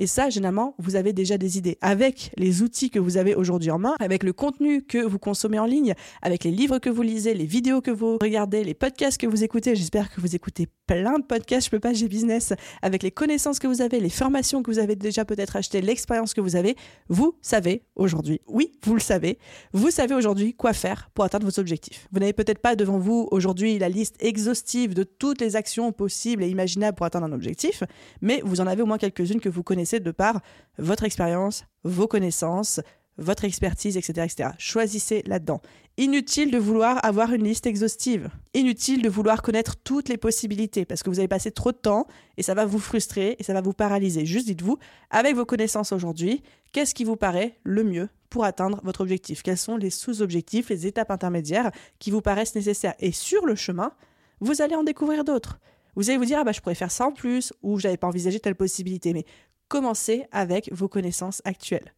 Et 0.00 0.06
ça, 0.06 0.30
généralement, 0.30 0.74
vous 0.78 0.96
avez 0.96 1.12
déjà 1.12 1.36
des 1.36 1.58
idées. 1.58 1.76
Avec 1.82 2.32
les 2.38 2.62
outils 2.62 2.88
que 2.88 2.98
vous 2.98 3.18
avez 3.18 3.34
aujourd'hui 3.34 3.70
en 3.70 3.78
main, 3.78 3.96
avec 4.00 4.22
le 4.22 4.32
contenu 4.32 4.80
que 4.80 4.96
vous 4.96 5.18
consommez 5.18 5.58
en 5.58 5.66
ligne, 5.66 5.92
avec 6.22 6.42
les 6.44 6.50
livres 6.50 6.78
que 6.78 6.88
vous 6.88 7.02
lisez, 7.02 7.34
les 7.34 7.44
vidéos 7.44 7.82
que 7.82 7.90
vous 7.90 8.16
regardez, 8.18 8.64
les 8.64 8.72
podcasts 8.72 9.20
que 9.20 9.26
vous 9.26 9.44
écoutez, 9.44 9.76
j'espère 9.76 10.10
que 10.10 10.22
vous 10.22 10.34
écoutez 10.34 10.68
plein 10.86 11.18
de 11.18 11.24
podcasts, 11.24 11.66
je 11.66 11.70
peux 11.70 11.80
pas, 11.80 11.92
j'ai 11.92 12.08
business, 12.08 12.54
avec 12.80 13.02
les 13.02 13.10
connaissances 13.10 13.58
que 13.58 13.66
vous 13.66 13.82
avez, 13.82 14.00
les 14.00 14.08
formations 14.08 14.62
que 14.62 14.70
vous 14.70 14.78
avez 14.78 14.96
déjà 14.96 15.26
peut-être 15.26 15.56
achetées, 15.56 15.82
l'expérience 15.82 16.32
que 16.32 16.40
vous 16.40 16.56
avez, 16.56 16.76
vous 17.10 17.36
savez 17.42 17.82
aujourd'hui, 17.94 18.40
oui, 18.48 18.72
vous 18.82 18.94
le 18.94 19.00
savez, 19.00 19.38
vous 19.74 19.90
savez 19.90 20.14
aujourd'hui 20.14 20.54
quoi 20.54 20.72
faire 20.72 21.10
pour 21.12 21.24
atteindre 21.24 21.44
vos 21.44 21.60
objectifs. 21.60 22.08
Vous 22.10 22.20
n'avez 22.20 22.32
peut-être 22.32 22.60
pas 22.60 22.74
devant 22.74 22.98
vous 22.98 23.28
aujourd'hui 23.32 23.78
la 23.78 23.90
liste 23.90 24.16
exhaustive 24.18 24.94
de 24.94 25.02
toutes 25.02 25.42
les 25.42 25.56
actions 25.56 25.92
possibles 25.92 26.42
et 26.42 26.48
imaginables 26.48 26.96
pour 26.96 27.04
atteindre 27.04 27.26
un 27.26 27.32
objectif, 27.32 27.84
mais 28.22 28.40
vous 28.42 28.62
en 28.62 28.66
avez 28.66 28.80
au 28.80 28.86
moins 28.86 28.98
quelques-unes 28.98 29.40
que 29.40 29.50
vous 29.50 29.62
connaissez 29.62 29.89
de 29.98 30.12
par 30.12 30.40
votre 30.78 31.02
expérience, 31.02 31.64
vos 31.82 32.06
connaissances, 32.06 32.80
votre 33.18 33.44
expertise, 33.44 33.96
etc., 33.96 34.12
etc. 34.24 34.50
Choisissez 34.58 35.22
là-dedans. 35.26 35.60
Inutile 35.98 36.50
de 36.50 36.58
vouloir 36.58 37.04
avoir 37.04 37.32
une 37.34 37.44
liste 37.44 37.66
exhaustive. 37.66 38.30
Inutile 38.54 39.02
de 39.02 39.08
vouloir 39.08 39.42
connaître 39.42 39.76
toutes 39.76 40.08
les 40.08 40.16
possibilités 40.16 40.86
parce 40.86 41.02
que 41.02 41.10
vous 41.10 41.18
avez 41.18 41.28
passé 41.28 41.50
trop 41.50 41.72
de 41.72 41.76
temps 41.76 42.06
et 42.38 42.42
ça 42.42 42.54
va 42.54 42.64
vous 42.64 42.78
frustrer 42.78 43.36
et 43.38 43.42
ça 43.42 43.52
va 43.52 43.60
vous 43.60 43.74
paralyser. 43.74 44.24
Juste 44.24 44.46
dites-vous, 44.46 44.78
avec 45.10 45.36
vos 45.36 45.44
connaissances 45.44 45.92
aujourd'hui, 45.92 46.42
qu'est-ce 46.72 46.94
qui 46.94 47.04
vous 47.04 47.16
paraît 47.16 47.58
le 47.64 47.84
mieux 47.84 48.08
pour 48.30 48.44
atteindre 48.44 48.80
votre 48.84 49.02
objectif? 49.02 49.42
Quels 49.42 49.58
sont 49.58 49.76
les 49.76 49.90
sous-objectifs, 49.90 50.70
les 50.70 50.86
étapes 50.86 51.10
intermédiaires 51.10 51.70
qui 51.98 52.10
vous 52.10 52.22
paraissent 52.22 52.54
nécessaires? 52.54 52.94
Et 53.00 53.12
sur 53.12 53.44
le 53.44 53.54
chemin, 53.54 53.92
vous 54.40 54.62
allez 54.62 54.74
en 54.74 54.84
découvrir 54.84 55.24
d'autres. 55.24 55.58
Vous 55.96 56.08
allez 56.08 56.18
vous 56.18 56.24
dire, 56.24 56.38
ah 56.40 56.44
bah, 56.44 56.52
je 56.52 56.60
pourrais 56.60 56.74
faire 56.74 56.90
ça 56.90 57.06
en 57.06 57.12
plus, 57.12 57.52
ou 57.62 57.78
j'avais 57.78 57.96
pas 57.96 58.06
envisagé 58.06 58.40
telle 58.40 58.54
possibilité. 58.54 59.12
Mais 59.12 59.24
commencez 59.70 60.26
avec 60.32 60.70
vos 60.72 60.88
connaissances 60.88 61.40
actuelles. 61.46 61.94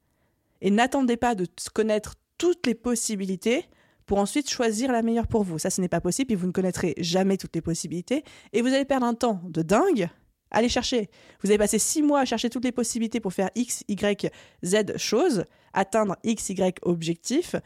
Et 0.60 0.70
n'attendez 0.70 1.16
pas 1.16 1.34
de 1.34 1.46
connaître 1.74 2.14
toutes 2.38 2.66
les 2.66 2.74
possibilités 2.76 3.64
pour 4.06 4.18
ensuite 4.18 4.48
choisir 4.48 4.92
la 4.92 5.02
meilleure 5.02 5.26
pour 5.26 5.42
vous. 5.42 5.58
Ça, 5.58 5.70
ce 5.70 5.80
n'est 5.80 5.88
pas 5.88 6.00
possible 6.00 6.32
et 6.32 6.36
vous 6.36 6.46
ne 6.46 6.52
connaîtrez 6.52 6.94
jamais 6.98 7.36
toutes 7.36 7.54
les 7.56 7.62
possibilités. 7.62 8.24
Et 8.52 8.62
vous 8.62 8.68
allez 8.68 8.84
perdre 8.84 9.06
un 9.06 9.14
temps 9.14 9.40
de 9.44 9.62
dingue. 9.62 10.08
Allez 10.50 10.68
chercher. 10.68 11.08
Vous 11.42 11.48
avez 11.48 11.58
passé 11.58 11.78
six 11.78 12.02
mois 12.02 12.20
à 12.20 12.24
chercher 12.26 12.50
toutes 12.50 12.64
les 12.64 12.72
possibilités 12.72 13.20
pour 13.20 13.32
faire 13.32 13.50
X, 13.54 13.84
Y, 13.88 14.30
Z 14.62 14.98
choses, 14.98 15.44
atteindre 15.72 16.16
X, 16.24 16.50
Y 16.50 16.78
objectif. 16.82 17.56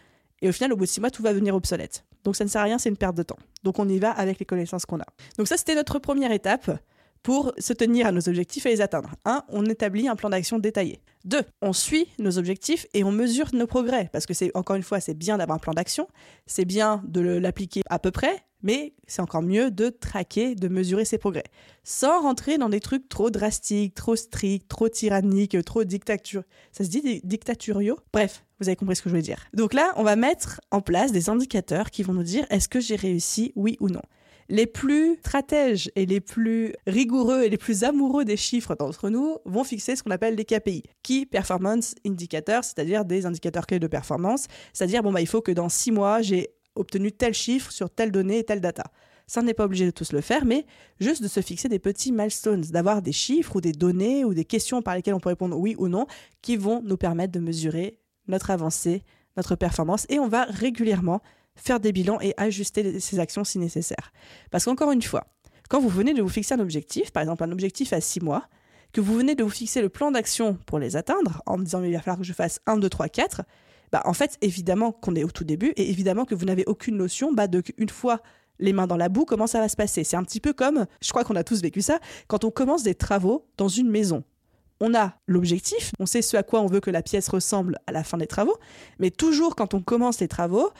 Et 0.40 0.48
au 0.48 0.52
final, 0.52 0.72
au 0.72 0.76
bout 0.76 0.84
de 0.84 0.90
six 0.90 1.00
mois, 1.00 1.10
tout 1.10 1.22
va 1.22 1.32
devenir 1.32 1.54
obsolète. 1.54 2.04
Donc 2.22 2.36
ça 2.36 2.44
ne 2.44 2.48
sert 2.48 2.60
à 2.60 2.64
rien, 2.64 2.78
c'est 2.78 2.90
une 2.90 2.96
perte 2.96 3.16
de 3.16 3.24
temps. 3.24 3.38
Donc 3.64 3.78
on 3.80 3.88
y 3.88 3.98
va 3.98 4.12
avec 4.12 4.38
les 4.38 4.46
connaissances 4.46 4.86
qu'on 4.86 5.00
a. 5.00 5.06
Donc 5.36 5.48
ça, 5.48 5.56
c'était 5.56 5.74
notre 5.74 5.98
première 5.98 6.30
étape 6.30 6.70
pour 7.26 7.52
se 7.58 7.72
tenir 7.72 8.06
à 8.06 8.12
nos 8.12 8.28
objectifs 8.28 8.66
et 8.66 8.68
les 8.68 8.80
atteindre. 8.80 9.10
1. 9.24 9.42
On 9.48 9.66
établit 9.66 10.06
un 10.06 10.14
plan 10.14 10.30
d'action 10.30 10.60
détaillé. 10.60 11.00
2. 11.24 11.42
On 11.60 11.72
suit 11.72 12.06
nos 12.20 12.38
objectifs 12.38 12.86
et 12.94 13.02
on 13.02 13.10
mesure 13.10 13.48
nos 13.52 13.66
progrès. 13.66 14.08
Parce 14.12 14.26
que 14.26 14.32
c'est, 14.32 14.56
encore 14.56 14.76
une 14.76 14.84
fois, 14.84 15.00
c'est 15.00 15.14
bien 15.14 15.36
d'avoir 15.36 15.56
un 15.56 15.58
plan 15.58 15.72
d'action, 15.72 16.06
c'est 16.46 16.64
bien 16.64 17.02
de 17.04 17.20
l'appliquer 17.20 17.82
à 17.90 17.98
peu 17.98 18.12
près, 18.12 18.44
mais 18.62 18.94
c'est 19.08 19.22
encore 19.22 19.42
mieux 19.42 19.72
de 19.72 19.88
traquer, 19.88 20.54
de 20.54 20.68
mesurer 20.68 21.04
ses 21.04 21.18
progrès. 21.18 21.42
Sans 21.82 22.22
rentrer 22.22 22.58
dans 22.58 22.68
des 22.68 22.78
trucs 22.78 23.08
trop 23.08 23.28
drastiques, 23.28 23.96
trop 23.96 24.14
stricts, 24.14 24.68
trop 24.68 24.88
tyranniques, 24.88 25.56
trop 25.64 25.82
dictature. 25.82 26.44
Ça 26.70 26.84
se 26.84 26.90
dit 26.90 27.20
dictaturiaux 27.24 27.98
Bref, 28.12 28.44
vous 28.60 28.68
avez 28.68 28.76
compris 28.76 28.94
ce 28.94 29.02
que 29.02 29.08
je 29.08 29.14
voulais 29.14 29.22
dire. 29.22 29.44
Donc 29.52 29.74
là, 29.74 29.92
on 29.96 30.04
va 30.04 30.14
mettre 30.14 30.60
en 30.70 30.80
place 30.80 31.10
des 31.10 31.28
indicateurs 31.28 31.90
qui 31.90 32.04
vont 32.04 32.14
nous 32.14 32.22
dire 32.22 32.46
est-ce 32.50 32.68
que 32.68 32.78
j'ai 32.78 32.94
réussi, 32.94 33.52
oui 33.56 33.76
ou 33.80 33.88
non? 33.88 34.02
Les 34.48 34.66
plus 34.66 35.16
stratèges 35.16 35.90
et 35.96 36.06
les 36.06 36.20
plus 36.20 36.74
rigoureux 36.86 37.42
et 37.42 37.48
les 37.48 37.56
plus 37.56 37.84
amoureux 37.84 38.24
des 38.24 38.36
chiffres 38.36 38.74
d'entre 38.74 39.10
nous 39.10 39.38
vont 39.44 39.64
fixer 39.64 39.96
ce 39.96 40.02
qu'on 40.02 40.10
appelle 40.10 40.36
des 40.36 40.44
KPI, 40.44 40.84
Key 41.02 41.26
Performance 41.26 41.94
Indicators, 42.06 42.64
c'est-à-dire 42.64 43.04
des 43.04 43.26
indicateurs 43.26 43.66
clés 43.66 43.78
de 43.78 43.86
performance, 43.86 44.46
c'est-à-dire 44.72 45.02
bon 45.02 45.12
bah 45.12 45.20
il 45.20 45.26
faut 45.26 45.42
que 45.42 45.52
dans 45.52 45.68
six 45.68 45.90
mois 45.90 46.22
j'ai 46.22 46.50
obtenu 46.74 47.10
tel 47.12 47.34
chiffre 47.34 47.72
sur 47.72 47.90
telle 47.90 48.12
donnée 48.12 48.38
et 48.38 48.44
telle 48.44 48.60
data. 48.60 48.84
Ça 49.28 49.42
n'est 49.42 49.54
pas 49.54 49.64
obligé 49.64 49.86
de 49.86 49.90
tous 49.90 50.12
le 50.12 50.20
faire, 50.20 50.44
mais 50.44 50.66
juste 51.00 51.20
de 51.20 51.26
se 51.26 51.40
fixer 51.40 51.68
des 51.68 51.80
petits 51.80 52.12
milestones, 52.12 52.60
d'avoir 52.60 53.02
des 53.02 53.12
chiffres 53.12 53.56
ou 53.56 53.60
des 53.60 53.72
données 53.72 54.24
ou 54.24 54.34
des 54.34 54.44
questions 54.44 54.82
par 54.82 54.94
lesquelles 54.94 55.14
on 55.14 55.20
peut 55.20 55.30
répondre 55.30 55.58
oui 55.58 55.74
ou 55.78 55.88
non, 55.88 56.06
qui 56.42 56.56
vont 56.56 56.80
nous 56.84 56.96
permettre 56.96 57.32
de 57.32 57.40
mesurer 57.40 57.98
notre 58.28 58.50
avancée, 58.50 59.02
notre 59.36 59.56
performance, 59.56 60.06
et 60.10 60.20
on 60.20 60.28
va 60.28 60.44
régulièrement 60.44 61.22
faire 61.56 61.80
des 61.80 61.92
bilans 61.92 62.18
et 62.20 62.34
ajuster 62.36 63.00
ses 63.00 63.18
actions 63.18 63.44
si 63.44 63.58
nécessaire. 63.58 64.12
Parce 64.50 64.64
qu'encore 64.64 64.92
une 64.92 65.02
fois, 65.02 65.26
quand 65.68 65.80
vous 65.80 65.88
venez 65.88 66.14
de 66.14 66.22
vous 66.22 66.28
fixer 66.28 66.54
un 66.54 66.60
objectif, 66.60 67.10
par 67.10 67.22
exemple 67.22 67.42
un 67.42 67.52
objectif 67.52 67.92
à 67.92 68.00
6 68.00 68.20
mois, 68.20 68.48
que 68.92 69.00
vous 69.00 69.14
venez 69.14 69.34
de 69.34 69.42
vous 69.42 69.50
fixer 69.50 69.82
le 69.82 69.88
plan 69.88 70.10
d'action 70.10 70.58
pour 70.66 70.78
les 70.78 70.96
atteindre, 70.96 71.42
en 71.46 71.58
me 71.58 71.64
disant 71.64 71.82
il 71.82 71.92
va 71.92 72.00
falloir 72.00 72.18
que 72.18 72.24
je 72.24 72.32
fasse 72.32 72.60
1, 72.66 72.78
2, 72.78 72.88
3, 72.88 73.08
4, 73.08 73.42
bah 73.92 74.02
en 74.04 74.12
fait, 74.12 74.36
évidemment 74.40 74.92
qu'on 74.92 75.14
est 75.14 75.24
au 75.24 75.30
tout 75.30 75.44
début 75.44 75.72
et 75.76 75.90
évidemment 75.90 76.24
que 76.24 76.34
vous 76.34 76.44
n'avez 76.44 76.64
aucune 76.66 76.96
notion 76.96 77.32
bah, 77.32 77.46
de 77.46 77.60
qu'une 77.60 77.88
fois 77.88 78.20
les 78.58 78.72
mains 78.72 78.86
dans 78.86 78.96
la 78.96 79.08
boue, 79.08 79.24
comment 79.24 79.46
ça 79.46 79.60
va 79.60 79.68
se 79.68 79.76
passer. 79.76 80.02
C'est 80.04 80.16
un 80.16 80.24
petit 80.24 80.40
peu 80.40 80.52
comme, 80.52 80.86
je 81.02 81.10
crois 81.10 81.24
qu'on 81.24 81.36
a 81.36 81.44
tous 81.44 81.60
vécu 81.62 81.82
ça, 81.82 81.98
quand 82.26 82.44
on 82.44 82.50
commence 82.50 82.82
des 82.82 82.94
travaux 82.94 83.46
dans 83.56 83.68
une 83.68 83.90
maison. 83.90 84.24
On 84.80 84.94
a 84.94 85.14
l'objectif, 85.26 85.92
on 85.98 86.06
sait 86.06 86.22
ce 86.22 86.36
à 86.36 86.42
quoi 86.42 86.60
on 86.60 86.66
veut 86.66 86.80
que 86.80 86.90
la 86.90 87.02
pièce 87.02 87.28
ressemble 87.28 87.78
à 87.86 87.92
la 87.92 88.04
fin 88.04 88.18
des 88.18 88.26
travaux, 88.26 88.56
mais 88.98 89.10
toujours 89.10 89.56
quand 89.56 89.72
on 89.72 89.80
commence 89.80 90.20
les 90.20 90.28
travaux, 90.28 90.70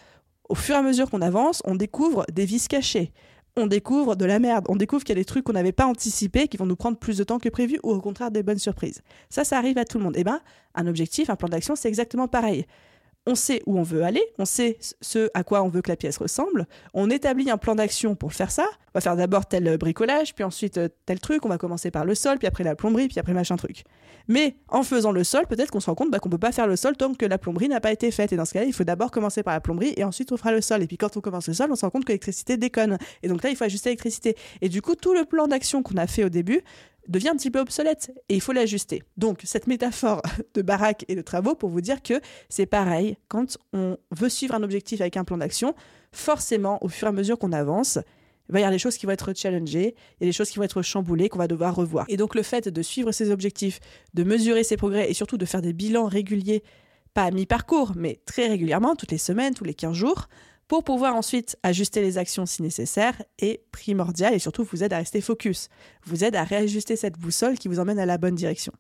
au 0.48 0.54
fur 0.54 0.74
et 0.74 0.78
à 0.78 0.82
mesure 0.82 1.10
qu'on 1.10 1.22
avance, 1.22 1.62
on 1.64 1.74
découvre 1.74 2.24
des 2.32 2.44
vis 2.44 2.68
cachées. 2.68 3.12
on 3.58 3.66
découvre 3.66 4.16
de 4.16 4.26
la 4.26 4.38
merde. 4.38 4.66
On 4.68 4.76
découvre 4.76 5.02
qu'il 5.02 5.16
y 5.16 5.18
a 5.18 5.20
des 5.20 5.24
trucs 5.24 5.44
qu'on 5.44 5.54
n'avait 5.54 5.72
pas 5.72 5.86
anticipés 5.86 6.46
qui 6.46 6.58
vont 6.58 6.66
nous 6.66 6.76
prendre 6.76 6.98
plus 6.98 7.16
de 7.16 7.24
temps 7.24 7.38
que 7.38 7.48
prévu 7.48 7.78
ou 7.82 7.90
au 7.90 8.00
contraire 8.02 8.30
des 8.30 8.42
bonnes 8.42 8.58
surprises. 8.58 9.00
Ça, 9.30 9.44
ça 9.44 9.56
arrive 9.56 9.78
à 9.78 9.86
tout 9.86 9.96
le 9.96 10.04
monde. 10.04 10.16
Et 10.16 10.20
eh 10.20 10.24
ben, 10.24 10.40
un 10.74 10.86
objectif, 10.86 11.30
un 11.30 11.36
plan 11.36 11.48
d'action, 11.48 11.74
c'est 11.74 11.88
exactement 11.88 12.28
pareil 12.28 12.66
on 13.26 13.34
sait 13.34 13.62
où 13.66 13.78
on 13.78 13.82
veut 13.82 14.02
aller, 14.02 14.22
on 14.38 14.44
sait 14.44 14.78
ce 15.00 15.28
à 15.34 15.42
quoi 15.42 15.62
on 15.62 15.68
veut 15.68 15.82
que 15.82 15.90
la 15.90 15.96
pièce 15.96 16.16
ressemble, 16.16 16.66
on 16.94 17.10
établit 17.10 17.50
un 17.50 17.58
plan 17.58 17.74
d'action 17.74 18.14
pour 18.14 18.32
faire 18.32 18.50
ça. 18.50 18.66
On 18.88 18.98
va 18.98 19.00
faire 19.00 19.16
d'abord 19.16 19.46
tel 19.46 19.76
bricolage, 19.76 20.34
puis 20.34 20.44
ensuite 20.44 20.78
euh, 20.78 20.88
tel 21.04 21.20
truc, 21.20 21.44
on 21.44 21.48
va 21.48 21.58
commencer 21.58 21.90
par 21.90 22.04
le 22.04 22.14
sol, 22.14 22.38
puis 22.38 22.46
après 22.46 22.64
la 22.64 22.74
plomberie, 22.74 23.08
puis 23.08 23.18
après 23.18 23.34
machin 23.34 23.56
truc. 23.56 23.84
Mais 24.28 24.56
en 24.68 24.82
faisant 24.82 25.12
le 25.12 25.24
sol, 25.24 25.46
peut-être 25.46 25.70
qu'on 25.70 25.80
se 25.80 25.86
rend 25.86 25.94
compte 25.94 26.10
bah, 26.10 26.18
qu'on 26.18 26.28
peut 26.28 26.38
pas 26.38 26.52
faire 26.52 26.66
le 26.66 26.76
sol 26.76 26.96
tant 26.96 27.14
que 27.14 27.26
la 27.26 27.38
plomberie 27.38 27.68
n'a 27.68 27.80
pas 27.80 27.92
été 27.92 28.10
faite. 28.10 28.32
Et 28.32 28.36
dans 28.36 28.44
ce 28.44 28.52
cas-là, 28.54 28.66
il 28.66 28.72
faut 28.72 28.84
d'abord 28.84 29.10
commencer 29.10 29.42
par 29.42 29.54
la 29.54 29.60
plomberie 29.60 29.94
et 29.96 30.04
ensuite 30.04 30.32
on 30.32 30.36
fera 30.36 30.52
le 30.52 30.60
sol. 30.60 30.82
Et 30.82 30.86
puis 30.86 30.96
quand 30.96 31.16
on 31.16 31.20
commence 31.20 31.48
le 31.48 31.54
sol, 31.54 31.70
on 31.70 31.76
se 31.76 31.84
rend 31.84 31.90
compte 31.90 32.04
que 32.04 32.08
l'électricité 32.08 32.56
déconne. 32.56 32.98
Et 33.22 33.28
donc 33.28 33.42
là, 33.42 33.50
il 33.50 33.56
faut 33.56 33.64
ajuster 33.64 33.90
l'électricité. 33.90 34.36
Et 34.62 34.68
du 34.68 34.82
coup, 34.82 34.94
tout 34.94 35.14
le 35.14 35.24
plan 35.24 35.46
d'action 35.46 35.82
qu'on 35.82 35.96
a 35.96 36.06
fait 36.06 36.24
au 36.24 36.28
début, 36.28 36.62
devient 37.08 37.28
un 37.28 37.36
petit 37.36 37.50
peu 37.50 37.60
obsolète 37.60 38.12
et 38.28 38.34
il 38.34 38.40
faut 38.40 38.52
l'ajuster. 38.52 39.02
Donc 39.16 39.40
cette 39.44 39.66
métaphore 39.66 40.22
de 40.54 40.62
baraque 40.62 41.04
et 41.08 41.14
de 41.14 41.22
travaux 41.22 41.54
pour 41.54 41.70
vous 41.70 41.80
dire 41.80 42.02
que 42.02 42.14
c'est 42.48 42.66
pareil 42.66 43.16
quand 43.28 43.58
on 43.72 43.96
veut 44.10 44.28
suivre 44.28 44.54
un 44.54 44.62
objectif 44.62 45.00
avec 45.00 45.16
un 45.16 45.24
plan 45.24 45.38
d'action, 45.38 45.74
forcément 46.12 46.82
au 46.84 46.88
fur 46.88 47.06
et 47.06 47.10
à 47.10 47.12
mesure 47.12 47.38
qu'on 47.38 47.52
avance, 47.52 47.98
il 48.48 48.52
va 48.52 48.60
y 48.60 48.62
avoir 48.62 48.72
des 48.72 48.78
choses 48.78 48.96
qui 48.96 49.06
vont 49.06 49.12
être 49.12 49.34
challengées, 49.34 49.94
il 50.20 50.24
y 50.24 50.26
a 50.26 50.28
des 50.28 50.32
choses 50.32 50.50
qui 50.50 50.58
vont 50.58 50.64
être 50.64 50.82
chamboulées, 50.82 51.28
qu'on 51.28 51.38
va 51.38 51.48
devoir 51.48 51.74
revoir. 51.74 52.06
Et 52.08 52.16
donc 52.16 52.34
le 52.34 52.42
fait 52.42 52.68
de 52.68 52.82
suivre 52.82 53.10
ses 53.12 53.30
objectifs, 53.30 53.80
de 54.14 54.22
mesurer 54.22 54.62
ses 54.62 54.76
progrès 54.76 55.10
et 55.10 55.14
surtout 55.14 55.36
de 55.36 55.44
faire 55.44 55.62
des 55.62 55.72
bilans 55.72 56.06
réguliers, 56.06 56.62
pas 57.12 57.24
à 57.24 57.30
mi-parcours, 57.30 57.92
mais 57.96 58.20
très 58.24 58.46
régulièrement, 58.46 58.94
toutes 58.94 59.10
les 59.10 59.18
semaines, 59.18 59.54
tous 59.54 59.64
les 59.64 59.74
15 59.74 59.94
jours, 59.94 60.28
pour 60.68 60.82
pouvoir 60.82 61.14
ensuite 61.14 61.56
ajuster 61.62 62.00
les 62.00 62.18
actions 62.18 62.46
si 62.46 62.62
nécessaire 62.62 63.22
est 63.38 63.62
primordial 63.70 64.34
et 64.34 64.38
surtout 64.38 64.64
vous 64.64 64.82
aide 64.82 64.92
à 64.92 64.98
rester 64.98 65.20
focus, 65.20 65.68
vous 66.04 66.24
aide 66.24 66.36
à 66.36 66.44
réajuster 66.44 66.96
cette 66.96 67.18
boussole 67.18 67.58
qui 67.58 67.68
vous 67.68 67.78
emmène 67.78 67.98
à 67.98 68.06
la 68.06 68.18
bonne 68.18 68.34
direction. 68.34 68.72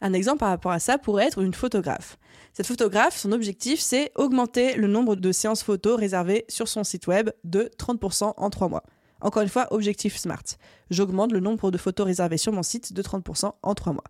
Un 0.00 0.12
exemple 0.12 0.38
par 0.38 0.48
rapport 0.48 0.72
à 0.72 0.80
ça 0.80 0.98
pourrait 0.98 1.26
être 1.26 1.40
une 1.40 1.54
photographe. 1.54 2.18
Cette 2.52 2.66
photographe, 2.66 3.16
son 3.16 3.32
objectif, 3.32 3.80
c'est 3.80 4.12
augmenter 4.16 4.74
le 4.74 4.86
nombre 4.86 5.16
de 5.16 5.32
séances 5.32 5.62
photos 5.62 5.98
réservées 5.98 6.44
sur 6.48 6.68
son 6.68 6.84
site 6.84 7.06
web 7.06 7.30
de 7.44 7.70
30% 7.78 8.34
en 8.36 8.50
3 8.50 8.68
mois. 8.68 8.82
Encore 9.20 9.42
une 9.42 9.48
fois, 9.48 9.66
objectif 9.72 10.16
SMART. 10.16 10.42
J'augmente 10.90 11.32
le 11.32 11.40
nombre 11.40 11.70
de 11.70 11.78
photos 11.78 12.06
réservées 12.06 12.36
sur 12.36 12.52
mon 12.52 12.62
site 12.62 12.92
de 12.92 13.02
30% 13.02 13.52
en 13.62 13.74
3 13.74 13.92
mois. 13.92 14.04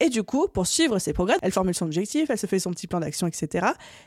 Et 0.00 0.08
du 0.08 0.22
coup, 0.22 0.48
pour 0.48 0.66
suivre 0.66 0.98
ses 0.98 1.12
progrès, 1.12 1.36
elle 1.42 1.52
formule 1.52 1.74
son 1.74 1.86
objectif, 1.86 2.30
elle 2.30 2.38
se 2.38 2.46
fait 2.46 2.58
son 2.58 2.70
petit 2.70 2.86
plan 2.86 3.00
d'action, 3.00 3.26
etc. 3.26 3.66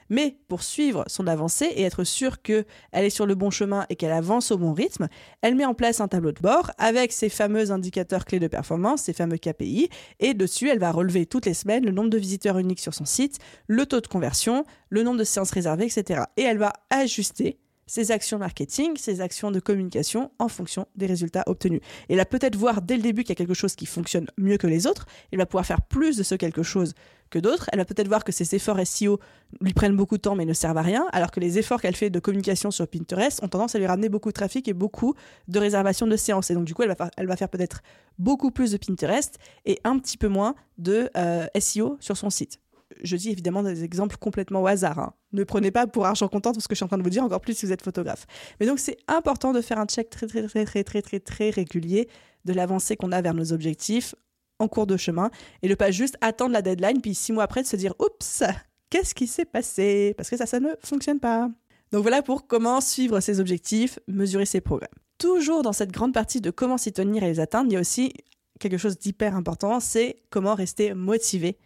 Mais 0.09 0.37
pour 0.47 0.63
suivre 0.63 1.03
son 1.07 1.27
avancée 1.27 1.65
et 1.65 1.83
être 1.83 2.03
sûre 2.03 2.41
qu'elle 2.41 2.65
est 2.91 3.09
sur 3.09 3.25
le 3.25 3.35
bon 3.35 3.49
chemin 3.49 3.85
et 3.89 3.95
qu'elle 3.95 4.11
avance 4.11 4.51
au 4.51 4.57
bon 4.57 4.73
rythme, 4.73 5.07
elle 5.41 5.55
met 5.55 5.65
en 5.65 5.73
place 5.73 6.01
un 6.01 6.07
tableau 6.07 6.31
de 6.31 6.41
bord 6.41 6.71
avec 6.77 7.11
ses 7.11 7.29
fameux 7.29 7.71
indicateurs 7.71 8.25
clés 8.25 8.39
de 8.39 8.47
performance, 8.47 9.03
ses 9.03 9.13
fameux 9.13 9.37
KPI, 9.37 9.89
et 10.19 10.33
dessus, 10.33 10.69
elle 10.69 10.79
va 10.79 10.91
relever 10.91 11.25
toutes 11.25 11.45
les 11.45 11.53
semaines 11.53 11.85
le 11.85 11.91
nombre 11.91 12.09
de 12.09 12.17
visiteurs 12.17 12.57
uniques 12.57 12.79
sur 12.79 12.93
son 12.93 13.05
site, 13.05 13.39
le 13.67 13.85
taux 13.85 14.01
de 14.01 14.07
conversion, 14.07 14.65
le 14.89 15.03
nombre 15.03 15.17
de 15.17 15.23
séances 15.23 15.51
réservées, 15.51 15.85
etc. 15.85 16.23
Et 16.37 16.43
elle 16.43 16.57
va 16.57 16.73
ajuster 16.89 17.59
ses 17.89 18.11
actions 18.11 18.37
marketing, 18.37 18.95
ses 18.97 19.19
actions 19.19 19.49
de 19.49 19.59
communication 19.59 20.31
en 20.37 20.47
fonction 20.47 20.85
des 20.95 21.07
résultats 21.07 21.43
obtenus. 21.47 21.81
Elle 22.07 22.17
va 22.17 22.25
peut-être 22.25 22.55
voir 22.55 22.83
dès 22.83 22.95
le 22.95 23.01
début 23.01 23.23
qu'il 23.23 23.29
y 23.29 23.31
a 23.31 23.35
quelque 23.35 23.55
chose 23.55 23.75
qui 23.75 23.87
fonctionne 23.87 24.27
mieux 24.37 24.57
que 24.57 24.67
les 24.67 24.85
autres, 24.85 25.07
elle 25.31 25.39
va 25.39 25.47
pouvoir 25.47 25.65
faire 25.65 25.81
plus 25.81 26.15
de 26.15 26.21
ce 26.21 26.35
quelque 26.35 26.61
chose 26.61 26.93
que 27.31 27.39
d'autres, 27.39 27.67
elle 27.73 27.79
va 27.79 27.85
peut-être 27.85 28.07
voir 28.07 28.23
que 28.23 28.31
ses 28.31 28.55
efforts 28.55 28.79
SEO 28.85 29.19
lui 29.59 29.73
prennent 29.73 29.95
beaucoup 29.95 30.17
de 30.17 30.21
temps 30.21 30.35
mais 30.35 30.45
ne 30.45 30.53
servent 30.53 30.77
à 30.77 30.83
rien, 30.83 31.07
alors 31.11 31.31
que 31.31 31.39
les 31.39 31.57
efforts 31.57 31.81
qu'elle 31.81 31.95
fait 31.95 32.11
de 32.11 32.19
communication 32.19 32.69
sur 32.69 32.87
Pinterest 32.87 33.43
ont 33.43 33.47
tendance 33.47 33.73
à 33.73 33.79
lui 33.79 33.87
ramener 33.87 34.09
beaucoup 34.09 34.29
de 34.29 34.33
trafic 34.33 34.67
et 34.67 34.73
beaucoup 34.73 35.15
de 35.47 35.59
réservations 35.59 36.05
de 36.05 36.15
séances. 36.15 36.51
Et 36.51 36.53
donc 36.53 36.65
du 36.65 36.75
coup, 36.75 36.83
elle 36.83 36.95
va, 36.95 37.09
elle 37.17 37.27
va 37.27 37.35
faire 37.35 37.49
peut-être 37.49 37.81
beaucoup 38.19 38.51
plus 38.51 38.71
de 38.71 38.77
Pinterest 38.77 39.39
et 39.65 39.79
un 39.83 39.97
petit 39.97 40.17
peu 40.17 40.27
moins 40.27 40.53
de 40.77 41.09
euh, 41.17 41.47
SEO 41.59 41.97
sur 41.99 42.17
son 42.17 42.29
site 42.29 42.59
je 43.03 43.15
dis 43.15 43.29
évidemment 43.29 43.63
des 43.63 43.83
exemples 43.83 44.17
complètement 44.17 44.61
au 44.61 44.67
hasard. 44.67 44.99
Hein. 44.99 45.13
Ne 45.31 45.43
prenez 45.43 45.71
pas 45.71 45.87
pour 45.87 46.05
argent 46.05 46.27
comptant 46.27 46.51
tout 46.51 46.59
ce 46.59 46.67
que 46.67 46.75
je 46.75 46.77
suis 46.77 46.85
en 46.85 46.87
train 46.87 46.97
de 46.97 47.03
vous 47.03 47.09
dire, 47.09 47.23
encore 47.23 47.41
plus 47.41 47.53
si 47.53 47.65
vous 47.65 47.71
êtes 47.71 47.81
photographe. 47.81 48.25
Mais 48.59 48.65
donc 48.65 48.79
c'est 48.79 48.97
important 49.07 49.53
de 49.53 49.61
faire 49.61 49.79
un 49.79 49.85
check 49.85 50.09
très 50.09 50.27
très 50.27 50.43
très 50.47 50.65
très 50.65 50.83
très 50.83 51.01
très 51.01 51.19
très 51.19 51.49
régulier 51.49 52.09
de 52.45 52.53
l'avancée 52.53 52.95
qu'on 52.95 53.11
a 53.11 53.21
vers 53.21 53.33
nos 53.33 53.53
objectifs 53.53 54.15
en 54.59 54.67
cours 54.67 54.87
de 54.87 54.97
chemin 54.97 55.29
et 55.61 55.69
ne 55.69 55.75
pas 55.75 55.91
juste 55.91 56.17
attendre 56.21 56.51
la 56.51 56.61
deadline 56.61 57.01
puis 57.01 57.15
six 57.15 57.31
mois 57.31 57.43
après 57.43 57.61
de 57.61 57.67
se 57.67 57.75
dire 57.75 57.93
oups 57.99 58.43
qu'est-ce 58.89 59.13
qui 59.13 59.27
s'est 59.27 59.45
passé? 59.45 60.13
Parce 60.17 60.29
que 60.29 60.37
ça 60.37 60.45
ça 60.45 60.59
ne 60.59 60.69
fonctionne 60.83 61.19
pas. 61.19 61.49
Donc 61.91 62.01
voilà 62.01 62.21
pour 62.21 62.47
comment 62.47 62.81
suivre 62.81 63.19
ses 63.19 63.39
objectifs, 63.39 63.99
mesurer 64.07 64.45
ses 64.45 64.61
progrès. 64.61 64.89
Toujours 65.17 65.63
dans 65.63 65.73
cette 65.73 65.91
grande 65.91 66.13
partie 66.13 66.41
de 66.41 66.51
comment 66.51 66.77
s'y 66.77 66.93
tenir 66.93 67.23
et 67.23 67.27
les 67.27 67.39
atteindre, 67.39 67.69
il 67.69 67.73
y 67.73 67.77
a 67.77 67.79
aussi 67.79 68.13
quelque 68.59 68.77
chose 68.77 68.97
d'hyper 68.97 69.35
important, 69.35 69.79
c'est 69.79 70.21
comment 70.29 70.53
rester 70.53 70.93
motivé 70.93 71.57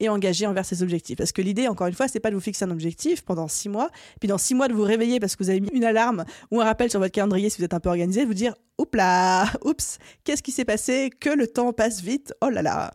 et 0.00 0.08
engagé 0.08 0.46
envers 0.46 0.64
ses 0.64 0.82
objectifs. 0.82 1.16
Parce 1.16 1.32
que 1.32 1.42
l'idée, 1.42 1.68
encore 1.68 1.86
une 1.86 1.94
fois, 1.94 2.08
c'est 2.08 2.20
pas 2.20 2.30
de 2.30 2.34
vous 2.34 2.40
fixer 2.40 2.64
un 2.64 2.70
objectif 2.70 3.22
pendant 3.22 3.48
six 3.48 3.68
mois, 3.68 3.90
puis 4.20 4.28
dans 4.28 4.38
six 4.38 4.54
mois 4.54 4.68
de 4.68 4.74
vous 4.74 4.82
réveiller 4.82 5.20
parce 5.20 5.36
que 5.36 5.42
vous 5.42 5.50
avez 5.50 5.60
mis 5.60 5.70
une 5.72 5.84
alarme 5.84 6.24
ou 6.50 6.60
un 6.60 6.64
rappel 6.64 6.90
sur 6.90 7.00
votre 7.00 7.12
calendrier 7.12 7.50
si 7.50 7.58
vous 7.58 7.64
êtes 7.64 7.74
un 7.74 7.80
peu 7.80 7.88
organisé, 7.88 8.22
de 8.22 8.26
vous 8.26 8.34
dire, 8.34 8.54
oups 8.78 8.96
là, 8.96 9.46
oups, 9.64 9.98
qu'est-ce 10.24 10.42
qui 10.42 10.52
s'est 10.52 10.64
passé, 10.64 11.10
que 11.20 11.30
le 11.30 11.46
temps 11.46 11.72
passe 11.72 12.00
vite, 12.00 12.32
oh 12.42 12.48
là 12.48 12.62
là. 12.62 12.92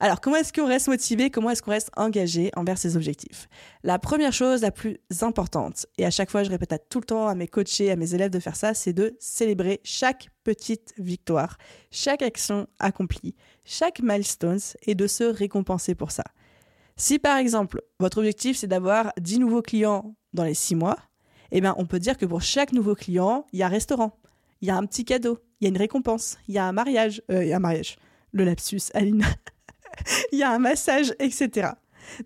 Alors, 0.00 0.20
comment 0.20 0.36
est-ce 0.36 0.52
qu'on 0.52 0.68
reste 0.68 0.86
motivé? 0.86 1.28
Comment 1.28 1.50
est-ce 1.50 1.60
qu'on 1.60 1.72
reste 1.72 1.90
engagé 1.96 2.52
envers 2.54 2.78
ses 2.78 2.96
objectifs? 2.96 3.48
La 3.82 3.98
première 3.98 4.32
chose, 4.32 4.62
la 4.62 4.70
plus 4.70 4.96
importante, 5.22 5.86
et 5.98 6.06
à 6.06 6.10
chaque 6.12 6.30
fois, 6.30 6.44
je 6.44 6.50
répète 6.50 6.72
à 6.72 6.78
tout 6.78 7.00
le 7.00 7.04
temps 7.04 7.26
à 7.26 7.34
mes 7.34 7.48
coachés, 7.48 7.90
à 7.90 7.96
mes 7.96 8.14
élèves 8.14 8.30
de 8.30 8.38
faire 8.38 8.54
ça, 8.54 8.74
c'est 8.74 8.92
de 8.92 9.16
célébrer 9.18 9.80
chaque 9.82 10.28
petite 10.44 10.94
victoire, 10.98 11.58
chaque 11.90 12.22
action 12.22 12.68
accomplie, 12.78 13.34
chaque 13.64 14.00
milestone, 14.00 14.60
et 14.86 14.94
de 14.94 15.08
se 15.08 15.24
récompenser 15.24 15.96
pour 15.96 16.12
ça. 16.12 16.22
Si 17.00 17.20
par 17.20 17.38
exemple, 17.38 17.80
votre 18.00 18.18
objectif 18.18 18.58
c'est 18.58 18.66
d'avoir 18.66 19.12
10 19.20 19.38
nouveaux 19.38 19.62
clients 19.62 20.16
dans 20.32 20.42
les 20.42 20.54
6 20.54 20.74
mois, 20.74 20.96
eh 21.52 21.60
bien, 21.60 21.74
on 21.78 21.86
peut 21.86 22.00
dire 22.00 22.18
que 22.18 22.26
pour 22.26 22.42
chaque 22.42 22.72
nouveau 22.72 22.96
client, 22.96 23.46
il 23.52 23.60
y 23.60 23.62
a 23.62 23.66
un 23.66 23.70
restaurant, 23.70 24.18
il 24.60 24.68
y 24.68 24.70
a 24.70 24.76
un 24.76 24.84
petit 24.84 25.04
cadeau, 25.04 25.38
il 25.60 25.64
y 25.64 25.66
a 25.68 25.70
une 25.70 25.78
récompense, 25.78 26.38
il 26.48 26.54
y 26.54 26.58
a 26.58 26.64
un 26.64 26.72
mariage, 26.72 27.22
euh, 27.30 27.44
y 27.44 27.52
a 27.52 27.56
un 27.56 27.60
mariage, 27.60 27.96
le 28.32 28.44
lapsus, 28.44 28.82
Aline, 28.94 29.24
il 30.32 30.40
y 30.40 30.42
a 30.42 30.50
un 30.50 30.58
massage, 30.58 31.14
etc. 31.20 31.70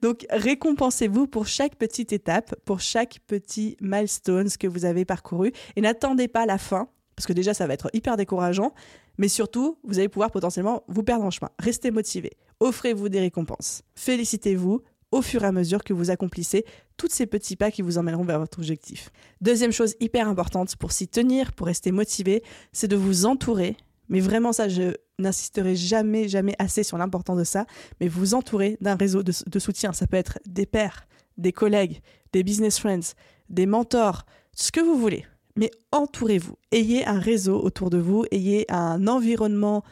Donc, 0.00 0.26
récompensez-vous 0.30 1.26
pour 1.26 1.46
chaque 1.46 1.76
petite 1.76 2.12
étape, 2.12 2.54
pour 2.64 2.80
chaque 2.80 3.18
petit 3.26 3.76
milestone 3.80 4.48
que 4.58 4.66
vous 4.66 4.86
avez 4.86 5.04
parcouru 5.04 5.52
et 5.76 5.82
n'attendez 5.82 6.28
pas 6.28 6.46
la 6.46 6.56
fin, 6.56 6.88
parce 7.16 7.26
que 7.26 7.32
déjà, 7.32 7.54
ça 7.54 7.66
va 7.66 7.74
être 7.74 7.90
hyper 7.92 8.16
décourageant, 8.16 8.72
mais 9.18 9.28
surtout, 9.28 9.78
vous 9.84 9.98
allez 9.98 10.08
pouvoir 10.08 10.30
potentiellement 10.30 10.82
vous 10.88 11.02
perdre 11.02 11.24
en 11.24 11.30
chemin. 11.30 11.50
Restez 11.58 11.90
motivé. 11.90 12.32
Offrez-vous 12.60 13.08
des 13.08 13.20
récompenses. 13.20 13.82
Félicitez-vous 13.94 14.82
au 15.10 15.20
fur 15.20 15.44
et 15.44 15.46
à 15.46 15.52
mesure 15.52 15.84
que 15.84 15.92
vous 15.92 16.10
accomplissez 16.10 16.64
tous 16.96 17.08
ces 17.10 17.26
petits 17.26 17.56
pas 17.56 17.70
qui 17.70 17.82
vous 17.82 17.98
emmèneront 17.98 18.24
vers 18.24 18.38
votre 18.38 18.58
objectif. 18.58 19.10
Deuxième 19.40 19.72
chose 19.72 19.94
hyper 20.00 20.26
importante 20.26 20.74
pour 20.76 20.90
s'y 20.90 21.06
tenir, 21.06 21.52
pour 21.52 21.66
rester 21.66 21.92
motivé, 21.92 22.42
c'est 22.72 22.88
de 22.88 22.96
vous 22.96 23.26
entourer. 23.26 23.76
Mais 24.08 24.20
vraiment 24.20 24.52
ça, 24.52 24.68
je 24.68 24.94
n'insisterai 25.18 25.76
jamais, 25.76 26.28
jamais 26.28 26.54
assez 26.58 26.82
sur 26.82 26.98
l'importance 26.98 27.38
de 27.38 27.44
ça, 27.44 27.66
mais 28.00 28.08
vous 28.08 28.34
entourer 28.34 28.78
d'un 28.80 28.96
réseau 28.96 29.22
de, 29.22 29.32
de 29.46 29.58
soutien. 29.58 29.92
Ça 29.92 30.06
peut 30.06 30.16
être 30.16 30.38
des 30.46 30.66
pairs, 30.66 31.06
des 31.36 31.52
collègues, 31.52 32.00
des 32.32 32.42
business 32.42 32.78
friends, 32.78 33.14
des 33.48 33.66
mentors, 33.66 34.24
ce 34.54 34.72
que 34.72 34.80
vous 34.80 34.98
voulez 34.98 35.24
mais 35.56 35.70
entourez-vous. 35.90 36.56
Ayez 36.70 37.06
un 37.06 37.18
réseau 37.18 37.60
autour 37.60 37.90
de 37.90 37.98
vous, 37.98 38.24
ayez 38.30 38.70
un 38.70 39.06
environnement 39.06 39.84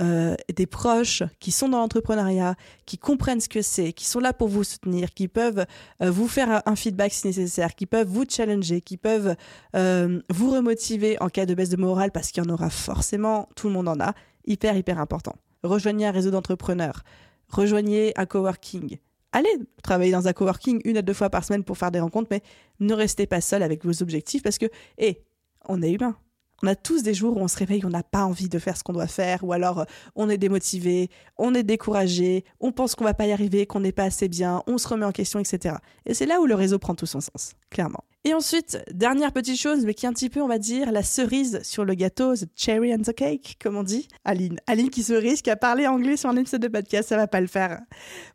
euh, 0.00 0.34
des 0.52 0.66
proches 0.66 1.22
qui 1.38 1.52
sont 1.52 1.68
dans 1.68 1.78
l'entrepreneuriat, 1.78 2.56
qui 2.84 2.98
comprennent 2.98 3.40
ce 3.40 3.48
que 3.48 3.62
c'est, 3.62 3.92
qui 3.92 4.06
sont 4.06 4.18
là 4.18 4.32
pour 4.32 4.48
vous 4.48 4.64
soutenir, 4.64 5.14
qui 5.14 5.28
peuvent 5.28 5.66
euh, 6.02 6.10
vous 6.10 6.26
faire 6.26 6.62
un 6.66 6.74
feedback 6.74 7.12
si 7.12 7.28
nécessaire, 7.28 7.76
qui 7.76 7.86
peuvent 7.86 8.08
vous 8.08 8.24
challenger, 8.28 8.80
qui 8.80 8.96
peuvent 8.96 9.36
euh, 9.76 10.20
vous 10.30 10.50
remotiver 10.50 11.16
en 11.22 11.28
cas 11.28 11.46
de 11.46 11.54
baisse 11.54 11.68
de 11.68 11.76
morale 11.76 12.10
parce 12.10 12.32
qu'il 12.32 12.42
y 12.42 12.46
en 12.46 12.52
aura 12.52 12.70
forcément, 12.70 13.48
tout 13.54 13.68
le 13.68 13.74
monde 13.74 13.88
en 13.88 14.00
a, 14.00 14.14
hyper 14.46 14.76
hyper 14.76 14.98
important. 14.98 15.36
Rejoignez 15.62 16.06
un 16.06 16.10
réseau 16.10 16.32
d'entrepreneurs, 16.32 17.04
rejoignez 17.48 18.12
un 18.16 18.26
coworking, 18.26 18.98
allez 19.34 19.50
travailler 19.82 20.12
dans 20.12 20.28
un 20.28 20.32
coworking 20.32 20.80
une 20.84 20.96
à 20.96 21.02
deux 21.02 21.12
fois 21.12 21.28
par 21.28 21.44
semaine 21.44 21.64
pour 21.64 21.76
faire 21.76 21.90
des 21.90 22.00
rencontres, 22.00 22.28
mais 22.30 22.40
ne 22.80 22.94
restez 22.94 23.26
pas 23.26 23.40
seul 23.40 23.62
avec 23.62 23.84
vos 23.84 24.02
objectifs 24.02 24.42
parce 24.42 24.58
que, 24.58 24.66
hé, 24.96 25.22
on 25.68 25.82
est 25.82 25.92
humain. 25.92 26.16
On 26.62 26.68
a 26.68 26.76
tous 26.76 27.02
des 27.02 27.12
jours 27.12 27.36
où 27.36 27.40
on 27.40 27.48
se 27.48 27.58
réveille, 27.58 27.84
on 27.84 27.90
n'a 27.90 28.04
pas 28.04 28.24
envie 28.24 28.48
de 28.48 28.58
faire 28.58 28.76
ce 28.76 28.84
qu'on 28.84 28.92
doit 28.92 29.08
faire, 29.08 29.42
ou 29.42 29.52
alors 29.52 29.80
euh, 29.80 29.84
on 30.14 30.30
est 30.30 30.38
démotivé, 30.38 31.10
on 31.36 31.52
est 31.52 31.64
découragé, 31.64 32.44
on 32.60 32.72
pense 32.72 32.94
qu'on 32.94 33.04
va 33.04 33.12
pas 33.12 33.26
y 33.26 33.32
arriver, 33.32 33.66
qu'on 33.66 33.80
n'est 33.80 33.92
pas 33.92 34.04
assez 34.04 34.28
bien, 34.28 34.62
on 34.66 34.78
se 34.78 34.86
remet 34.88 35.04
en 35.04 35.12
question, 35.12 35.40
etc. 35.40 35.74
Et 36.06 36.14
c'est 36.14 36.26
là 36.26 36.40
où 36.40 36.46
le 36.46 36.54
réseau 36.54 36.78
prend 36.78 36.94
tout 36.94 37.06
son 37.06 37.20
sens, 37.20 37.54
clairement. 37.70 38.04
Et 38.26 38.32
ensuite, 38.32 38.78
dernière 38.90 39.32
petite 39.32 39.60
chose, 39.60 39.84
mais 39.84 39.92
qui 39.92 40.06
est 40.06 40.08
un 40.08 40.14
petit 40.14 40.30
peu, 40.30 40.40
on 40.40 40.48
va 40.48 40.56
dire, 40.56 40.90
la 40.92 41.02
cerise 41.02 41.60
sur 41.62 41.84
le 41.84 41.92
gâteau, 41.92 42.34
the 42.34 42.46
cherry 42.56 42.94
on 42.94 43.02
the 43.02 43.12
cake, 43.12 43.58
comme 43.62 43.76
on 43.76 43.82
dit. 43.82 44.08
Aline. 44.24 44.58
Aline 44.66 44.88
qui 44.88 45.02
se 45.02 45.12
risque 45.12 45.46
à 45.46 45.56
parler 45.56 45.86
anglais 45.86 46.16
sur 46.16 46.30
un 46.30 46.36
épisode 46.36 46.62
de 46.62 46.68
podcast, 46.68 47.10
ça 47.10 47.18
va 47.18 47.26
pas 47.26 47.42
le 47.42 47.46
faire. 47.48 47.82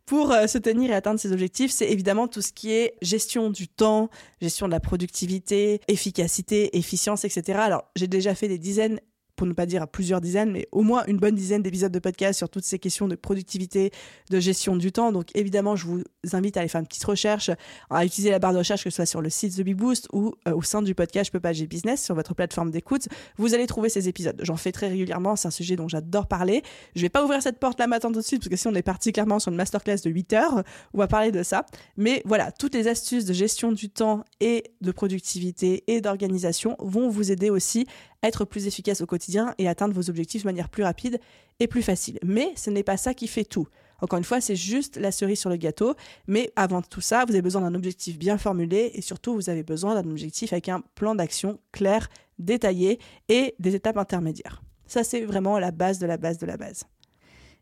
Pour 0.06 0.32
euh, 0.32 0.46
se 0.46 0.60
tenir 0.60 0.92
et 0.92 0.94
atteindre 0.94 1.20
ses 1.20 1.32
objectifs, 1.32 1.72
c'est 1.72 1.90
évidemment 1.90 2.28
tout 2.28 2.44
ce 2.44 2.54
qui 2.54 2.72
est 2.72 2.98
gestion 3.02 3.50
du 3.50 3.68
temps, 3.68 4.10
gestion 4.42 4.68
de 4.68 4.72
la 4.72 4.80
productivité, 4.80 5.82
efficacité, 5.88 6.78
efficience, 6.78 7.26
etc. 7.26 7.58
Alors, 7.60 7.86
j'ai 7.96 8.08
déjà 8.08 8.36
fait 8.36 8.48
des 8.48 8.60
dizaines 8.60 9.00
pour 9.40 9.48
ne 9.48 9.54
pas 9.54 9.66
dire 9.66 9.82
à 9.82 9.88
plusieurs 9.88 10.20
dizaines, 10.20 10.52
mais 10.52 10.68
au 10.74 10.82
moins 10.82 11.06
une 11.08 11.16
bonne 11.16 11.34
dizaine 11.34 11.64
d'épisodes 11.64 11.94
de 11.94 12.00
podcast 12.00 12.38
sur 12.38 12.50
toutes 12.50 12.66
ces 12.66 12.78
questions 12.78 13.08
de 13.08 13.16
productivité, 13.16 13.90
de 14.30 14.38
gestion 14.42 14.76
du 14.76 14.92
temps. 14.92 15.14
Donc 15.14 15.34
évidemment, 15.34 15.78
je 15.78 15.86
vous 15.86 16.04
invite 16.34 16.58
à 16.58 16.60
aller 16.60 16.68
faire 16.68 16.82
une 16.82 16.88
petite 16.88 17.06
recherche, 17.06 17.50
à 17.90 18.04
utiliser 18.04 18.32
la 18.32 18.40
barre 18.40 18.52
de 18.52 18.58
recherche, 18.58 18.84
que 18.84 18.90
ce 18.90 18.98
soit 18.98 19.06
sur 19.06 19.22
le 19.22 19.30
site 19.30 19.56
The 19.56 19.62
Big 19.62 19.78
Boost 19.78 20.10
ou 20.12 20.34
euh, 20.46 20.54
au 20.54 20.62
sein 20.62 20.82
du 20.82 20.94
podcast 20.94 21.32
Je 21.34 21.40
peux 21.40 21.68
business 21.68 22.04
sur 22.04 22.16
votre 22.16 22.34
plateforme 22.34 22.70
d'écoute. 22.70 23.08
Vous 23.38 23.54
allez 23.54 23.66
trouver 23.66 23.88
ces 23.88 24.10
épisodes. 24.10 24.38
J'en 24.44 24.58
fais 24.58 24.74
très 24.74 24.90
régulièrement, 24.90 25.38
c'est 25.38 25.48
un 25.48 25.52
sujet 25.52 25.78
dont 25.78 25.88
j'adore 25.88 26.28
parler. 26.28 26.62
Je 26.98 27.02
vais 27.02 27.08
pas 27.08 27.24
ouvrir 27.24 27.42
cette 27.42 27.60
porte 27.60 27.80
là 27.80 27.88
maintenant 27.88 28.12
tout 28.12 28.20
de 28.20 28.26
suite, 28.26 28.42
parce 28.42 28.50
que 28.50 28.58
si 28.58 28.68
on 28.68 28.76
est 28.76 28.82
parti 28.82 29.14
clairement 29.14 29.40
sur 29.40 29.54
une 29.54 29.58
masterclass 29.58 30.02
de 30.04 30.10
8 30.10 30.34
heures, 30.34 30.64
on 30.94 30.98
va 30.98 31.08
parler 31.08 31.32
de 31.32 31.44
ça. 31.44 31.66
Mais 31.96 32.22
voilà, 32.26 32.52
toutes 32.52 32.76
les 32.76 32.90
astuces 32.90 33.24
de 33.24 33.32
gestion 33.32 33.72
du 33.72 33.90
temps 33.90 34.26
et 34.42 34.66
de 34.82 34.92
productivité 34.92 35.86
et 35.88 36.02
d'organisation 36.02 36.76
vont 36.80 37.08
vous 37.08 37.32
aider 37.32 37.50
aussi 37.50 37.88
être 38.24 38.46
plus 38.46 38.68
efficace 38.68 39.02
au 39.02 39.06
quotidien 39.06 39.54
et 39.58 39.68
atteindre 39.68 39.94
vos 39.94 40.10
objectifs 40.10 40.44
de 40.44 40.48
manière 40.48 40.70
plus 40.70 40.84
rapide 40.84 41.20
et 41.60 41.68
plus 41.68 41.82
facile. 41.82 42.20
Mais 42.24 42.52
ce 42.56 42.70
n'est 42.70 42.84
pas 42.84 42.98
ça 42.98 43.14
qui 43.14 43.28
fait 43.28 43.46
tout. 43.46 43.68
Encore 44.02 44.18
une 44.18 44.24
fois, 44.24 44.42
c'est 44.42 44.56
juste 44.56 44.98
la 44.98 45.12
cerise 45.12 45.40
sur 45.40 45.50
le 45.50 45.58
gâteau. 45.58 45.96
Mais 46.28 46.52
avant 46.56 46.82
tout 46.82 47.02
ça, 47.02 47.26
vous 47.26 47.34
avez 47.34 47.42
besoin 47.42 47.62
d'un 47.62 47.76
objectif 47.76 48.18
bien 48.18 48.38
formulé 48.38 48.92
et 48.94 49.02
surtout, 49.02 49.34
vous 49.34 49.50
avez 49.50 49.64
besoin 49.64 50.02
d'un 50.02 50.10
objectif 50.10 50.54
avec 50.54 50.70
un 50.70 50.82
plan 50.96 51.16
d'action 51.16 51.60
clair, 51.72 52.10
détaillé 52.38 53.00
et 53.28 53.56
des 53.60 53.76
étapes 53.76 53.98
intermédiaires. 53.98 54.62
Ça, 54.86 55.04
c'est 55.04 55.22
vraiment 55.22 55.60
la 55.60 55.72
base 55.72 56.00
de 56.00 56.08
la 56.08 56.18
base 56.18 56.38
de 56.38 56.46
la 56.46 56.58
base. 56.58 56.86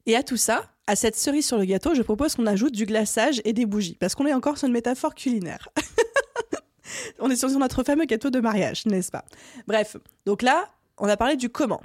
Et 0.05 0.16
à 0.16 0.24
tout 0.24 0.38
ça, 0.38 0.72
à 0.86 0.95
cette 0.95 1.18
cerise 1.18 1.45
sur 1.45 1.58
le 1.58 1.66
gâteau, 1.66 1.93
je 1.93 2.01
propose 2.01 2.36
qu'on 2.36 2.45
ajoute 2.45 2.74
du 2.74 2.86
glaçage 2.86 3.41
et 3.43 3.51
des 3.51 3.66
bougies, 3.66 3.97
parce 3.99 4.16
qu'on 4.16 4.26
est 4.26 4.34
encore 4.34 4.58
sur 4.58 4.68
une 4.68 4.74
métaphore 4.74 5.14
culinaire. 5.14 5.68
on 7.20 7.30
est 7.30 7.36
sur 7.36 7.50
notre 7.50 7.84
fameux 7.84 8.06
gâteau 8.06 8.30
de 8.30 8.40
mariage, 8.40 8.86
n'est-ce 8.86 9.12
pas? 9.12 9.26
Bref, 9.68 9.98
donc 10.26 10.42
là, 10.42 10.70
on 10.98 11.08
a 11.08 11.18
parlé 11.18 11.36
du 11.36 11.50
comment. 11.50 11.82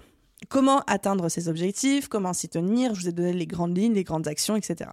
Comment 0.48 0.80
atteindre 0.86 1.28
ses 1.28 1.48
objectifs, 1.48 2.08
comment 2.08 2.32
s'y 2.32 2.48
tenir, 2.48 2.94
je 2.94 3.02
vous 3.02 3.08
ai 3.08 3.12
donné 3.12 3.32
les 3.32 3.46
grandes 3.46 3.76
lignes, 3.76 3.94
les 3.94 4.04
grandes 4.04 4.26
actions, 4.26 4.56
etc. 4.56 4.90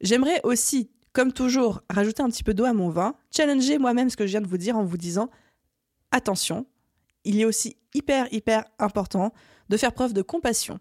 J'aimerais 0.00 0.40
aussi, 0.44 0.90
comme 1.12 1.32
toujours, 1.32 1.80
rajouter 1.88 2.22
un 2.22 2.28
petit 2.28 2.44
peu 2.44 2.54
d'eau 2.54 2.64
à 2.64 2.72
mon 2.72 2.90
vin, 2.90 3.14
challenger 3.34 3.78
moi-même 3.78 4.10
ce 4.10 4.16
que 4.16 4.26
je 4.26 4.32
viens 4.32 4.40
de 4.40 4.46
vous 4.46 4.58
dire 4.58 4.76
en 4.76 4.84
vous 4.84 4.98
disant, 4.98 5.30
attention, 6.10 6.66
il 7.24 7.40
est 7.40 7.44
aussi 7.44 7.76
hyper, 7.94 8.32
hyper 8.32 8.64
important 8.78 9.32
de 9.68 9.76
faire 9.76 9.92
preuve 9.92 10.12
de 10.12 10.22
compassion 10.22 10.78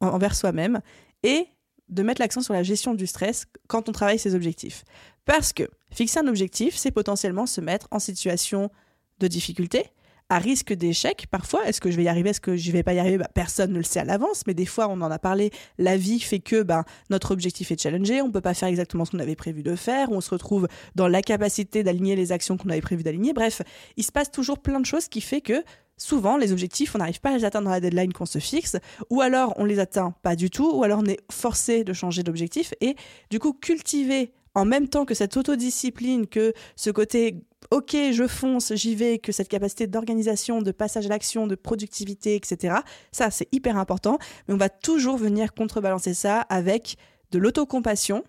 envers 0.00 0.34
soi-même 0.34 0.80
et 1.22 1.46
de 1.88 2.02
mettre 2.02 2.20
l'accent 2.20 2.40
sur 2.40 2.54
la 2.54 2.62
gestion 2.62 2.94
du 2.94 3.06
stress 3.06 3.46
quand 3.68 3.88
on 3.88 3.92
travaille 3.92 4.18
ses 4.18 4.34
objectifs. 4.34 4.84
Parce 5.24 5.52
que 5.52 5.68
fixer 5.92 6.20
un 6.20 6.28
objectif, 6.28 6.76
c'est 6.76 6.90
potentiellement 6.90 7.46
se 7.46 7.60
mettre 7.60 7.88
en 7.90 7.98
situation 7.98 8.70
de 9.18 9.28
difficulté, 9.28 9.86
à 10.28 10.38
risque 10.38 10.72
d'échec 10.72 11.26
parfois. 11.30 11.66
Est-ce 11.66 11.80
que 11.80 11.90
je 11.90 11.96
vais 11.96 12.04
y 12.04 12.08
arriver 12.08 12.30
Est-ce 12.30 12.40
que 12.40 12.56
je 12.56 12.68
ne 12.68 12.72
vais 12.72 12.82
pas 12.82 12.94
y 12.94 12.98
arriver? 12.98 13.18
Bah, 13.18 13.28
Personne 13.34 13.72
ne 13.72 13.76
le 13.76 13.84
sait 13.84 14.00
à 14.00 14.04
l'avance, 14.04 14.44
mais 14.46 14.54
des 14.54 14.64
fois, 14.64 14.88
on 14.88 15.00
en 15.02 15.10
a 15.10 15.18
parlé, 15.18 15.50
la 15.78 15.96
vie 15.96 16.20
fait 16.20 16.38
que 16.38 16.62
bah, 16.62 16.84
notre 17.10 17.32
objectif 17.32 17.70
est 17.70 17.80
challengé, 17.80 18.22
on 18.22 18.28
ne 18.28 18.32
peut 18.32 18.40
pas 18.40 18.54
faire 18.54 18.68
exactement 18.68 19.04
ce 19.04 19.10
qu'on 19.10 19.18
avait 19.18 19.36
prévu 19.36 19.62
de 19.62 19.76
faire, 19.76 20.10
on 20.10 20.22
se 20.22 20.30
retrouve 20.30 20.68
dans 20.94 21.06
la 21.08 21.20
capacité 21.20 21.82
d'aligner 21.82 22.16
les 22.16 22.32
actions 22.32 22.56
qu'on 22.56 22.70
avait 22.70 22.80
prévu 22.80 23.02
d'aligner. 23.02 23.34
Bref, 23.34 23.60
il 23.96 24.04
se 24.04 24.12
passe 24.12 24.30
toujours 24.30 24.58
plein 24.58 24.80
de 24.80 24.86
choses 24.86 25.08
qui 25.08 25.20
fait 25.20 25.42
que 25.42 25.62
souvent 25.98 26.38
les 26.38 26.52
objectifs, 26.52 26.94
on 26.94 26.98
n'arrive 26.98 27.20
pas 27.20 27.30
à 27.30 27.36
les 27.36 27.44
atteindre 27.44 27.66
dans 27.66 27.72
la 27.72 27.80
deadline 27.80 28.12
qu'on 28.12 28.26
se 28.26 28.38
fixe, 28.38 28.76
ou 29.10 29.20
alors 29.20 29.52
on 29.56 29.66
les 29.66 29.78
atteint 29.78 30.14
pas 30.22 30.34
du 30.34 30.48
tout, 30.48 30.70
ou 30.72 30.82
alors 30.82 31.00
on 31.00 31.06
est 31.06 31.20
forcé 31.30 31.84
de 31.84 31.92
changer 31.92 32.22
d'objectif, 32.22 32.72
et 32.80 32.96
du 33.30 33.38
coup 33.38 33.52
cultiver 33.52 34.32
en 34.54 34.64
même 34.64 34.88
temps 34.88 35.04
que 35.04 35.14
cette 35.14 35.36
autodiscipline, 35.36 36.26
que 36.26 36.52
ce 36.76 36.90
côté 36.90 37.44
ok, 37.70 37.96
je 38.12 38.26
fonce, 38.26 38.74
j'y 38.74 38.94
vais, 38.94 39.18
que 39.18 39.32
cette 39.32 39.48
capacité 39.48 39.86
d'organisation, 39.86 40.62
de 40.62 40.72
passage 40.72 41.06
à 41.06 41.08
l'action, 41.08 41.46
de 41.46 41.54
productivité, 41.54 42.36
etc. 42.36 42.76
Ça, 43.12 43.30
c'est 43.30 43.48
hyper 43.52 43.78
important, 43.78 44.18
mais 44.46 44.54
on 44.54 44.58
va 44.58 44.68
toujours 44.68 45.16
venir 45.16 45.54
contrebalancer 45.54 46.14
ça 46.14 46.40
avec 46.42 46.96
de 47.30 47.38
l'autocompassion, 47.38 48.24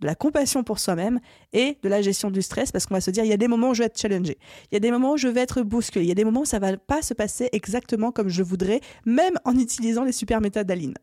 de 0.00 0.06
la 0.06 0.14
compassion 0.14 0.64
pour 0.64 0.78
soi-même 0.78 1.20
et 1.52 1.78
de 1.82 1.88
la 1.88 2.02
gestion 2.02 2.30
du 2.30 2.42
stress 2.42 2.70
parce 2.70 2.86
qu'on 2.86 2.94
va 2.94 3.00
se 3.00 3.10
dire 3.10 3.24
il 3.24 3.30
y 3.30 3.32
a 3.32 3.36
des 3.36 3.48
moments 3.48 3.70
où 3.70 3.74
je 3.74 3.82
vais 3.82 3.86
être 3.86 4.00
challengé, 4.00 4.38
il 4.70 4.74
y 4.74 4.76
a 4.76 4.80
des 4.80 4.90
moments 4.90 5.12
où 5.12 5.16
je 5.16 5.28
vais 5.28 5.40
être 5.40 5.62
bousculé, 5.62 6.04
il 6.04 6.08
y 6.08 6.12
a 6.12 6.14
des 6.14 6.24
moments 6.24 6.42
où 6.42 6.44
ça 6.44 6.58
va 6.58 6.76
pas 6.76 7.02
se 7.02 7.14
passer 7.14 7.48
exactement 7.52 8.12
comme 8.12 8.28
je 8.28 8.42
voudrais, 8.42 8.80
même 9.04 9.34
en 9.44 9.56
utilisant 9.58 10.04
les 10.04 10.12
super 10.12 10.40
méthodes 10.40 10.66
d'Aline. 10.66 10.94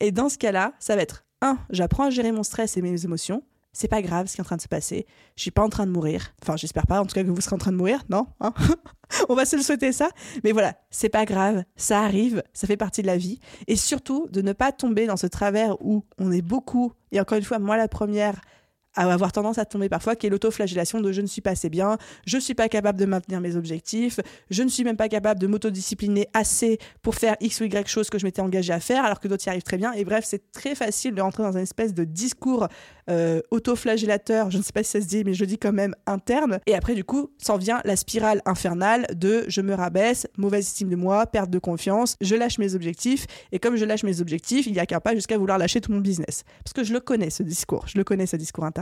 Et 0.00 0.10
dans 0.10 0.28
ce 0.28 0.38
cas-là, 0.38 0.72
ça 0.78 0.96
va 0.96 1.02
être 1.02 1.24
1. 1.42 1.58
J'apprends 1.70 2.04
à 2.04 2.10
gérer 2.10 2.32
mon 2.32 2.42
stress 2.42 2.76
et 2.76 2.82
mes 2.82 3.04
émotions 3.04 3.42
c'est 3.72 3.88
pas 3.88 4.02
grave 4.02 4.26
ce 4.26 4.34
qui 4.34 4.40
est 4.40 4.42
en 4.42 4.44
train 4.44 4.56
de 4.56 4.62
se 4.62 4.68
passer. 4.68 5.06
Je 5.36 5.42
suis 5.42 5.50
pas 5.50 5.62
en 5.62 5.68
train 5.68 5.86
de 5.86 5.92
mourir. 5.92 6.34
Enfin, 6.42 6.56
j'espère 6.56 6.86
pas, 6.86 7.00
en 7.00 7.06
tout 7.06 7.14
cas, 7.14 7.22
que 7.22 7.28
vous 7.28 7.40
serez 7.40 7.54
en 7.54 7.58
train 7.58 7.72
de 7.72 7.76
mourir, 7.76 8.02
non 8.08 8.26
hein 8.40 8.52
On 9.28 9.34
va 9.34 9.44
se 9.44 9.56
le 9.56 9.62
souhaiter 9.62 9.92
ça. 9.92 10.08
Mais 10.44 10.52
voilà, 10.52 10.74
c'est 10.90 11.08
pas 11.08 11.24
grave, 11.24 11.64
ça 11.76 12.00
arrive, 12.02 12.42
ça 12.52 12.66
fait 12.66 12.76
partie 12.76 13.02
de 13.02 13.06
la 13.06 13.16
vie. 13.16 13.38
Et 13.66 13.76
surtout, 13.76 14.28
de 14.30 14.42
ne 14.42 14.52
pas 14.52 14.72
tomber 14.72 15.06
dans 15.06 15.16
ce 15.16 15.26
travers 15.26 15.80
où 15.84 16.04
on 16.18 16.32
est 16.32 16.42
beaucoup, 16.42 16.92
et 17.12 17.20
encore 17.20 17.38
une 17.38 17.44
fois, 17.44 17.58
moi 17.58 17.76
la 17.76 17.88
première, 17.88 18.40
à 18.94 19.12
avoir 19.12 19.32
tendance 19.32 19.58
à 19.58 19.64
tomber 19.64 19.88
parfois, 19.88 20.16
qui 20.16 20.26
est 20.26 20.30
l'autoflagellation 20.30 21.00
de 21.00 21.12
je 21.12 21.20
ne 21.20 21.26
suis 21.26 21.40
pas 21.40 21.50
assez 21.50 21.70
bien, 21.70 21.96
je 22.26 22.36
ne 22.36 22.40
suis 22.40 22.54
pas 22.54 22.68
capable 22.68 22.98
de 22.98 23.06
maintenir 23.06 23.40
mes 23.40 23.56
objectifs, 23.56 24.20
je 24.50 24.62
ne 24.62 24.68
suis 24.68 24.84
même 24.84 24.96
pas 24.96 25.08
capable 25.08 25.40
de 25.40 25.46
m'autodiscipliner 25.46 26.28
assez 26.34 26.78
pour 27.02 27.14
faire 27.14 27.36
X 27.40 27.60
ou 27.60 27.64
Y 27.64 27.88
chose 27.88 28.10
que 28.10 28.18
je 28.18 28.24
m'étais 28.24 28.42
engagé 28.42 28.72
à 28.72 28.80
faire, 28.80 29.04
alors 29.04 29.20
que 29.20 29.28
d'autres 29.28 29.46
y 29.46 29.48
arrivent 29.48 29.62
très 29.62 29.76
bien. 29.76 29.92
Et 29.92 30.04
bref, 30.04 30.24
c'est 30.26 30.50
très 30.52 30.74
facile 30.74 31.14
de 31.14 31.22
rentrer 31.22 31.42
dans 31.42 31.52
une 31.52 31.62
espèce 31.62 31.94
de 31.94 32.04
discours 32.04 32.68
euh, 33.08 33.40
autoflagellateur, 33.50 34.50
je 34.50 34.58
ne 34.58 34.62
sais 34.62 34.72
pas 34.72 34.82
si 34.82 34.90
ça 34.90 35.00
se 35.00 35.06
dit, 35.06 35.24
mais 35.24 35.34
je 35.34 35.40
le 35.40 35.46
dis 35.46 35.58
quand 35.58 35.72
même 35.72 35.94
interne. 36.06 36.60
Et 36.66 36.74
après, 36.74 36.94
du 36.94 37.04
coup, 37.04 37.30
s'en 37.38 37.56
vient 37.56 37.80
la 37.84 37.96
spirale 37.96 38.42
infernale 38.44 39.06
de 39.14 39.44
je 39.48 39.60
me 39.60 39.74
rabaisse, 39.74 40.26
mauvaise 40.36 40.66
estime 40.66 40.88
de 40.88 40.96
moi, 40.96 41.26
perte 41.26 41.50
de 41.50 41.58
confiance, 41.58 42.16
je 42.20 42.34
lâche 42.34 42.58
mes 42.58 42.74
objectifs. 42.74 43.26
Et 43.52 43.58
comme 43.58 43.76
je 43.76 43.84
lâche 43.84 44.04
mes 44.04 44.20
objectifs, 44.20 44.66
il 44.66 44.72
n'y 44.72 44.78
a 44.78 44.86
qu'un 44.86 45.00
pas 45.00 45.14
jusqu'à 45.14 45.38
vouloir 45.38 45.58
lâcher 45.58 45.80
tout 45.80 45.92
mon 45.92 46.00
business. 46.00 46.44
Parce 46.64 46.72
que 46.72 46.84
je 46.84 46.92
le 46.92 47.00
connais, 47.00 47.30
ce 47.30 47.42
discours. 47.42 47.86
Je 47.86 47.98
le 47.98 48.04
connais, 48.04 48.26
ce 48.26 48.36
discours 48.36 48.64
interne. 48.64 48.79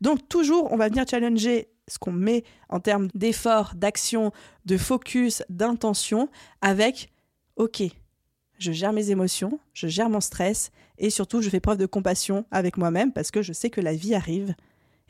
Donc 0.00 0.28
toujours, 0.28 0.72
on 0.72 0.76
va 0.76 0.88
venir 0.88 1.04
challenger 1.08 1.68
ce 1.88 1.98
qu'on 1.98 2.12
met 2.12 2.44
en 2.68 2.80
termes 2.80 3.08
d'effort, 3.14 3.72
d'action, 3.74 4.32
de 4.64 4.76
focus, 4.76 5.42
d'intention 5.48 6.28
avec, 6.60 7.12
ok, 7.56 7.82
je 8.58 8.72
gère 8.72 8.92
mes 8.92 9.10
émotions, 9.10 9.60
je 9.72 9.86
gère 9.86 10.10
mon 10.10 10.20
stress 10.20 10.70
et 10.98 11.10
surtout 11.10 11.42
je 11.42 11.50
fais 11.50 11.60
preuve 11.60 11.78
de 11.78 11.86
compassion 11.86 12.44
avec 12.50 12.76
moi-même 12.76 13.12
parce 13.12 13.30
que 13.30 13.42
je 13.42 13.52
sais 13.52 13.70
que 13.70 13.80
la 13.80 13.94
vie 13.94 14.14
arrive 14.14 14.54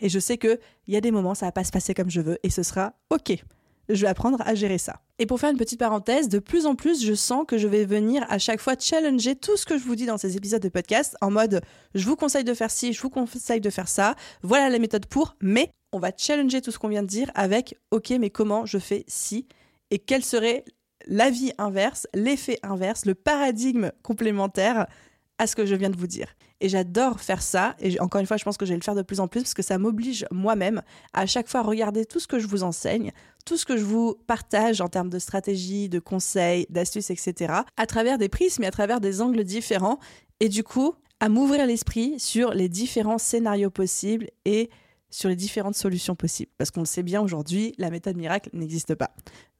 et 0.00 0.08
je 0.08 0.18
sais 0.18 0.36
qu'il 0.36 0.58
y 0.88 0.96
a 0.96 1.00
des 1.00 1.10
moments 1.10 1.34
ça 1.34 1.46
va 1.46 1.52
pas 1.52 1.64
se 1.64 1.70
passer 1.70 1.94
comme 1.94 2.10
je 2.10 2.20
veux 2.20 2.38
et 2.42 2.50
ce 2.50 2.62
sera 2.62 2.94
ok 3.10 3.42
je 3.88 4.02
vais 4.02 4.08
apprendre 4.08 4.38
à 4.44 4.54
gérer 4.54 4.78
ça. 4.78 5.00
Et 5.18 5.26
pour 5.26 5.40
faire 5.40 5.50
une 5.50 5.56
petite 5.56 5.78
parenthèse, 5.78 6.28
de 6.28 6.38
plus 6.38 6.66
en 6.66 6.74
plus, 6.74 7.04
je 7.04 7.14
sens 7.14 7.44
que 7.46 7.58
je 7.58 7.68
vais 7.68 7.84
venir 7.84 8.24
à 8.28 8.38
chaque 8.38 8.60
fois 8.60 8.74
challenger 8.78 9.36
tout 9.36 9.56
ce 9.56 9.66
que 9.66 9.78
je 9.78 9.84
vous 9.84 9.96
dis 9.96 10.06
dans 10.06 10.18
ces 10.18 10.36
épisodes 10.36 10.62
de 10.62 10.68
podcast 10.68 11.16
en 11.20 11.30
mode 11.30 11.60
je 11.94 12.04
vous 12.06 12.16
conseille 12.16 12.44
de 12.44 12.54
faire 12.54 12.70
ci, 12.70 12.92
je 12.92 13.00
vous 13.00 13.10
conseille 13.10 13.60
de 13.60 13.70
faire 13.70 13.88
ça, 13.88 14.14
voilà 14.42 14.68
la 14.68 14.78
méthode 14.78 15.06
pour, 15.06 15.36
mais 15.40 15.70
on 15.92 15.98
va 15.98 16.10
challenger 16.16 16.60
tout 16.60 16.70
ce 16.70 16.78
qu'on 16.78 16.88
vient 16.88 17.02
de 17.02 17.08
dire 17.08 17.30
avec 17.34 17.76
ok, 17.90 18.10
mais 18.18 18.30
comment 18.30 18.66
je 18.66 18.78
fais 18.78 19.04
ci 19.08 19.46
et 19.90 19.98
quel 19.98 20.24
serait 20.24 20.64
l'avis 21.06 21.52
inverse, 21.58 22.06
l'effet 22.14 22.58
inverse, 22.62 23.06
le 23.06 23.14
paradigme 23.14 23.92
complémentaire 24.02 24.86
à 25.38 25.46
ce 25.46 25.54
que 25.54 25.66
je 25.66 25.74
viens 25.74 25.90
de 25.90 25.96
vous 25.96 26.06
dire. 26.06 26.28
Et 26.60 26.68
j'adore 26.68 27.20
faire 27.20 27.42
ça. 27.42 27.74
Et 27.80 28.00
encore 28.00 28.20
une 28.20 28.26
fois, 28.26 28.36
je 28.36 28.44
pense 28.44 28.56
que 28.56 28.64
je 28.64 28.70
vais 28.70 28.78
le 28.78 28.84
faire 28.84 28.94
de 28.94 29.02
plus 29.02 29.20
en 29.20 29.28
plus 29.28 29.42
parce 29.42 29.54
que 29.54 29.62
ça 29.62 29.78
m'oblige 29.78 30.26
moi-même 30.30 30.82
à 31.12 31.26
chaque 31.26 31.48
fois 31.48 31.62
regarder 31.62 32.06
tout 32.06 32.20
ce 32.20 32.26
que 32.26 32.38
je 32.38 32.46
vous 32.46 32.62
enseigne, 32.62 33.12
tout 33.44 33.56
ce 33.56 33.66
que 33.66 33.76
je 33.76 33.84
vous 33.84 34.16
partage 34.26 34.80
en 34.80 34.88
termes 34.88 35.10
de 35.10 35.18
stratégie, 35.18 35.88
de 35.88 35.98
conseils, 35.98 36.66
d'astuces, 36.70 37.10
etc. 37.10 37.54
à 37.76 37.86
travers 37.86 38.18
des 38.18 38.28
prismes 38.28 38.64
et 38.64 38.66
à 38.66 38.70
travers 38.70 39.00
des 39.00 39.20
angles 39.20 39.44
différents. 39.44 39.98
Et 40.40 40.48
du 40.48 40.64
coup, 40.64 40.94
à 41.20 41.28
m'ouvrir 41.28 41.66
l'esprit 41.66 42.18
sur 42.18 42.52
les 42.52 42.68
différents 42.68 43.18
scénarios 43.18 43.70
possibles 43.70 44.28
et 44.44 44.70
sur 45.10 45.28
les 45.28 45.36
différentes 45.36 45.76
solutions 45.76 46.14
possibles. 46.14 46.52
Parce 46.58 46.70
qu'on 46.70 46.80
le 46.80 46.86
sait 46.86 47.02
bien 47.02 47.22
aujourd'hui, 47.22 47.74
la 47.78 47.90
méthode 47.90 48.16
miracle 48.16 48.50
n'existe 48.52 48.94
pas. 48.94 49.14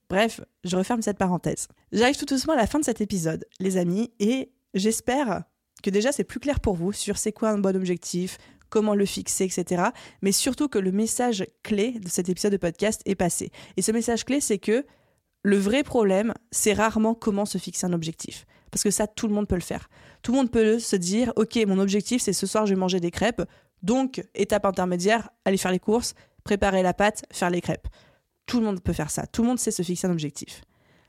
Bref, 0.09 0.41
je 0.65 0.77
referme 0.77 1.03
cette 1.03 1.19
parenthèse. 1.19 1.69
J'arrive 1.93 2.17
tout 2.17 2.27
doucement 2.27 2.53
à 2.53 2.57
la 2.57 2.67
fin 2.67 2.79
de 2.79 2.85
cet 2.85 3.01
épisode, 3.01 3.45
les 3.59 3.77
amis, 3.77 4.13
et 4.21 4.53
j'espère 4.75 5.45
que 5.87 5.91
déjà 5.91 6.13
c'est 6.13 6.25
plus 6.25 6.41
clair 6.41 6.61
pour 6.61 6.75
vous 6.75 6.93
sur 6.93 7.17
c'est 7.17 7.33
quoi 7.33 7.51
un 7.51 7.59
bon 7.59 7.77
objectif, 7.77 8.39
comment 8.69 8.95
le 8.95 9.07
fixer, 9.07 9.45
etc. 9.45 9.85
Mais 10.21 10.33
surtout 10.33 10.69
que 10.69 10.79
le 10.79 10.91
message 10.91 11.47
clé 11.63 11.93
de 11.93 12.09
cet 12.09 12.29
épisode 12.29 12.53
de 12.53 12.57
podcast 12.57 13.03
est 13.07 13.15
passé. 13.15 13.51
Et 13.77 13.83
ce 13.83 13.93
message 13.93 14.25
clé, 14.25 14.41
c'est 14.41 14.59
que 14.59 14.85
le 15.43 15.57
vrai 15.57 15.85
problème, 15.85 16.35
c'est 16.51 16.73
rarement 16.73 17.15
comment 17.15 17.45
se 17.45 17.59
fixer 17.59 17.87
un 17.87 17.93
objectif. 17.93 18.47
Parce 18.73 18.83
que 18.83 18.91
ça, 18.91 19.07
tout 19.07 19.29
le 19.29 19.35
monde 19.35 19.47
peut 19.47 19.55
le 19.55 19.61
faire. 19.61 19.89
Tout 20.23 20.33
le 20.33 20.39
monde 20.39 20.51
peut 20.51 20.81
se 20.81 20.97
dire, 20.97 21.33
ok, 21.37 21.57
mon 21.69 21.79
objectif, 21.79 22.21
c'est 22.21 22.33
ce 22.33 22.49
soir, 22.49 22.67
je 22.67 22.75
vais 22.75 22.81
manger 22.81 22.99
des 22.99 23.13
crêpes. 23.13 23.43
Donc, 23.83 24.25
étape 24.35 24.67
intermédiaire, 24.67 25.31
aller 25.45 25.57
faire 25.57 25.71
les 25.71 25.79
courses, 25.79 26.15
préparer 26.43 26.83
la 26.83 26.95
pâte, 26.95 27.25
faire 27.31 27.51
les 27.51 27.61
crêpes. 27.61 27.87
Tout 28.47 28.59
le 28.59 28.67
monde 28.67 28.83
peut 28.83 28.93
faire 28.93 29.11
ça. 29.11 29.27
Tout 29.29 29.43
le 29.43 29.49
monde 29.49 29.61
sait 29.61 29.71
se 29.71 29.83
fixer 29.83 30.09
un 30.09 30.11
objectif. 30.11 30.63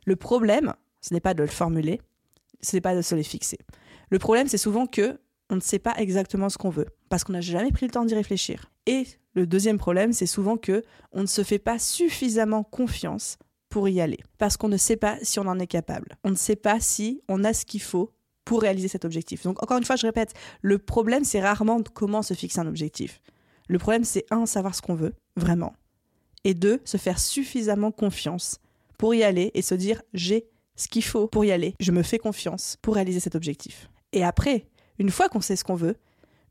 Le 0.06 0.16
problème, 0.16 0.74
ce 1.02 1.16
n'est 1.16 1.20
pas 1.20 1.34
de 1.34 1.42
le 1.42 1.50
formuler, 1.50 2.00
ce 2.62 2.76
n'est 2.76 2.82
pas 2.82 2.96
de 2.96 3.02
se 3.02 3.16
les 3.16 3.24
fixer. 3.24 3.58
Le 4.10 4.20
problème, 4.20 4.48
c'est 4.48 4.58
souvent 4.58 4.88
que 4.88 5.20
on 5.50 5.56
ne 5.56 5.62
sait 5.62 5.80
pas 5.80 5.96
exactement 5.98 6.50
ce 6.50 6.58
qu'on 6.58 6.70
veut 6.70 6.88
parce 7.10 7.24
qu'on 7.24 7.34
n'a 7.34 7.42
jamais 7.42 7.72
pris 7.72 7.86
le 7.86 7.92
temps 7.92 8.06
d'y 8.06 8.16
réfléchir. 8.16 8.70
Et 8.86 9.06
le 9.34 9.48
deuxième 9.48 9.78
problème, 9.78 10.14
c'est 10.14 10.26
souvent 10.26 10.58
que 10.58 10.84
on 11.12 11.22
ne 11.22 11.28
se 11.28 11.44
fait 11.44 11.60
pas 11.60 11.80
suffisamment 11.80 12.64
confiance 12.64 13.38
pour 13.70 13.90
y 13.90 14.02
aller 14.02 14.20
parce 14.38 14.58
qu'on 14.58 14.70
ne 14.70 14.78
sait 14.78 14.98
pas 14.98 15.18
si 15.22 15.40
on 15.40 15.48
en 15.48 15.60
est 15.60 15.68
capable. 15.68 16.18
On 16.24 16.32
ne 16.32 16.36
sait 16.36 16.56
pas 16.56 16.80
si 16.80 17.22
on 17.28 17.44
a 17.44 17.54
ce 17.54 17.66
qu'il 17.66 17.82
faut 17.82 18.12
pour 18.46 18.62
réaliser 18.62 18.88
cet 18.88 19.04
objectif. 19.04 19.44
Donc 19.44 19.62
encore 19.62 19.78
une 19.78 19.84
fois, 19.84 19.98
je 19.98 20.06
répète, 20.06 20.34
le 20.62 20.80
problème, 20.80 21.26
c'est 21.26 21.42
rarement 21.42 21.82
comment 21.94 22.22
se 22.22 22.34
fixer 22.34 22.60
un 22.60 22.68
objectif. 22.68 23.22
Le 23.68 23.78
problème, 23.78 24.06
c'est 24.06 24.26
un, 24.32 24.46
savoir 24.46 24.74
ce 24.74 24.82
qu'on 24.82 24.96
veut, 24.96 25.14
vraiment. 25.36 25.74
Et 26.46 26.54
deux, 26.54 26.80
se 26.86 26.96
faire 26.96 27.20
suffisamment 27.20 27.92
confiance 27.92 28.60
pour 28.98 29.14
y 29.14 29.24
aller 29.24 29.52
et 29.54 29.62
se 29.62 29.76
dire, 29.76 30.02
j'ai 30.14 30.48
ce 30.78 30.88
qu'il 30.88 31.04
faut 31.04 31.28
pour 31.28 31.44
y 31.44 31.52
aller, 31.52 31.74
je 31.82 31.92
me 31.92 32.04
fais 32.04 32.20
confiance 32.20 32.78
pour 32.82 32.96
réaliser 32.96 33.20
cet 33.20 33.36
objectif. 33.36 33.90
Et 34.14 34.24
après, 34.24 34.68
une 35.00 35.10
fois 35.10 35.30
qu'on 35.30 35.42
sait 35.42 35.56
ce 35.56 35.64
qu'on 35.64 35.76
veut, 35.76 35.96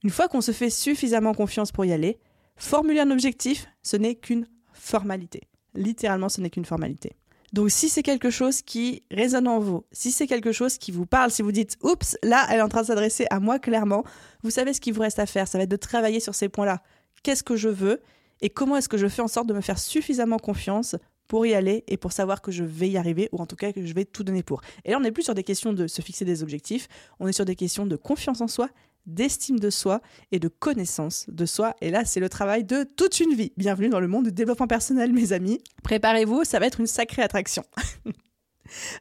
une 0.02 0.10
fois 0.10 0.28
qu'on 0.28 0.40
se 0.40 0.52
fait 0.52 0.70
suffisamment 0.70 1.34
confiance 1.34 1.72
pour 1.72 1.84
y 1.84 1.92
aller, 1.92 2.18
formuler 2.56 3.00
un 3.00 3.10
objectif, 3.10 3.66
ce 3.82 3.96
n'est 3.96 4.14
qu'une 4.14 4.46
formalité. 4.72 5.42
Littéralement, 5.74 6.28
ce 6.28 6.40
n'est 6.40 6.50
qu'une 6.50 6.64
formalité. 6.64 7.16
Donc 7.52 7.70
si 7.70 7.88
c'est 7.88 8.02
quelque 8.02 8.30
chose 8.30 8.62
qui 8.62 9.04
résonne 9.10 9.48
en 9.48 9.60
vous, 9.60 9.84
si 9.92 10.12
c'est 10.12 10.26
quelque 10.26 10.52
chose 10.52 10.78
qui 10.78 10.90
vous 10.90 11.06
parle, 11.06 11.30
si 11.30 11.42
vous 11.42 11.52
dites 11.52 11.76
oups, 11.82 12.16
là 12.22 12.46
elle 12.50 12.58
est 12.58 12.62
en 12.62 12.68
train 12.68 12.82
de 12.82 12.86
s'adresser 12.86 13.26
à 13.30 13.40
moi 13.40 13.58
clairement, 13.58 14.04
vous 14.42 14.50
savez 14.50 14.72
ce 14.72 14.80
qu'il 14.80 14.92
vous 14.92 15.00
reste 15.00 15.18
à 15.20 15.26
faire, 15.26 15.46
ça 15.48 15.56
va 15.56 15.64
être 15.64 15.70
de 15.70 15.76
travailler 15.76 16.20
sur 16.20 16.34
ces 16.34 16.48
points-là. 16.48 16.82
Qu'est-ce 17.22 17.44
que 17.44 17.56
je 17.56 17.68
veux 17.68 18.02
et 18.42 18.50
comment 18.50 18.76
est-ce 18.76 18.88
que 18.88 18.98
je 18.98 19.08
fais 19.08 19.22
en 19.22 19.28
sorte 19.28 19.46
de 19.46 19.54
me 19.54 19.60
faire 19.60 19.78
suffisamment 19.78 20.38
confiance 20.38 20.96
pour 21.28 21.46
y 21.46 21.54
aller 21.54 21.84
et 21.88 21.96
pour 21.96 22.12
savoir 22.12 22.42
que 22.42 22.50
je 22.50 22.64
vais 22.64 22.88
y 22.88 22.96
arriver 22.96 23.28
ou 23.32 23.38
en 23.38 23.46
tout 23.46 23.56
cas 23.56 23.72
que 23.72 23.84
je 23.84 23.94
vais 23.94 24.04
tout 24.04 24.24
donner 24.24 24.42
pour. 24.42 24.60
Et 24.84 24.90
là 24.90 24.96
on 24.98 25.00
n'est 25.00 25.12
plus 25.12 25.22
sur 25.22 25.34
des 25.34 25.44
questions 25.44 25.72
de 25.72 25.86
se 25.86 26.02
fixer 26.02 26.24
des 26.24 26.42
objectifs, 26.42 26.88
on 27.20 27.26
est 27.26 27.32
sur 27.32 27.44
des 27.44 27.56
questions 27.56 27.86
de 27.86 27.96
confiance 27.96 28.40
en 28.40 28.48
soi, 28.48 28.68
d'estime 29.06 29.58
de 29.58 29.70
soi 29.70 30.00
et 30.32 30.38
de 30.38 30.48
connaissance 30.48 31.26
de 31.28 31.46
soi. 31.46 31.74
Et 31.80 31.90
là, 31.90 32.04
c'est 32.04 32.20
le 32.20 32.28
travail 32.28 32.64
de 32.64 32.82
toute 32.82 33.20
une 33.20 33.34
vie. 33.34 33.52
Bienvenue 33.56 33.88
dans 33.88 34.00
le 34.00 34.08
monde 34.08 34.24
du 34.24 34.32
développement 34.32 34.66
personnel, 34.66 35.12
mes 35.12 35.32
amis. 35.32 35.60
Préparez-vous, 35.82 36.44
ça 36.44 36.58
va 36.58 36.66
être 36.66 36.80
une 36.80 36.86
sacrée 36.86 37.22
attraction. 37.22 37.62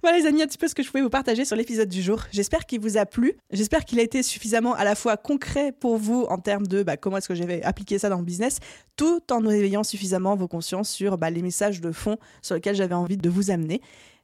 voilà 0.02 0.18
les 0.18 0.26
amis, 0.26 0.42
un 0.42 0.48
petit 0.48 0.58
peu 0.58 0.68
ce 0.68 0.76
que 0.76 0.84
je 0.84 0.90
pouvais 0.90 1.04
vous 1.04 1.10
partager 1.10 1.46
sur 1.46 1.56
l'épisode 1.56 1.90
du 1.90 2.02
jour. 2.02 2.22
J'espère 2.32 2.66
qu'il 2.66 2.80
vous 2.80 2.98
a 2.98 3.06
plu. 3.06 3.34
J'espère 3.52 3.86
qu'il 3.86 4.00
a 4.00 4.04
été 4.04 4.24
suffisamment 4.24 4.74
à 4.74 4.84
la 4.84 4.96
fois 4.96 5.18
concret 5.18 5.72
pour 5.72 5.98
vous 5.98 6.26
en 6.30 6.38
termes 6.38 6.68
de 6.68 6.84
bah, 6.84 6.98
comment 6.98 7.18
est-ce 7.18 7.28
que 7.28 7.36
j'avais 7.36 7.64
appliqué 7.64 8.00
ça 8.00 8.10
dans 8.10 8.20
le 8.20 8.26
business, 8.26 8.60
tout 8.96 9.22
en 9.32 9.48
éveillant 9.50 9.84
suffisamment 9.84 10.36
vos 10.36 10.48
consciences 10.48 10.90
sur 10.90 11.18
bah, 11.18 11.30
les 11.30 11.42
messages 11.42 11.82
de 11.82 11.92
fond 11.92 12.18
sur 12.42 12.56
lesquels 12.56 12.76
j'avais 12.76 12.96
envie 12.96 13.18
de 13.18 13.30
vous 13.30 13.52
amener. 13.52 13.82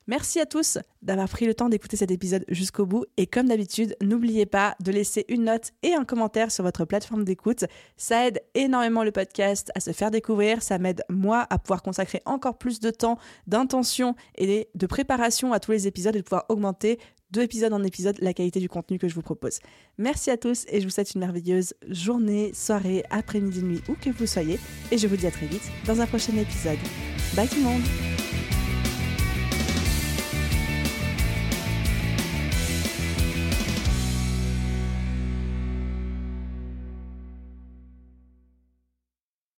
Merci 0.08 0.39
à 0.39 0.45
tous 0.45 0.80
d'avoir 1.02 1.30
pris 1.30 1.45
le 1.45 1.54
temps 1.54 1.70
d'écouter 1.70 1.95
cet 1.95 2.12
épisode 2.12 2.43
jusqu'au 2.47 2.86
bout 2.86 3.06
et 3.18 3.28
comme 3.28 3.47
d'habitude, 3.47 3.95
n'oubliez 4.02 4.45
pas 4.45 4.76
de 4.82 4.91
laisser 4.91 5.26
une 5.30 5.45
note 5.45 5.72
et 5.84 5.93
un 5.93 6.06
commentaire 6.06 6.52
sur 6.52 6.64
votre 6.64 6.86
plateforme 6.86 7.24
d'écoute. 7.24 7.66
Ça 7.97 8.28
aide 8.28 8.41
énormément 8.56 9.04
le 9.04 9.12
podcast 9.12 9.72
à 9.76 9.80
se 9.80 9.91
faire 9.91 10.12
découvrir, 10.12 10.64
ça 10.64 10.80
m'aide 10.80 11.04
moi 11.10 11.45
à 11.49 11.60
pouvoir 11.60 11.84
consacrer 11.84 12.22
encore 12.26 12.58
plus 12.58 12.80
de 12.80 12.89
temps, 12.89 13.18
d'intention 13.47 14.16
et 14.38 14.70
de 14.74 14.88
préparation 14.88 15.54
à 15.54 15.60
tous 15.60 15.72
les 15.72 15.88
épisodes 15.88 16.16
et 16.16 16.20
de 16.20 16.24
pouvoir 16.24 16.45
augmenter 16.49 16.99
deux 17.32 17.41
épisodes 17.41 17.74
en 17.74 17.84
épisode 17.84 18.18
la 18.20 18.34
qualité 18.34 18.60
du 18.60 18.70
contenu 18.70 18.99
que 18.99 19.08
je 19.08 19.16
vous 19.16 19.22
propose. 19.22 19.60
Merci 19.97 20.32
à 20.32 20.38
tous 20.38 20.66
et 20.68 20.82
je 20.82 20.86
vous 20.86 20.91
souhaite 20.91 21.14
une 21.14 21.22
merveilleuse 21.22 21.74
journée, 21.88 22.52
soirée, 22.54 23.04
après-midi, 23.10 23.64
nuit, 23.64 23.82
où 23.88 23.93
que 23.93 24.10
vous 24.10 24.28
soyez. 24.28 24.60
Et 24.91 24.97
je 24.97 25.08
vous 25.08 25.16
dis 25.16 25.28
à 25.28 25.32
très 25.32 25.45
vite 25.45 25.64
dans 25.86 26.02
un 26.02 26.08
prochain 26.08 26.36
épisode. 26.36 26.80
Bye 27.36 27.47
tout 27.47 27.56
le 27.56 27.64
monde 27.64 28.21